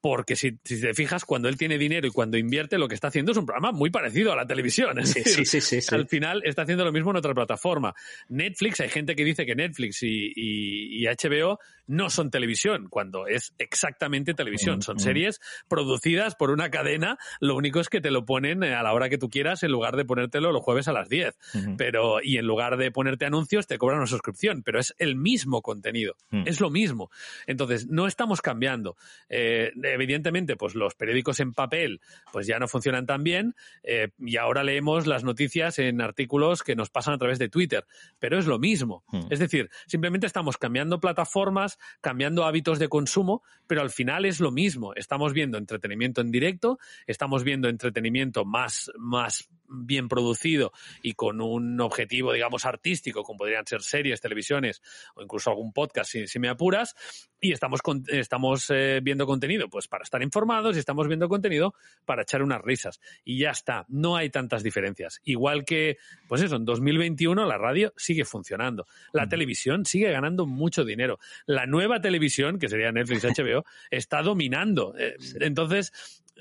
porque 0.03 0.35
si, 0.35 0.53
te 0.53 0.95
fijas, 0.95 1.25
cuando 1.25 1.49
él 1.49 1.57
tiene 1.57 1.79
dinero 1.79 2.09
y 2.09 2.11
cuando 2.11 2.37
invierte, 2.37 2.77
lo 2.77 2.89
que 2.89 2.97
está 2.97 3.07
haciendo 3.07 3.31
es 3.31 3.39
un 3.39 3.47
programa 3.47 3.71
muy 3.71 3.89
parecido 3.89 4.33
a 4.33 4.37
la 4.37 4.45
televisión. 4.45 5.07
sí, 5.07 5.23
sí, 5.45 5.61
sí, 5.61 5.79
Al 5.95 6.09
final 6.09 6.43
está 6.45 6.63
haciendo 6.63 6.85
lo 6.85 6.91
mismo 6.91 7.13
en 7.13 7.19
otra 7.19 7.33
plataforma. 7.33 7.95
Netflix, 8.29 8.81
hay 8.81 8.89
gente 8.89 9.15
que 9.15 9.25
dice 9.25 9.47
que 9.47 9.55
Netflix 9.55 10.03
y, 10.03 11.07
HBO 11.07 11.59
no 11.87 12.11
son 12.11 12.31
televisión, 12.31 12.89
cuando 12.89 13.27
es 13.27 13.55
exactamente 13.59 14.35
televisión. 14.35 14.79
Mm, 14.79 14.83
son 14.83 14.97
mm. 14.97 15.01
series 15.01 15.41
producidas 15.69 16.35
por 16.35 16.51
una 16.51 16.71
cadena, 16.71 17.19
lo 17.39 17.55
único 17.55 17.79
es 17.79 17.89
que 17.89 18.01
te 18.01 18.11
lo 18.11 18.25
ponen 18.25 18.65
a 18.65 18.83
la 18.83 18.93
hora 18.93 19.09
que 19.09 19.19
tú 19.19 19.29
quieras 19.29 19.63
en 19.63 19.71
lugar 19.71 19.97
de 19.97 20.05
ponértelo 20.05 20.51
los 20.51 20.63
jueves 20.63 20.89
a 20.89 20.93
las 20.93 21.09
10. 21.09 21.37
Pero, 21.77 22.21
y 22.23 22.39
en 22.39 22.47
lugar 22.47 22.77
de 22.77 22.91
ponerte 22.91 23.25
anuncios, 23.25 23.69
te 23.69 23.79
cobran 23.79 23.99
una 23.99 24.07
suscripción, 24.09 24.63
pero 24.65 24.81
es 24.81 24.95
el 24.99 25.15
mismo 25.15 25.63
contenido. 25.63 26.17
Mm. 26.31 26.43
Es 26.47 26.61
lo 26.61 26.71
mismo. 26.71 27.11
Entonces, 27.47 27.87
no 27.87 28.09
estamos 28.09 28.43
cambiando. 28.43 28.97
Eh, 29.29 29.71
evidentemente, 29.93 30.57
pues 30.57 30.74
los 30.74 30.95
periódicos 30.95 31.40
en 31.40 31.53
papel 31.53 32.01
pues 32.32 32.47
ya 32.47 32.59
no 32.59 32.68
funcionan 32.68 33.07
tan 33.07 33.22
bien 33.22 33.55
eh, 33.82 34.09
y 34.18 34.36
ahora 34.36 34.64
leemos 34.64 35.07
las 35.07 35.24
noticias 35.24 35.78
en 35.78 36.01
artículos 36.01 36.62
que 36.62 36.76
nos 36.76 36.90
pasan 36.90 37.14
a 37.14 37.18
través 37.18 37.38
de 37.38 37.49
Twitter, 37.49 37.86
pero 38.18 38.38
es 38.38 38.47
lo 38.47 38.59
mismo. 38.59 39.05
Hmm. 39.09 39.26
Es 39.30 39.38
decir, 39.38 39.70
simplemente 39.86 40.26
estamos 40.26 40.57
cambiando 40.57 41.01
plataformas, 41.01 41.78
cambiando 42.01 42.45
hábitos 42.45 42.78
de 42.78 42.88
consumo, 42.88 43.43
pero 43.66 43.82
al 43.82 43.90
final 43.90 44.24
es 44.24 44.40
lo 44.40 44.51
mismo. 44.51 44.95
Estamos 44.95 45.32
viendo 45.32 45.59
entretenimiento 45.59 46.20
en 46.20 46.30
directo, 46.30 46.78
estamos 47.07 47.45
viendo 47.45 47.68
entretenimiento 47.68 48.45
más, 48.45 48.90
más 48.97 49.49
bien 49.72 50.09
producido 50.09 50.72
y 51.03 51.14
con 51.14 51.40
un 51.40 51.80
objetivo, 51.80 52.32
digamos, 52.32 52.66
artístico, 52.66 53.22
como 53.22 53.38
podrían 53.38 53.66
ser 53.66 53.82
series, 53.82 54.20
televisiones 54.20 54.82
o 55.14 55.22
incluso 55.22 55.51
algún 55.51 55.72
podcast, 55.72 56.11
si, 56.11 56.38
me 56.38 56.49
apuras, 56.49 56.95
y 57.40 57.53
estamos, 57.53 57.80
estamos 58.09 58.70
eh, 58.70 59.01
viendo 59.03 59.26
contenido, 59.26 59.68
pues 59.68 59.82
para 59.89 60.05
estar 60.05 60.22
informados 60.22 60.76
y 60.76 60.78
estamos 60.78 61.09
viendo 61.09 61.28
contenido 61.28 61.74
para 62.05 62.22
echar 62.22 62.43
unas 62.43 62.62
risas. 62.62 63.01
Y 63.24 63.39
ya 63.39 63.51
está, 63.51 63.85
no 63.89 64.16
hay 64.16 64.30
tantas 64.30 64.62
diferencias. 64.62 65.20
Igual 65.24 65.64
que, 65.64 65.99
pues 66.28 66.43
eso, 66.43 66.57
en 66.57 66.64
2021 66.64 67.47
la 67.47 67.59
radio 67.59 67.93
sigue 67.97 68.24
funcionando, 68.24 68.87
la 69.12 69.28
televisión 69.28 69.85
sigue 69.85 70.11
ganando 70.11 70.47
mucho 70.47 70.85
dinero, 70.85 71.18
la 71.47 71.66
nueva 71.66 72.01
televisión, 72.01 72.59
que 72.59 72.68
sería 72.68 72.93
Netflix, 72.93 73.24
HBO, 73.24 73.64
está 73.91 74.22
dominando. 74.22 74.95
Eh, 74.99 75.16
entonces, 75.41 75.93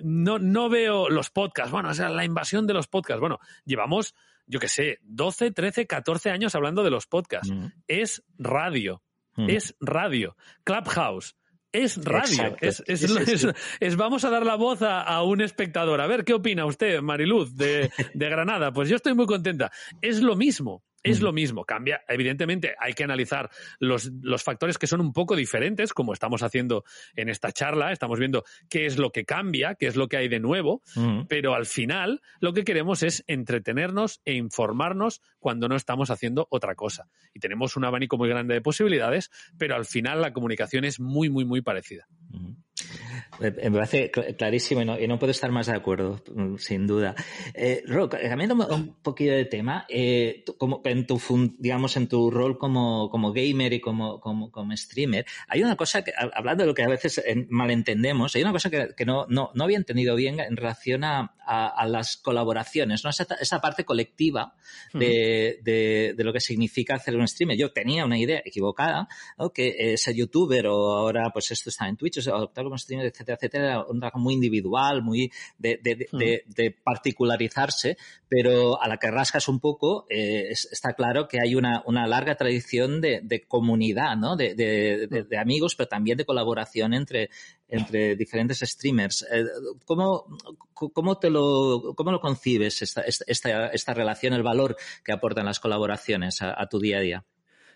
no, 0.04 0.40
no 0.40 0.70
veo 0.70 1.10
los 1.10 1.30
podcasts. 1.30 1.72
Bueno, 1.72 1.90
o 1.90 1.94
sea, 1.94 2.10
la 2.10 2.26
invasión 2.26 2.68
de 2.68 2.74
los 2.74 2.88
podcasts. 2.88 3.20
Bueno, 3.20 3.40
llevamos, 3.66 4.16
yo 4.46 4.60
qué 4.60 4.68
sé, 4.68 5.00
12, 5.04 5.52
13, 5.52 5.88
14 5.88 6.30
años 6.30 6.56
hablando 6.56 6.84
de 6.84 6.92
los 6.92 7.08
podcasts. 7.08 7.52
Mm. 7.52 7.66
Es 7.88 8.24
radio. 8.38 9.02
Mm. 9.36 9.50
Es 9.50 9.76
radio. 9.80 10.36
Clubhouse. 10.64 11.36
Es 11.72 12.04
radio. 12.04 12.58
Es, 12.60 12.84
es, 12.86 13.96
vamos 13.96 14.26
a 14.26 14.30
dar 14.30 14.46
la 14.46 14.56
voz 14.56 14.82
a, 14.82 15.24
un 15.24 15.42
espectador. 15.42 16.02
A 16.02 16.08
ver, 16.08 16.26
¿qué 16.26 16.34
opina 16.34 16.66
usted, 16.66 17.02
Mariluz, 17.02 17.56
de, 17.56 17.90
de 18.14 18.30
Granada? 18.30 18.74
Pues 18.74 18.90
yo 18.90 18.98
estoy 18.98 19.14
muy 19.14 19.26
contenta. 19.26 19.72
Es 20.02 20.22
lo 20.22 20.36
mismo. 20.36 20.84
Es 21.04 21.22
lo 21.22 21.34
mismo, 21.34 21.66
cambia. 21.66 22.04
Evidentemente, 22.08 22.76
hay 22.80 22.94
que 22.94 23.04
analizar 23.04 23.50
los, 23.80 24.12
los, 24.22 24.44
factores 24.44 24.78
que 24.78 24.88
son 24.88 25.02
un 25.02 25.14
poco 25.14 25.36
diferentes, 25.36 25.94
como 25.94 26.14
estamos 26.14 26.44
haciendo 26.44 26.84
en 27.16 27.30
esta 27.30 27.52
charla. 27.52 27.92
Estamos 27.92 28.20
viendo 28.20 28.44
qué 28.70 28.86
es 28.86 28.98
lo 28.98 29.12
que 29.12 29.26
cambia, 29.26 29.76
qué 29.76 29.88
es 29.88 29.96
lo 29.96 30.08
que 30.08 30.18
hay 30.18 30.28
de 30.28 30.40
nuevo, 30.40 30.84
pero 31.28 31.56
al 31.56 31.66
final 31.66 32.22
lo 32.40 32.54
que 32.54 32.64
queremos 32.64 33.04
es 33.04 33.24
entretenernos 33.28 34.22
e 34.26 34.34
informarnos 34.34 35.22
cuando 35.40 35.68
no 35.68 35.76
estamos 35.76 36.12
haciendo 36.12 36.48
otra 36.50 36.76
cosa. 36.76 37.10
Y 37.34 37.40
tenemos 37.40 37.76
un 37.76 37.86
abanico 37.86 38.18
muy 38.18 38.30
grande 38.30 38.54
de 38.54 38.62
posibilidades, 38.62 39.32
pero 39.58 39.76
al 39.76 39.86
final 39.86 40.22
la 40.22 40.34
comunicación 40.34 40.86
es 40.86 41.00
muy, 41.00 41.30
muy, 41.30 41.46
muy 41.46 41.62
parecida. 41.62 42.08
Me 43.40 43.72
parece 43.72 44.12
clarísimo 44.12 44.82
y 44.82 44.86
no, 44.86 45.00
y 45.00 45.08
no, 45.08 45.18
puedo 45.18 45.32
estar 45.32 45.52
más 45.52 45.68
de 45.68 45.74
acuerdo, 45.74 46.22
mm, 46.34 46.58
sin 46.58 46.86
duda. 46.86 47.16
Eh, 47.54 47.84
Rock, 47.88 48.16
cambiando 48.22 48.56
un 48.68 48.96
poquito 49.02 49.32
de 49.32 49.46
tema, 49.46 49.86
eh, 49.90 50.44
como 50.58 50.82
en 50.86 51.08
tu, 51.08 51.20
digamos, 51.58 51.98
en 51.98 52.08
tu 52.08 52.30
rol 52.30 52.58
como, 52.58 53.10
como 53.10 53.34
gamer 53.34 53.74
y 53.74 53.80
como, 53.80 54.20
como, 54.20 54.52
como, 54.52 54.76
streamer, 54.78 55.26
hay 55.48 55.64
una 55.64 55.76
cosa 55.76 56.04
que, 56.04 56.12
hablando 56.16 56.64
de 56.64 56.68
lo 56.68 56.74
que 56.76 56.84
a 56.84 56.88
veces 56.88 57.22
malentendemos, 57.50 58.36
hay 58.36 58.44
una 58.44 58.52
cosa 58.52 58.70
que, 58.70 58.90
que 58.96 59.06
no, 59.06 59.26
no, 59.28 59.50
no, 59.56 59.64
había 59.64 59.78
entendido 59.78 60.16
bien 60.16 60.40
en 60.40 60.56
relación 60.56 61.04
a, 61.04 61.34
a, 61.46 61.86
las 61.88 62.18
colaboraciones, 62.18 63.04
¿no? 63.04 63.10
Esa, 63.10 63.26
esa 63.40 63.60
parte 63.60 63.86
colectiva 63.86 64.54
de, 64.94 65.60
de, 65.64 66.14
de, 66.16 66.24
lo 66.24 66.32
que 66.32 66.40
significa 66.40 66.96
hacer 66.96 67.16
un 67.16 67.28
streamer. 67.28 67.58
Yo 67.58 67.72
tenía 67.72 68.06
una 68.06 68.18
idea 68.18 68.42
equivocada, 68.46 69.08
¿no? 69.38 69.52
que 69.52 69.98
ser 69.98 70.16
youtuber 70.16 70.68
o 70.68 70.94
ahora 70.94 71.30
pues 71.32 71.52
esto 71.52 71.70
está 71.70 71.88
en 71.88 71.98
Twitch, 71.98 72.20
o 72.20 72.22
sea, 72.22 72.34
como 72.54 72.78
streamer, 72.82 73.08
etcétera, 73.08 73.38
etcétera, 73.38 73.86
un 73.88 74.00
trabajo 74.00 74.20
muy 74.20 74.34
individual, 74.34 75.02
muy 75.02 75.32
de, 75.58 75.80
de, 75.82 76.08
de, 76.12 76.44
de, 76.48 76.72
particularizarse, 76.72 77.98
pero 78.28 78.82
a 78.82 78.88
la 78.88 78.98
que 78.98 79.10
rascas 79.10 79.48
un 79.48 79.60
poco, 79.60 80.06
eh, 80.10 80.50
está 80.50 80.94
claro 80.94 81.28
que 81.28 81.40
hay 81.42 81.56
una, 81.56 81.84
una 81.86 82.08
larga 82.08 82.36
tradición 82.36 83.02
de, 83.02 83.46
comunidad, 83.48 84.18
¿no? 84.18 84.36
De, 84.36 85.08
amigos, 85.40 85.76
pero 85.76 85.88
también 85.88 86.18
de 86.18 86.26
colaboración 86.26 86.94
entre, 86.94 87.30
entre 87.68 88.16
diferentes 88.16 88.60
streamers. 88.60 89.26
Eh, 89.32 89.46
¿Cómo, 89.86 90.26
cómo, 90.74 91.18
te 91.18 91.30
lo, 91.30 91.94
cómo 91.96 92.12
lo 92.12 92.20
concibes 92.20 92.82
esta, 92.82 93.02
esta, 93.02 93.68
esta 93.68 93.94
relación, 93.94 94.34
el 94.34 94.44
valor 94.44 94.76
que 95.04 95.14
aportan 95.14 95.46
las 95.46 95.60
colaboraciones 95.60 96.42
a 96.42 96.68
tu 96.70 96.80
día 96.80 96.98
a 96.98 97.02
día? 97.02 97.26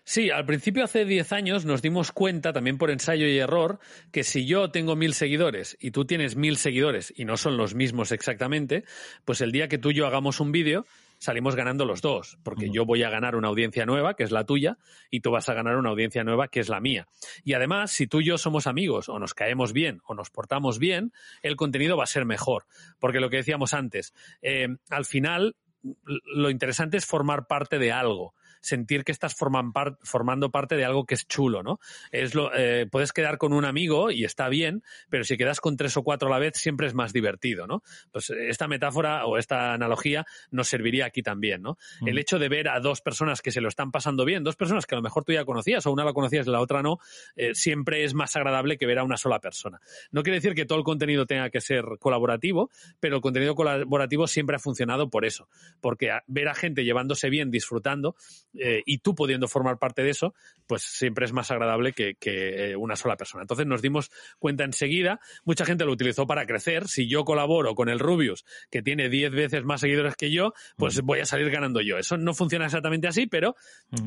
Sí, 0.08 0.30
al 0.30 0.46
principio 0.46 0.84
hace 0.84 1.04
10 1.04 1.32
años 1.32 1.64
nos 1.64 1.82
dimos 1.82 2.12
cuenta, 2.12 2.52
también 2.52 2.78
por 2.78 2.92
ensayo 2.92 3.26
y 3.26 3.38
error, 3.38 3.80
que 4.12 4.22
si 4.22 4.46
yo 4.46 4.70
tengo 4.70 4.94
mil 4.94 5.14
seguidores 5.14 5.76
y 5.80 5.90
tú 5.90 6.04
tienes 6.04 6.36
mil 6.36 6.58
seguidores 6.58 7.12
y 7.16 7.24
no 7.24 7.36
son 7.36 7.56
los 7.56 7.74
mismos 7.74 8.12
exactamente, 8.12 8.84
pues 9.24 9.40
el 9.40 9.50
día 9.50 9.66
que 9.66 9.78
tú 9.78 9.90
y 9.90 9.94
yo 9.94 10.06
hagamos 10.06 10.38
un 10.38 10.52
vídeo, 10.52 10.86
salimos 11.18 11.56
ganando 11.56 11.84
los 11.84 12.02
dos, 12.02 12.38
porque 12.44 12.70
yo 12.70 12.86
voy 12.86 13.02
a 13.02 13.10
ganar 13.10 13.34
una 13.34 13.48
audiencia 13.48 13.84
nueva, 13.84 14.14
que 14.14 14.22
es 14.22 14.30
la 14.30 14.44
tuya, 14.44 14.78
y 15.10 15.22
tú 15.22 15.32
vas 15.32 15.48
a 15.48 15.54
ganar 15.54 15.76
una 15.76 15.90
audiencia 15.90 16.22
nueva, 16.22 16.46
que 16.46 16.60
es 16.60 16.68
la 16.68 16.78
mía. 16.78 17.08
Y 17.42 17.54
además, 17.54 17.90
si 17.90 18.06
tú 18.06 18.20
y 18.20 18.26
yo 18.26 18.38
somos 18.38 18.68
amigos, 18.68 19.08
o 19.08 19.18
nos 19.18 19.34
caemos 19.34 19.72
bien, 19.72 20.02
o 20.06 20.14
nos 20.14 20.30
portamos 20.30 20.78
bien, 20.78 21.12
el 21.42 21.56
contenido 21.56 21.96
va 21.96 22.04
a 22.04 22.06
ser 22.06 22.26
mejor. 22.26 22.66
Porque 23.00 23.18
lo 23.18 23.28
que 23.28 23.38
decíamos 23.38 23.74
antes, 23.74 24.14
eh, 24.40 24.68
al 24.88 25.04
final, 25.04 25.56
lo 26.04 26.48
interesante 26.50 26.96
es 26.96 27.06
formar 27.06 27.48
parte 27.48 27.80
de 27.80 27.90
algo 27.90 28.34
sentir 28.60 29.04
que 29.04 29.12
estás 29.12 29.34
formando 29.34 30.50
parte 30.50 30.76
de 30.76 30.84
algo 30.84 31.06
que 31.06 31.14
es 31.14 31.26
chulo, 31.26 31.62
¿no? 31.62 31.80
Es 32.10 32.34
lo, 32.34 32.54
eh, 32.54 32.86
puedes 32.90 33.12
quedar 33.12 33.38
con 33.38 33.52
un 33.52 33.64
amigo 33.64 34.10
y 34.10 34.24
está 34.24 34.48
bien, 34.48 34.82
pero 35.08 35.24
si 35.24 35.36
quedas 35.36 35.60
con 35.60 35.76
tres 35.76 35.96
o 35.96 36.02
cuatro 36.02 36.28
a 36.28 36.30
la 36.30 36.38
vez 36.38 36.56
siempre 36.56 36.86
es 36.86 36.94
más 36.94 37.12
divertido, 37.12 37.66
¿no? 37.66 37.82
Pues 38.12 38.30
esta 38.30 38.68
metáfora 38.68 39.26
o 39.26 39.38
esta 39.38 39.72
analogía 39.72 40.26
nos 40.50 40.68
serviría 40.68 41.06
aquí 41.06 41.22
también, 41.22 41.62
¿no? 41.62 41.78
Mm. 42.00 42.08
El 42.08 42.18
hecho 42.18 42.38
de 42.38 42.48
ver 42.48 42.68
a 42.68 42.80
dos 42.80 43.00
personas 43.00 43.42
que 43.42 43.50
se 43.50 43.60
lo 43.60 43.68
están 43.68 43.90
pasando 43.90 44.24
bien, 44.24 44.44
dos 44.44 44.56
personas 44.56 44.86
que 44.86 44.94
a 44.94 44.98
lo 44.98 45.02
mejor 45.02 45.24
tú 45.24 45.32
ya 45.32 45.44
conocías 45.44 45.86
o 45.86 45.92
una 45.92 46.04
la 46.04 46.12
conocías 46.12 46.46
y 46.46 46.50
la 46.50 46.60
otra 46.60 46.82
no, 46.82 46.98
eh, 47.36 47.54
siempre 47.54 48.04
es 48.04 48.14
más 48.14 48.36
agradable 48.36 48.78
que 48.78 48.86
ver 48.86 48.98
a 48.98 49.04
una 49.04 49.16
sola 49.16 49.40
persona. 49.40 49.80
No 50.10 50.22
quiere 50.22 50.38
decir 50.38 50.54
que 50.54 50.66
todo 50.66 50.78
el 50.78 50.84
contenido 50.84 51.26
tenga 51.26 51.50
que 51.50 51.60
ser 51.60 51.84
colaborativo, 51.98 52.70
pero 53.00 53.16
el 53.16 53.22
contenido 53.22 53.54
colaborativo 53.54 54.26
siempre 54.26 54.56
ha 54.56 54.58
funcionado 54.58 55.10
por 55.10 55.24
eso, 55.24 55.48
porque 55.80 56.10
ver 56.26 56.48
a 56.48 56.54
gente 56.54 56.84
llevándose 56.84 57.30
bien, 57.30 57.50
disfrutando 57.50 58.16
eh, 58.58 58.82
y 58.84 58.98
tú 58.98 59.14
pudiendo 59.14 59.48
formar 59.48 59.78
parte 59.78 60.02
de 60.02 60.10
eso, 60.10 60.34
pues 60.66 60.82
siempre 60.82 61.24
es 61.24 61.32
más 61.32 61.50
agradable 61.50 61.92
que, 61.92 62.16
eh, 62.20 62.76
una 62.76 62.96
sola 62.96 63.16
persona. 63.16 63.42
Entonces 63.42 63.66
nos 63.66 63.82
dimos 63.82 64.10
cuenta 64.38 64.64
enseguida, 64.64 65.20
mucha 65.44 65.64
gente 65.64 65.84
lo 65.84 65.92
utilizó 65.92 66.26
para 66.26 66.46
crecer, 66.46 66.88
si 66.88 67.08
yo 67.08 67.24
colaboro 67.24 67.74
con 67.74 67.88
el 67.88 67.98
Rubius, 67.98 68.44
que 68.70 68.82
tiene 68.82 69.08
10 69.08 69.32
veces 69.32 69.64
más 69.64 69.80
seguidores 69.80 70.16
que 70.16 70.30
yo, 70.30 70.52
pues 70.76 71.00
voy 71.02 71.20
a 71.20 71.26
salir 71.26 71.50
ganando 71.50 71.80
yo. 71.80 71.98
Eso 71.98 72.16
no 72.16 72.34
funciona 72.34 72.66
exactamente 72.66 73.08
así, 73.08 73.26
pero 73.26 73.56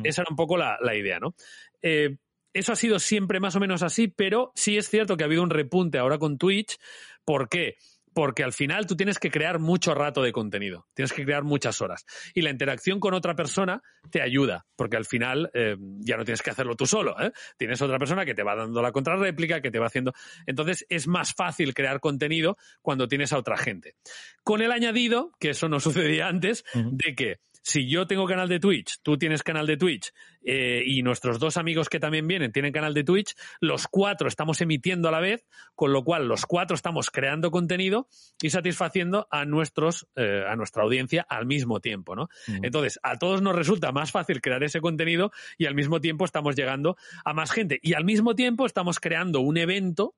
esa 0.04 0.22
era 0.22 0.30
un 0.30 0.36
poco 0.36 0.56
la, 0.56 0.78
idea, 0.94 1.18
¿no? 1.20 1.34
Eh, 1.82 2.16
eso 2.52 2.72
ha 2.72 2.76
sido 2.76 2.98
siempre 2.98 3.38
más 3.38 3.54
o 3.56 3.60
menos 3.60 3.82
así, 3.82 4.08
pero 4.08 4.52
sí 4.54 4.76
es 4.76 4.88
cierto 4.88 5.16
que 5.16 5.24
ha 5.24 5.26
habido 5.26 5.42
un 5.42 5.50
repunte 5.50 5.98
ahora 5.98 6.18
con 6.18 6.36
Twitch. 6.36 6.78
¿Por 7.24 7.48
qué? 7.48 7.76
Porque 8.14 8.42
al 8.42 8.52
final 8.52 8.86
tú 8.86 8.96
tienes 8.96 9.18
que 9.18 9.30
crear 9.30 9.58
mucho 9.58 9.94
rato 9.94 10.22
de 10.22 10.32
contenido, 10.32 10.86
tienes 10.94 11.12
que 11.12 11.24
crear 11.24 11.44
muchas 11.44 11.80
horas. 11.80 12.04
Y 12.34 12.42
la 12.42 12.50
interacción 12.50 13.00
con 13.00 13.14
otra 13.14 13.34
persona 13.34 13.82
te 14.10 14.22
ayuda, 14.22 14.66
porque 14.76 14.96
al 14.96 15.04
final 15.04 15.50
eh, 15.54 15.76
ya 16.00 16.16
no 16.16 16.24
tienes 16.24 16.42
que 16.42 16.50
hacerlo 16.50 16.76
tú 16.76 16.86
solo, 16.86 17.20
¿eh? 17.20 17.32
tienes 17.56 17.80
otra 17.82 17.98
persona 17.98 18.24
que 18.24 18.34
te 18.34 18.42
va 18.42 18.56
dando 18.56 18.82
la 18.82 18.92
contrarréplica, 18.92 19.60
que 19.60 19.70
te 19.70 19.78
va 19.78 19.86
haciendo. 19.86 20.12
Entonces 20.46 20.86
es 20.88 21.06
más 21.06 21.34
fácil 21.34 21.74
crear 21.74 22.00
contenido 22.00 22.56
cuando 22.82 23.08
tienes 23.08 23.32
a 23.32 23.38
otra 23.38 23.56
gente. 23.56 23.94
Con 24.42 24.62
el 24.62 24.72
añadido, 24.72 25.32
que 25.38 25.50
eso 25.50 25.68
no 25.68 25.80
sucedía 25.80 26.28
antes, 26.28 26.64
de 26.74 27.14
que 27.14 27.40
si 27.62 27.88
yo 27.88 28.06
tengo 28.06 28.26
canal 28.26 28.48
de 28.48 28.58
Twitch, 28.58 28.98
tú 29.02 29.18
tienes 29.18 29.42
canal 29.42 29.66
de 29.66 29.76
Twitch 29.76 30.12
eh, 30.42 30.82
y 30.84 31.02
nuestros 31.02 31.38
dos 31.38 31.56
amigos 31.56 31.88
que 31.88 32.00
también 32.00 32.26
vienen 32.26 32.52
tienen 32.52 32.72
canal 32.72 32.94
de 32.94 33.04
Twitch, 33.04 33.34
los 33.60 33.86
cuatro 33.86 34.28
estamos 34.28 34.60
emitiendo 34.60 35.08
a 35.08 35.12
la 35.12 35.20
vez, 35.20 35.44
con 35.74 35.92
lo 35.92 36.02
cual 36.02 36.26
los 36.26 36.46
cuatro 36.46 36.74
estamos 36.74 37.10
creando 37.10 37.50
contenido 37.50 38.08
y 38.40 38.50
satisfaciendo 38.50 39.28
a 39.30 39.44
nuestros 39.44 40.08
eh, 40.16 40.44
a 40.48 40.56
nuestra 40.56 40.82
audiencia 40.82 41.26
al 41.28 41.46
mismo 41.46 41.80
tiempo, 41.80 42.16
¿no? 42.16 42.28
Entonces 42.46 42.98
a 43.02 43.18
todos 43.18 43.42
nos 43.42 43.54
resulta 43.54 43.92
más 43.92 44.10
fácil 44.10 44.40
crear 44.40 44.62
ese 44.64 44.80
contenido 44.80 45.32
y 45.58 45.66
al 45.66 45.74
mismo 45.74 46.00
tiempo 46.00 46.24
estamos 46.24 46.56
llegando 46.56 46.96
a 47.24 47.34
más 47.34 47.50
gente 47.50 47.78
y 47.82 47.94
al 47.94 48.04
mismo 48.04 48.34
tiempo 48.34 48.66
estamos 48.66 49.00
creando 49.00 49.40
un 49.40 49.58
evento 49.58 50.14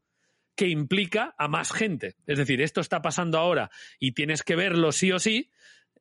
que 0.55 0.69
implica 0.69 1.35
a 1.39 1.49
más 1.49 1.73
gente. 1.73 2.15
Es 2.27 2.39
decir, 2.39 2.61
esto 2.61 2.81
está 2.81 3.03
pasando 3.03 3.39
ahora 3.39 3.71
y 3.99 4.13
tienes 4.13 4.43
que 4.43 4.57
verlo 4.57 4.93
sí 4.93 5.11
o 5.13 5.19
sí. 5.19 5.51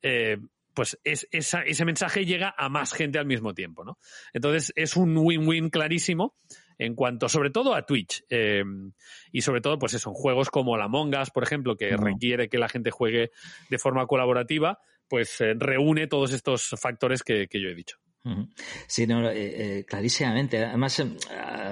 Eh, 0.01 0.37
pues 0.73 0.99
es, 1.03 1.27
ese 1.31 1.85
mensaje 1.85 2.25
llega 2.25 2.53
a 2.57 2.69
más 2.69 2.93
gente 2.93 3.19
al 3.19 3.25
mismo 3.25 3.53
tiempo, 3.53 3.83
¿no? 3.83 3.97
Entonces 4.33 4.71
es 4.75 4.95
un 4.95 5.17
win-win 5.17 5.69
clarísimo 5.69 6.35
en 6.77 6.95
cuanto, 6.95 7.29
sobre 7.29 7.49
todo 7.49 7.75
a 7.75 7.85
Twitch. 7.85 8.23
Eh, 8.29 8.63
y 9.31 9.41
sobre 9.41 9.61
todo, 9.61 9.77
pues 9.77 9.93
eso, 9.93 10.09
en 10.09 10.15
juegos 10.15 10.49
como 10.49 10.77
la 10.77 10.87
Mongas, 10.87 11.29
por 11.29 11.43
ejemplo, 11.43 11.75
que 11.75 11.95
requiere 11.95 12.49
que 12.49 12.57
la 12.57 12.69
gente 12.69 12.91
juegue 12.91 13.31
de 13.69 13.77
forma 13.77 14.07
colaborativa, 14.07 14.79
pues 15.07 15.41
eh, 15.41 15.53
reúne 15.57 16.07
todos 16.07 16.33
estos 16.33 16.69
factores 16.79 17.23
que 17.23 17.47
yo 17.51 17.69
he 17.69 17.75
dicho. 17.75 17.97
Sí, 18.85 19.07
no, 19.07 19.27
eh, 19.31 19.79
eh, 19.79 19.85
clarísimamente. 19.85 20.63
Además, 20.63 20.99
eh, 20.99 21.07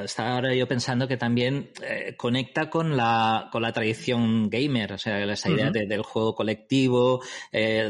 estaba 0.03 0.31
ahora 0.31 0.55
yo 0.55 0.67
pensando 0.67 1.07
que 1.07 1.15
también 1.15 1.69
conecta 2.17 2.69
con 2.69 2.97
la, 2.97 3.49
con 3.51 3.61
la 3.61 3.71
tradición 3.71 4.49
gamer, 4.49 4.93
o 4.93 4.97
sea, 4.97 5.23
esa 5.31 5.49
idea 5.49 5.69
del 5.69 6.01
juego 6.01 6.33
colectivo, 6.33 7.21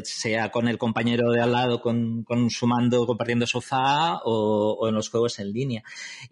sea 0.04 0.52
con 0.52 0.68
el 0.68 0.78
compañero 0.78 1.32
de 1.32 1.42
al 1.42 1.54
lado 1.54 1.82
con, 1.82 2.24
con 2.24 2.50
su 2.50 2.68
mando 2.68 3.06
compartiendo 3.08 3.48
sofá 3.48 4.18
o, 4.26 4.78
o 4.80 4.88
en 4.90 4.96
los 4.96 5.10
juegos 5.10 5.40
en 5.40 5.54
línea. 5.54 5.84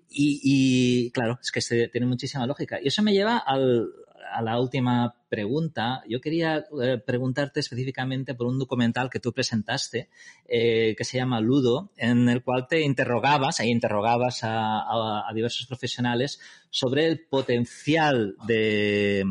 Y, 0.10 0.42
y 0.44 1.12
claro, 1.12 1.40
es 1.42 1.52
que 1.52 1.88
tiene 1.88 2.08
muchísima 2.08 2.46
lógica. 2.46 2.80
Y 2.82 2.88
eso 2.88 3.04
me 3.04 3.14
lleva 3.14 3.38
al, 3.38 3.88
a 4.32 4.42
la 4.42 4.60
última 4.60 5.16
pregunta, 5.30 6.04
yo 6.08 6.20
quería 6.22 6.66
eh, 6.82 6.98
preguntarte 7.06 7.60
específicamente 7.60 8.34
por 8.36 8.48
un 8.48 8.60
documental 8.60 9.10
que 9.10 9.20
tú 9.20 9.34
presentaste 9.34 10.10
eh, 10.48 10.96
que 10.98 11.04
se 11.04 11.18
llama 11.18 11.42
Ludo, 11.42 11.92
en 11.98 12.30
el 12.30 12.44
cual 12.44 12.68
te 12.68 12.82
interrogabas, 12.82 13.60
ahí 13.60 13.70
interrogabas 13.70 14.40
a, 14.44 15.24
diversos 15.34 15.68
profesionales 15.68 16.40
sobre 16.70 17.06
el 17.06 17.26
potencial 17.28 18.36
de 18.48 19.24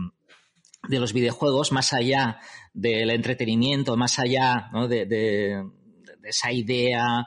los 0.89 1.13
videojuegos 1.13 1.73
más 1.73 1.93
allá 1.93 2.39
del 2.75 3.11
entretenimiento, 3.11 3.97
más 3.97 4.19
allá 4.19 4.71
de 4.89 5.65
esa 6.27 6.53
idea, 6.53 7.25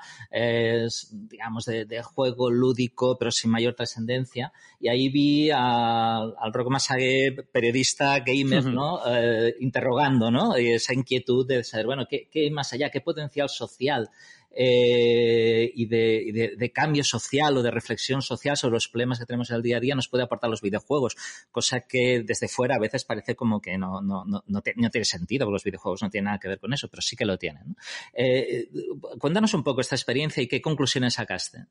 digamos, 1.11 1.65
de, 1.65 2.01
juego 2.03 2.49
lúdico, 2.49 3.17
pero 3.17 3.31
sin 3.31 3.51
mayor 3.51 3.75
trascendencia. 3.75 4.51
Y 4.79 4.87
ahí 4.87 5.09
vi 5.09 5.49
al 5.51 6.53
Rock 6.53 6.69
Masague, 6.69 7.35
periodista 7.51 8.19
gamer, 8.19 8.65
¿no? 8.65 9.01
Eh, 9.07 9.55
interrogando, 9.59 10.31
¿no? 10.31 10.55
Esa 10.55 10.93
inquietud 10.93 11.47
de 11.47 11.63
saber, 11.63 11.85
bueno, 11.85 12.05
¿qué, 12.09 12.27
¿qué, 12.31 12.49
más 12.51 12.71
allá? 12.73 12.89
¿Qué 12.89 13.01
potencial 13.01 13.49
social 13.49 14.09
eh, 14.51 15.71
y, 15.75 15.85
de, 15.85 16.71
cambio 16.73 17.03
social 17.03 17.57
o 17.57 17.63
de 17.63 17.71
reflexión 17.71 18.21
social 18.21 18.57
sobre 18.57 18.73
los 18.73 18.87
problemas 18.87 19.19
que 19.19 19.25
tenemos 19.25 19.49
en 19.49 19.57
el 19.57 19.61
día 19.61 19.77
a 19.77 19.79
día 19.79 19.95
nos 19.95 20.07
puede 20.07 20.23
aportar 20.23 20.49
los 20.49 20.61
videojuegos, 20.61 21.15
cosa 21.51 21.81
que 21.81 22.23
desde 22.23 22.47
fuera 22.47 22.75
a 22.75 22.79
veces 22.79 23.05
parece 23.05 23.35
como 23.35 23.61
que 23.61 23.77
no, 23.77 24.01
no, 24.01 24.25
no, 24.25 24.43
no, 24.45 24.61
tiene 24.61 25.05
sentido, 25.05 25.45
porque 25.45 25.55
los 25.55 25.63
videojuegos 25.63 26.01
no 26.01 26.09
tienen 26.09 26.25
nada 26.25 26.39
que 26.39 26.47
ver 26.47 26.59
con 26.59 26.73
eso, 26.73 26.87
pero 26.87 27.01
sí 27.01 27.15
que 27.15 27.25
lo 27.25 27.37
tienen. 27.37 27.75
Eh, 28.13 28.69
cuéntanos 29.17 29.53
un 29.53 29.63
poco 29.63 29.81
esta 29.81 29.95
experiencia 29.95 30.41
y 30.41 30.47
qué 30.47 30.61
conclusiones 30.61 31.15
sacaste. 31.15 31.65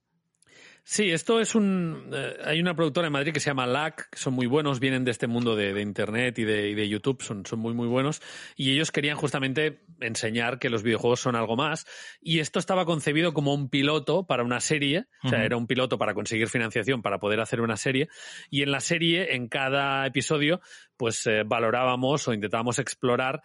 Sí, 0.84 1.10
esto 1.10 1.40
es 1.40 1.54
un. 1.54 2.10
Eh, 2.12 2.36
hay 2.44 2.60
una 2.60 2.74
productora 2.74 3.08
en 3.08 3.12
Madrid 3.12 3.32
que 3.32 3.40
se 3.40 3.50
llama 3.50 3.66
LAC, 3.66 4.10
que 4.10 4.18
son 4.18 4.34
muy 4.34 4.46
buenos, 4.46 4.80
vienen 4.80 5.04
de 5.04 5.10
este 5.10 5.26
mundo 5.26 5.54
de, 5.54 5.80
Internet 5.80 6.38
y 6.38 6.44
de, 6.44 6.74
de 6.74 6.88
YouTube, 6.88 7.22
son, 7.22 7.44
son, 7.44 7.58
muy, 7.58 7.74
muy 7.74 7.86
buenos. 7.86 8.22
Y 8.56 8.72
ellos 8.72 8.90
querían 8.90 9.16
justamente 9.16 9.80
enseñar 10.00 10.58
que 10.58 10.70
los 10.70 10.82
videojuegos 10.82 11.20
son 11.20 11.36
algo 11.36 11.56
más. 11.56 11.86
Y 12.20 12.38
esto 12.38 12.58
estaba 12.58 12.84
concebido 12.86 13.34
como 13.34 13.52
un 13.52 13.68
piloto 13.68 14.26
para 14.26 14.42
una 14.42 14.60
serie, 14.60 15.06
o 15.22 15.28
sea, 15.28 15.44
era 15.44 15.56
un 15.56 15.66
piloto 15.66 15.98
para 15.98 16.14
conseguir 16.14 16.48
financiación 16.48 17.02
para 17.02 17.18
poder 17.18 17.40
hacer 17.40 17.60
una 17.60 17.76
serie. 17.76 18.08
Y 18.50 18.62
en 18.62 18.70
la 18.70 18.80
serie, 18.80 19.34
en 19.34 19.48
cada 19.48 20.06
episodio, 20.06 20.60
pues 20.96 21.26
eh, 21.26 21.42
valorábamos 21.44 22.26
o 22.28 22.32
intentábamos 22.32 22.78
explorar 22.78 23.42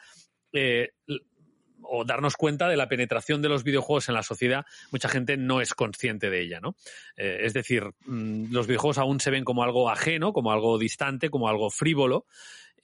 eh, 0.54 0.94
o 1.84 2.06
darnos 2.06 2.36
cuenta 2.36 2.68
de 2.68 2.78
la 2.78 2.88
penetración 2.88 3.42
de 3.42 3.50
los 3.50 3.64
videojuegos 3.64 4.10
en 4.10 4.16
la 4.16 4.24
sociedad, 4.24 4.66
mucha 4.92 5.10
gente 5.10 5.38
no 5.38 5.62
es 5.62 5.74
consciente 5.74 6.30
de 6.30 6.42
ella, 6.42 6.60
¿no? 6.60 6.76
Eh, 7.18 7.42
es 7.42 7.54
decir, 7.54 7.84
mm, 8.06 8.52
los 8.52 8.68
videojuegos 8.68 8.98
aún 8.98 9.20
se 9.20 9.32
ven 9.32 9.44
como 9.44 9.64
algo 9.64 9.90
ajeno, 9.90 10.34
como 10.34 10.52
algo 10.52 10.78
distante, 10.78 11.30
como 11.30 11.48
algo 11.48 11.70
frívolo. 11.70 12.26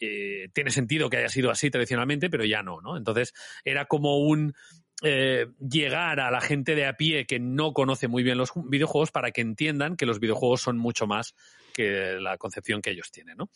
Eh, 0.02 0.50
tiene 0.54 0.72
sentido 0.72 1.10
que 1.10 1.18
haya 1.18 1.30
sido 1.30 1.52
así 1.52 1.70
tradicionalmente, 1.70 2.30
pero 2.30 2.46
ya 2.46 2.64
no, 2.64 2.80
¿no? 2.80 2.96
Entonces 2.96 3.34
era 3.66 3.86
como 3.86 4.18
un 4.20 4.54
eh, 5.02 5.48
llegar 5.60 6.20
a 6.20 6.30
la 6.30 6.42
gente 6.42 6.76
de 6.76 6.86
a 6.86 6.98
pie 6.98 7.26
que 7.26 7.40
no 7.40 7.74
conoce 7.74 8.08
muy 8.08 8.22
bien 8.22 8.38
los 8.38 8.52
videojuegos 8.56 9.12
para 9.12 9.32
que 9.32 9.42
entiendan 9.42 9.96
que 9.96 10.06
los 10.06 10.20
videojuegos 10.20 10.62
son 10.62 10.78
mucho 10.78 11.08
más 11.08 11.36
que 11.74 12.18
la 12.20 12.38
concepción 12.38 12.82
que 12.82 12.92
ellos 12.92 13.10
tienen, 13.10 13.38
¿no? 13.38 13.50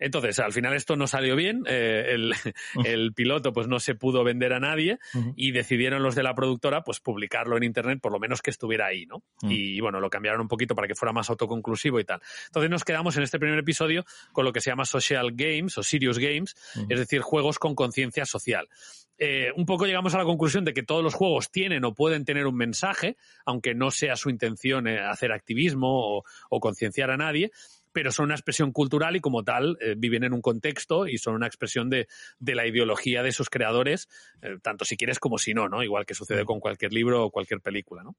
Entonces, 0.00 0.40
al 0.40 0.52
final 0.52 0.74
esto 0.74 0.96
no 0.96 1.06
salió 1.06 1.36
bien, 1.36 1.62
eh, 1.68 2.16
el, 2.84 3.12
piloto 3.14 3.52
pues 3.52 3.68
no 3.68 3.78
se 3.78 3.94
pudo 3.94 4.24
vender 4.24 4.52
a 4.52 4.60
nadie 4.60 4.98
y 5.36 5.52
decidieron 5.52 6.02
los 6.02 6.14
de 6.14 6.22
la 6.22 6.34
productora 6.34 6.82
pues 6.82 6.98
publicarlo 6.98 7.56
en 7.56 7.62
internet, 7.62 8.00
por 8.02 8.12
lo 8.12 8.18
menos 8.18 8.42
que 8.42 8.50
estuviera 8.50 8.86
ahí, 8.86 9.06
¿no? 9.06 9.22
Y 9.42 9.80
bueno, 9.80 10.00
lo 10.00 10.10
cambiaron 10.10 10.40
un 10.40 10.48
poquito 10.48 10.74
para 10.74 10.88
que 10.88 10.94
fuera 10.94 11.12
más 11.12 11.30
autoconclusivo 11.30 12.00
y 12.00 12.04
tal. 12.04 12.20
Entonces 12.46 12.70
nos 12.70 12.84
quedamos 12.84 13.16
en 13.16 13.22
este 13.22 13.38
primer 13.38 13.58
episodio 13.58 14.04
con 14.32 14.44
lo 14.44 14.52
que 14.52 14.60
se 14.60 14.70
llama 14.70 14.84
social 14.84 15.30
games 15.32 15.78
o 15.78 15.82
serious 15.82 16.18
games, 16.18 16.56
es 16.88 16.98
decir, 16.98 17.20
juegos 17.20 17.58
con 17.58 17.74
conciencia 17.74 18.24
social. 18.24 18.68
Eh, 19.18 19.52
un 19.56 19.66
poco 19.66 19.86
llegamos 19.86 20.14
a 20.14 20.18
la 20.18 20.24
conclusión 20.24 20.64
de 20.64 20.72
que 20.72 20.82
todos 20.82 21.02
los 21.02 21.14
juegos 21.14 21.50
tienen 21.50 21.84
o 21.84 21.94
pueden 21.94 22.24
tener 22.24 22.46
un 22.46 22.56
mensaje, 22.56 23.16
aunque 23.44 23.74
no 23.74 23.90
sea 23.90 24.16
su 24.16 24.30
intención 24.30 24.86
eh, 24.86 25.00
hacer 25.00 25.32
activismo 25.32 26.22
o 26.48 26.60
concienciar 26.60 27.10
a 27.10 27.16
nadie, 27.16 27.50
pero 27.98 28.12
son 28.12 28.26
una 28.26 28.36
expresión 28.36 28.70
cultural 28.70 29.16
y 29.16 29.20
como 29.20 29.42
tal 29.42 29.76
eh, 29.80 29.96
viven 29.98 30.22
en 30.22 30.32
un 30.32 30.40
contexto 30.40 31.08
y 31.08 31.18
son 31.18 31.34
una 31.34 31.48
expresión 31.48 31.90
de, 31.90 32.06
de 32.38 32.54
la 32.54 32.64
ideología 32.64 33.24
de 33.24 33.32
sus 33.32 33.50
creadores, 33.50 34.08
eh, 34.40 34.56
tanto 34.62 34.84
si 34.84 34.96
quieres 34.96 35.18
como 35.18 35.36
si 35.36 35.52
no, 35.52 35.68
¿no? 35.68 35.82
Igual 35.82 36.06
que 36.06 36.14
sucede 36.14 36.44
con 36.44 36.60
cualquier 36.60 36.92
libro 36.92 37.24
o 37.24 37.32
cualquier 37.32 37.60
película, 37.60 38.04
¿no? 38.04 38.14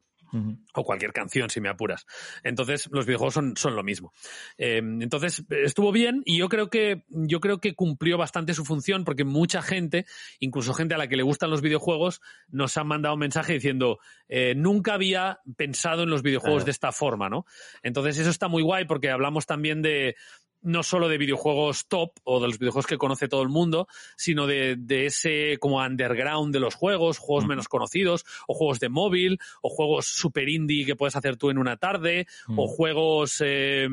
O 0.73 0.83
cualquier 0.83 1.13
canción, 1.13 1.49
si 1.49 1.61
me 1.61 1.69
apuras. 1.69 2.05
Entonces, 2.43 2.89
los 2.91 3.05
videojuegos 3.05 3.33
son, 3.33 3.55
son 3.55 3.75
lo 3.75 3.81
mismo. 3.81 4.13
Eh, 4.57 4.77
entonces, 4.77 5.43
estuvo 5.49 5.93
bien 5.93 6.23
y 6.25 6.37
yo 6.37 6.49
creo 6.49 6.69
que, 6.69 7.05
yo 7.07 7.39
creo 7.39 7.59
que 7.59 7.73
cumplió 7.73 8.17
bastante 8.17 8.53
su 8.53 8.65
función 8.65 9.05
porque 9.05 9.23
mucha 9.23 9.61
gente, 9.61 10.05
incluso 10.39 10.73
gente 10.73 10.93
a 10.93 10.97
la 10.97 11.07
que 11.07 11.15
le 11.15 11.23
gustan 11.23 11.49
los 11.49 11.61
videojuegos, 11.61 12.21
nos 12.49 12.77
han 12.77 12.85
mandado 12.85 13.15
un 13.15 13.21
mensaje 13.21 13.53
diciendo, 13.53 13.99
eh, 14.27 14.55
nunca 14.55 14.93
había 14.93 15.39
pensado 15.55 16.03
en 16.03 16.09
los 16.09 16.21
videojuegos 16.21 16.65
de 16.65 16.71
esta 16.71 16.91
forma, 16.91 17.29
¿no? 17.29 17.45
Entonces, 17.81 18.19
eso 18.19 18.29
está 18.29 18.49
muy 18.49 18.61
guay 18.61 18.85
porque 18.85 19.09
hablamos 19.09 19.45
también 19.45 19.68
de, 19.75 20.15
no 20.61 20.83
solo 20.83 21.07
de 21.07 21.17
videojuegos 21.17 21.87
top 21.87 22.11
o 22.23 22.39
de 22.39 22.47
los 22.47 22.59
videojuegos 22.59 22.87
que 22.87 22.97
conoce 22.97 23.27
todo 23.27 23.41
el 23.41 23.49
mundo, 23.49 23.87
sino 24.17 24.47
de, 24.47 24.75
de 24.77 25.05
ese 25.05 25.57
como 25.59 25.77
underground 25.77 26.53
de 26.53 26.59
los 26.59 26.75
juegos, 26.75 27.17
juegos 27.17 27.47
menos 27.47 27.67
conocidos, 27.67 28.25
o 28.47 28.53
juegos 28.53 28.79
de 28.79 28.89
móvil, 28.89 29.39
o 29.61 29.69
juegos 29.69 30.07
super 30.07 30.49
indie 30.49 30.85
que 30.85 30.95
puedes 30.95 31.15
hacer 31.15 31.37
tú 31.37 31.49
en 31.49 31.57
una 31.57 31.77
tarde, 31.77 32.27
o 32.55 32.67
juegos 32.67 33.41
eh, 33.45 33.87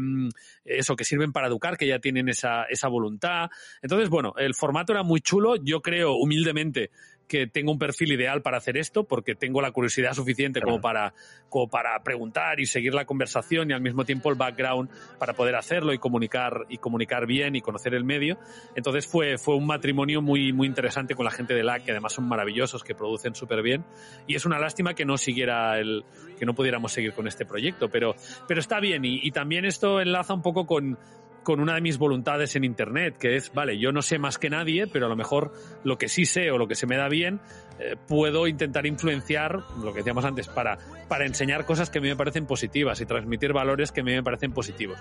eso 0.64 0.96
que 0.96 1.04
sirven 1.04 1.32
para 1.32 1.46
educar, 1.46 1.76
que 1.76 1.86
ya 1.86 2.00
tienen 2.00 2.28
esa, 2.28 2.64
esa 2.64 2.88
voluntad. 2.88 3.50
Entonces, 3.82 4.08
bueno, 4.08 4.34
el 4.36 4.54
formato 4.54 4.92
era 4.92 5.02
muy 5.02 5.20
chulo. 5.20 5.56
Yo 5.56 5.80
creo 5.80 6.14
humildemente 6.14 6.90
que 7.28 7.46
tengo 7.46 7.72
un 7.72 7.78
perfil 7.78 8.12
ideal 8.12 8.42
para 8.42 8.58
hacer 8.58 8.76
esto, 8.76 9.04
porque 9.04 9.34
tengo 9.34 9.60
la 9.60 9.72
curiosidad 9.72 10.12
suficiente 10.12 10.60
como 10.60 10.80
para, 10.80 11.14
como 11.48 11.68
para 11.68 12.02
preguntar 12.02 12.60
y 12.60 12.66
seguir 12.66 12.94
la 12.94 13.04
conversación 13.04 13.70
y 13.70 13.74
al 13.74 13.80
mismo 13.80 14.04
tiempo 14.04 14.30
el 14.30 14.36
background 14.36 14.90
para 15.18 15.34
poder 15.34 15.56
hacerlo 15.56 15.92
y 15.92 15.98
comunicar, 15.98 16.66
y 16.68 16.78
comunicar 16.78 17.26
bien 17.26 17.56
y 17.56 17.60
conocer 17.60 17.94
el 17.94 18.04
medio. 18.04 18.38
Entonces 18.74 19.06
fue, 19.06 19.38
fue 19.38 19.56
un 19.56 19.66
matrimonio 19.66 20.22
muy, 20.22 20.52
muy 20.52 20.66
interesante 20.66 21.14
con 21.14 21.24
la 21.24 21.30
gente 21.30 21.54
de 21.54 21.64
LAC, 21.64 21.84
que 21.84 21.90
además 21.92 22.12
son 22.12 22.28
maravillosos, 22.28 22.84
que 22.84 22.94
producen 22.94 23.34
súper 23.34 23.62
bien. 23.62 23.84
Y 24.26 24.34
es 24.34 24.46
una 24.46 24.58
lástima 24.58 24.94
que 24.94 25.04
no 25.04 25.16
siguiera 25.18 25.78
el, 25.78 26.04
que 26.38 26.46
no 26.46 26.54
pudiéramos 26.54 26.92
seguir 26.92 27.12
con 27.12 27.26
este 27.26 27.44
proyecto, 27.44 27.88
pero, 27.88 28.14
pero 28.46 28.60
está 28.60 28.80
bien. 28.80 29.04
Y, 29.04 29.20
y 29.22 29.30
también 29.32 29.64
esto 29.64 30.00
enlaza 30.00 30.34
un 30.34 30.42
poco 30.42 30.66
con, 30.66 30.98
con 31.46 31.60
una 31.60 31.76
de 31.76 31.80
mis 31.80 31.96
voluntades 31.96 32.56
en 32.56 32.64
Internet, 32.64 33.18
que 33.18 33.36
es, 33.36 33.54
vale, 33.54 33.78
yo 33.78 33.92
no 33.92 34.02
sé 34.02 34.18
más 34.18 34.36
que 34.36 34.50
nadie, 34.50 34.88
pero 34.88 35.06
a 35.06 35.08
lo 35.08 35.14
mejor 35.14 35.52
lo 35.84 35.96
que 35.96 36.08
sí 36.08 36.26
sé 36.26 36.50
o 36.50 36.58
lo 36.58 36.66
que 36.66 36.74
se 36.74 36.88
me 36.88 36.96
da 36.96 37.08
bien, 37.08 37.38
eh, 37.78 37.96
puedo 38.06 38.46
intentar 38.46 38.86
influenciar, 38.86 39.60
lo 39.82 39.92
que 39.92 39.98
decíamos 39.98 40.24
antes, 40.24 40.48
para, 40.48 40.78
para 41.08 41.26
enseñar 41.26 41.64
cosas 41.66 41.90
que 41.90 41.98
a 41.98 42.00
mí 42.00 42.08
me 42.08 42.16
parecen 42.16 42.46
positivas 42.46 43.00
y 43.00 43.06
transmitir 43.06 43.52
valores 43.52 43.92
que 43.92 44.00
a 44.00 44.04
mí 44.04 44.12
me 44.12 44.22
parecen 44.22 44.52
positivos. 44.52 44.98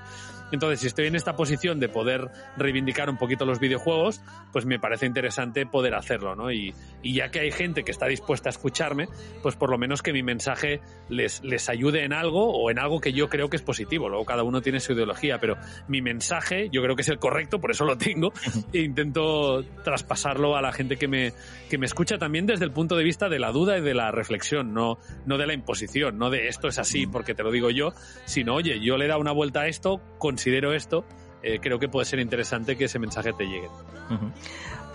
Entonces, 0.52 0.80
si 0.82 0.88
estoy 0.88 1.08
en 1.08 1.16
esta 1.16 1.36
posición 1.36 1.80
de 1.80 1.90
poder 1.90 2.30
reivindicar 2.58 3.10
un 3.10 3.18
poquito 3.18 3.46
los 3.46 3.60
videojuegos, 3.60 4.22
pues 4.52 4.66
me 4.66 4.80
parece 4.80 5.06
interesante 5.06 5.66
poder 5.66 5.96
hacerlo, 5.96 6.36
¿no? 6.36 6.52
Y, 6.52 6.74
y 7.02 7.14
ya 7.14 7.30
que 7.30 7.40
hay 7.40 7.52
gente 7.52 7.84
que 7.84 7.92
está 7.92 8.08
dispuesta 8.08 8.50
a 8.50 8.52
escucharme, 8.52 9.08
pues 9.42 9.56
por 9.56 9.70
lo 9.70 9.78
menos 9.78 10.02
que 10.02 10.14
mi 10.14 10.24
mensaje 10.24 10.82
les, 11.10 11.44
les 11.44 11.70
ayude 11.70 12.04
en 12.04 12.14
algo 12.14 12.52
o 12.52 12.70
en 12.70 12.80
algo 12.80 13.00
que 13.00 13.14
yo 13.14 13.30
creo 13.30 13.50
que 13.50 13.58
es 13.58 13.64
positivo. 13.64 14.10
Luego 14.10 14.26
cada 14.26 14.44
uno 14.44 14.62
tiene 14.62 14.80
su 14.80 14.94
ideología, 14.94 15.40
pero 15.40 15.58
mi 15.88 16.02
mensaje 16.02 16.70
yo 16.72 16.82
creo 16.82 16.96
que 16.96 17.04
es 17.04 17.10
el 17.10 17.20
correcto, 17.20 17.60
por 17.60 17.72
eso 17.72 17.86
lo 17.86 17.98
tengo, 17.98 18.34
e 18.74 18.82
intento 18.82 19.64
traspasarlo 19.84 20.56
a 20.58 20.62
la 20.62 20.72
gente 20.72 20.98
que 20.98 21.08
me, 21.08 21.34
que 21.70 21.78
me 21.78 21.86
escucha 21.86 22.18
también 22.18 22.46
desde 22.46 22.65
el 22.66 22.72
punto 22.72 22.98
de 22.98 23.04
vista 23.04 23.30
de 23.30 23.40
la 23.40 23.52
duda 23.52 23.78
y 23.78 23.82
de 23.82 23.94
la 23.94 24.12
reflexión, 24.12 24.74
no, 24.74 24.98
no 25.26 25.38
de 25.38 25.48
la 25.48 25.54
imposición, 25.54 26.18
no 26.18 26.30
de 26.30 26.48
esto 26.48 26.68
es 26.68 26.78
así 26.80 27.08
porque 27.08 27.34
te 27.34 27.44
lo 27.44 27.52
digo 27.52 27.70
yo, 27.70 27.94
sino 28.26 28.56
oye, 28.56 28.80
yo 28.82 28.98
le 28.98 29.06
he 29.06 29.08
dado 29.08 29.22
una 29.22 29.32
vuelta 29.32 29.62
a 29.62 29.68
esto, 29.68 30.02
considero 30.18 30.74
esto, 30.74 31.06
eh, 31.44 31.60
creo 31.62 31.80
que 31.80 31.88
puede 31.88 32.06
ser 32.06 32.20
interesante 32.20 32.76
que 32.76 32.86
ese 32.86 33.00
mensaje 33.00 33.32
te 33.32 33.46
llegue. 33.46 33.70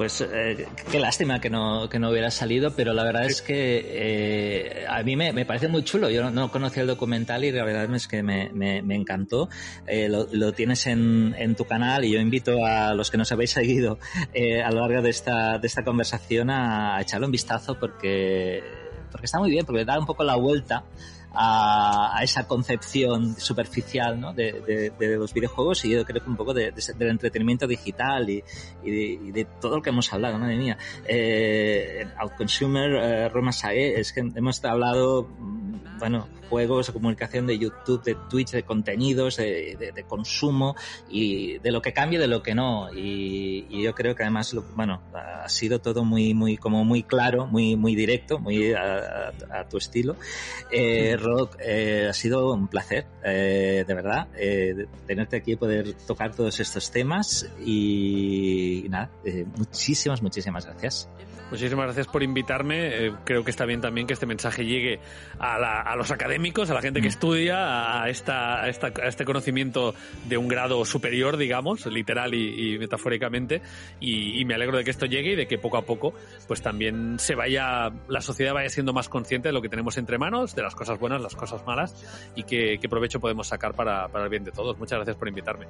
Pues 0.00 0.22
eh, 0.22 0.66
qué 0.90 0.98
lástima 0.98 1.42
que 1.42 1.50
no, 1.50 1.90
que 1.90 1.98
no 1.98 2.08
hubiera 2.08 2.30
salido, 2.30 2.70
pero 2.74 2.94
la 2.94 3.04
verdad 3.04 3.26
es 3.26 3.42
que 3.42 3.84
eh, 3.84 4.86
a 4.88 5.02
mí 5.02 5.14
me, 5.14 5.34
me, 5.34 5.44
parece 5.44 5.68
muy 5.68 5.84
chulo. 5.84 6.08
Yo 6.08 6.22
no, 6.22 6.30
no, 6.30 6.50
conocía 6.50 6.80
el 6.80 6.88
documental 6.88 7.44
y 7.44 7.52
la 7.52 7.66
verdad 7.66 7.94
es 7.94 8.08
que 8.08 8.22
me, 8.22 8.48
me, 8.54 8.80
me 8.80 8.94
encantó. 8.94 9.50
Eh, 9.86 10.08
lo, 10.08 10.26
lo, 10.32 10.54
tienes 10.54 10.86
en, 10.86 11.34
en, 11.36 11.54
tu 11.54 11.66
canal 11.66 12.06
y 12.06 12.12
yo 12.12 12.18
invito 12.18 12.64
a 12.64 12.94
los 12.94 13.10
que 13.10 13.18
nos 13.18 13.30
habéis 13.30 13.50
seguido 13.50 13.98
eh, 14.32 14.62
a 14.62 14.70
lo 14.70 14.80
largo 14.80 15.02
de 15.02 15.10
esta, 15.10 15.58
de 15.58 15.66
esta 15.66 15.84
conversación 15.84 16.48
a, 16.48 16.96
a 16.96 17.02
echarle 17.02 17.26
un 17.26 17.32
vistazo 17.32 17.78
porque, 17.78 18.62
porque 19.20 19.26
está 19.26 19.38
muy 19.38 19.50
bien, 19.50 19.66
porque 19.66 19.84
da 19.84 19.98
un 19.98 20.06
poco 20.06 20.24
la 20.24 20.36
vuelta 20.36 20.82
a, 21.30 22.18
a, 22.18 22.22
esa 22.22 22.48
concepción 22.48 23.38
superficial 23.38 24.18
¿no? 24.18 24.32
de, 24.32 24.94
los 24.98 25.34
videojuegos 25.34 25.84
y 25.84 25.90
yo 25.90 26.06
creo 26.06 26.24
que 26.24 26.30
un 26.30 26.38
poco 26.38 26.54
de, 26.54 26.72
del 26.96 27.10
entretenimiento 27.10 27.66
digital 27.66 28.30
y, 28.30 28.42
de, 28.82 29.46
todo 29.60 29.76
lo 29.76 29.82
que 29.82 29.90
hemos 29.90 30.10
hablado, 30.10 30.38
madre 30.38 30.56
mía. 30.56 30.78
Eh, 31.04 32.08
Outconsumer, 32.16 32.92
eh, 32.92 33.28
Roma 33.28 33.52
Sae, 33.52 34.00
es 34.00 34.10
que 34.14 34.20
hemos 34.20 34.64
hablado, 34.64 35.28
bueno, 35.98 36.28
juegos, 36.48 36.88
de 36.88 36.92
comunicación 36.92 37.46
de 37.46 37.58
YouTube, 37.58 38.02
de 38.02 38.16
Twitch, 38.28 38.50
de 38.50 38.62
contenidos, 38.64 39.36
de, 39.36 39.76
de, 39.78 39.92
de, 39.92 40.04
consumo 40.04 40.74
y 41.08 41.58
de 41.58 41.70
lo 41.70 41.80
que 41.80 41.92
cambia 41.92 42.18
y 42.18 42.20
de 42.20 42.26
lo 42.26 42.42
que 42.42 42.54
no. 42.54 42.92
Y, 42.92 43.66
y 43.70 43.82
yo 43.82 43.94
creo 43.94 44.14
que 44.14 44.22
además, 44.24 44.52
lo, 44.52 44.62
bueno, 44.74 45.02
ha 45.14 45.48
sido 45.48 45.80
todo 45.80 46.04
muy, 46.04 46.34
muy, 46.34 46.56
como 46.56 46.84
muy 46.84 47.02
claro, 47.02 47.46
muy, 47.46 47.76
muy 47.76 47.94
directo, 47.94 48.38
muy 48.38 48.72
a, 48.72 49.32
a, 49.50 49.60
a 49.60 49.68
tu 49.68 49.78
estilo. 49.78 50.16
Eh, 50.72 51.16
Rock, 51.16 51.56
eh, 51.60 52.08
ha 52.10 52.12
sido 52.12 52.52
un 52.52 52.68
placer, 52.68 53.06
eh, 53.24 53.84
de 53.86 53.94
verdad, 53.94 54.28
eh, 54.36 54.86
tenerte 55.06 55.36
aquí 55.36 55.52
y 55.52 55.56
poder 55.56 55.94
tocar 56.06 56.34
todos 56.34 56.58
estos 56.60 56.90
temas 56.90 57.48
y, 57.64 58.84
y 58.84 58.88
nada, 58.88 59.10
eh, 59.24 59.44
muchísimas, 59.56 60.22
muchísimas 60.22 60.66
gracias. 60.66 61.08
Muchísimas 61.50 61.86
gracias 61.86 62.06
por 62.06 62.22
invitarme. 62.22 63.06
Eh, 63.06 63.12
creo 63.24 63.44
que 63.44 63.50
está 63.50 63.64
bien 63.64 63.80
también 63.80 64.06
que 64.06 64.12
este 64.12 64.26
mensaje 64.26 64.64
llegue 64.64 65.00
a, 65.38 65.58
la, 65.58 65.80
a 65.80 65.96
los 65.96 66.10
académicos, 66.10 66.70
a 66.70 66.74
la 66.74 66.82
gente 66.82 67.00
que 67.00 67.08
estudia, 67.08 68.02
a, 68.02 68.08
esta, 68.08 68.62
a, 68.62 68.68
esta, 68.68 68.88
a, 68.88 69.08
este 69.08 69.24
conocimiento 69.24 69.94
de 70.28 70.36
un 70.36 70.46
grado 70.46 70.84
superior, 70.84 71.36
digamos, 71.36 71.86
literal 71.86 72.34
y, 72.34 72.74
y 72.74 72.78
metafóricamente. 72.78 73.62
Y, 73.98 74.40
y, 74.40 74.44
me 74.44 74.54
alegro 74.54 74.78
de 74.78 74.84
que 74.84 74.90
esto 74.90 75.06
llegue 75.06 75.32
y 75.32 75.36
de 75.36 75.46
que 75.48 75.58
poco 75.58 75.76
a 75.76 75.82
poco, 75.82 76.14
pues 76.46 76.62
también 76.62 77.18
se 77.18 77.34
vaya, 77.34 77.90
la 78.08 78.20
sociedad 78.20 78.54
vaya 78.54 78.68
siendo 78.68 78.92
más 78.92 79.08
consciente 79.08 79.48
de 79.48 79.52
lo 79.52 79.60
que 79.60 79.68
tenemos 79.68 79.98
entre 79.98 80.18
manos, 80.18 80.54
de 80.54 80.62
las 80.62 80.74
cosas 80.74 80.98
buenas, 80.98 81.20
las 81.20 81.34
cosas 81.34 81.66
malas 81.66 81.94
y 82.36 82.44
qué, 82.44 82.78
qué 82.80 82.88
provecho 82.88 83.18
podemos 83.20 83.48
sacar 83.48 83.74
para, 83.74 84.08
para 84.08 84.24
el 84.24 84.30
bien 84.30 84.44
de 84.44 84.52
todos. 84.52 84.78
Muchas 84.78 84.98
gracias 84.98 85.16
por 85.16 85.28
invitarme. 85.28 85.66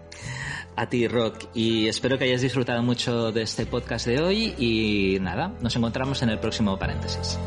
A 0.76 0.88
ti, 0.88 1.08
Rock. 1.08 1.46
Y 1.54 1.88
espero 1.88 2.18
que 2.18 2.24
hayas 2.24 2.42
disfrutado 2.42 2.82
mucho 2.82 3.32
de 3.32 3.42
este 3.42 3.66
podcast 3.66 4.06
de 4.06 4.20
hoy 4.20 4.54
y 4.58 5.18
nada, 5.20 5.52
nos 5.60 5.69
encontramos 5.76 6.22
en 6.22 6.30
el 6.30 6.38
próximo 6.38 6.78
paréntesis. 6.78 7.38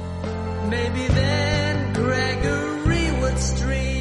Maybe 0.70 1.08
then 1.08 1.94
Gregory 1.94 3.12
would 3.22 3.38
stream. 3.38 3.94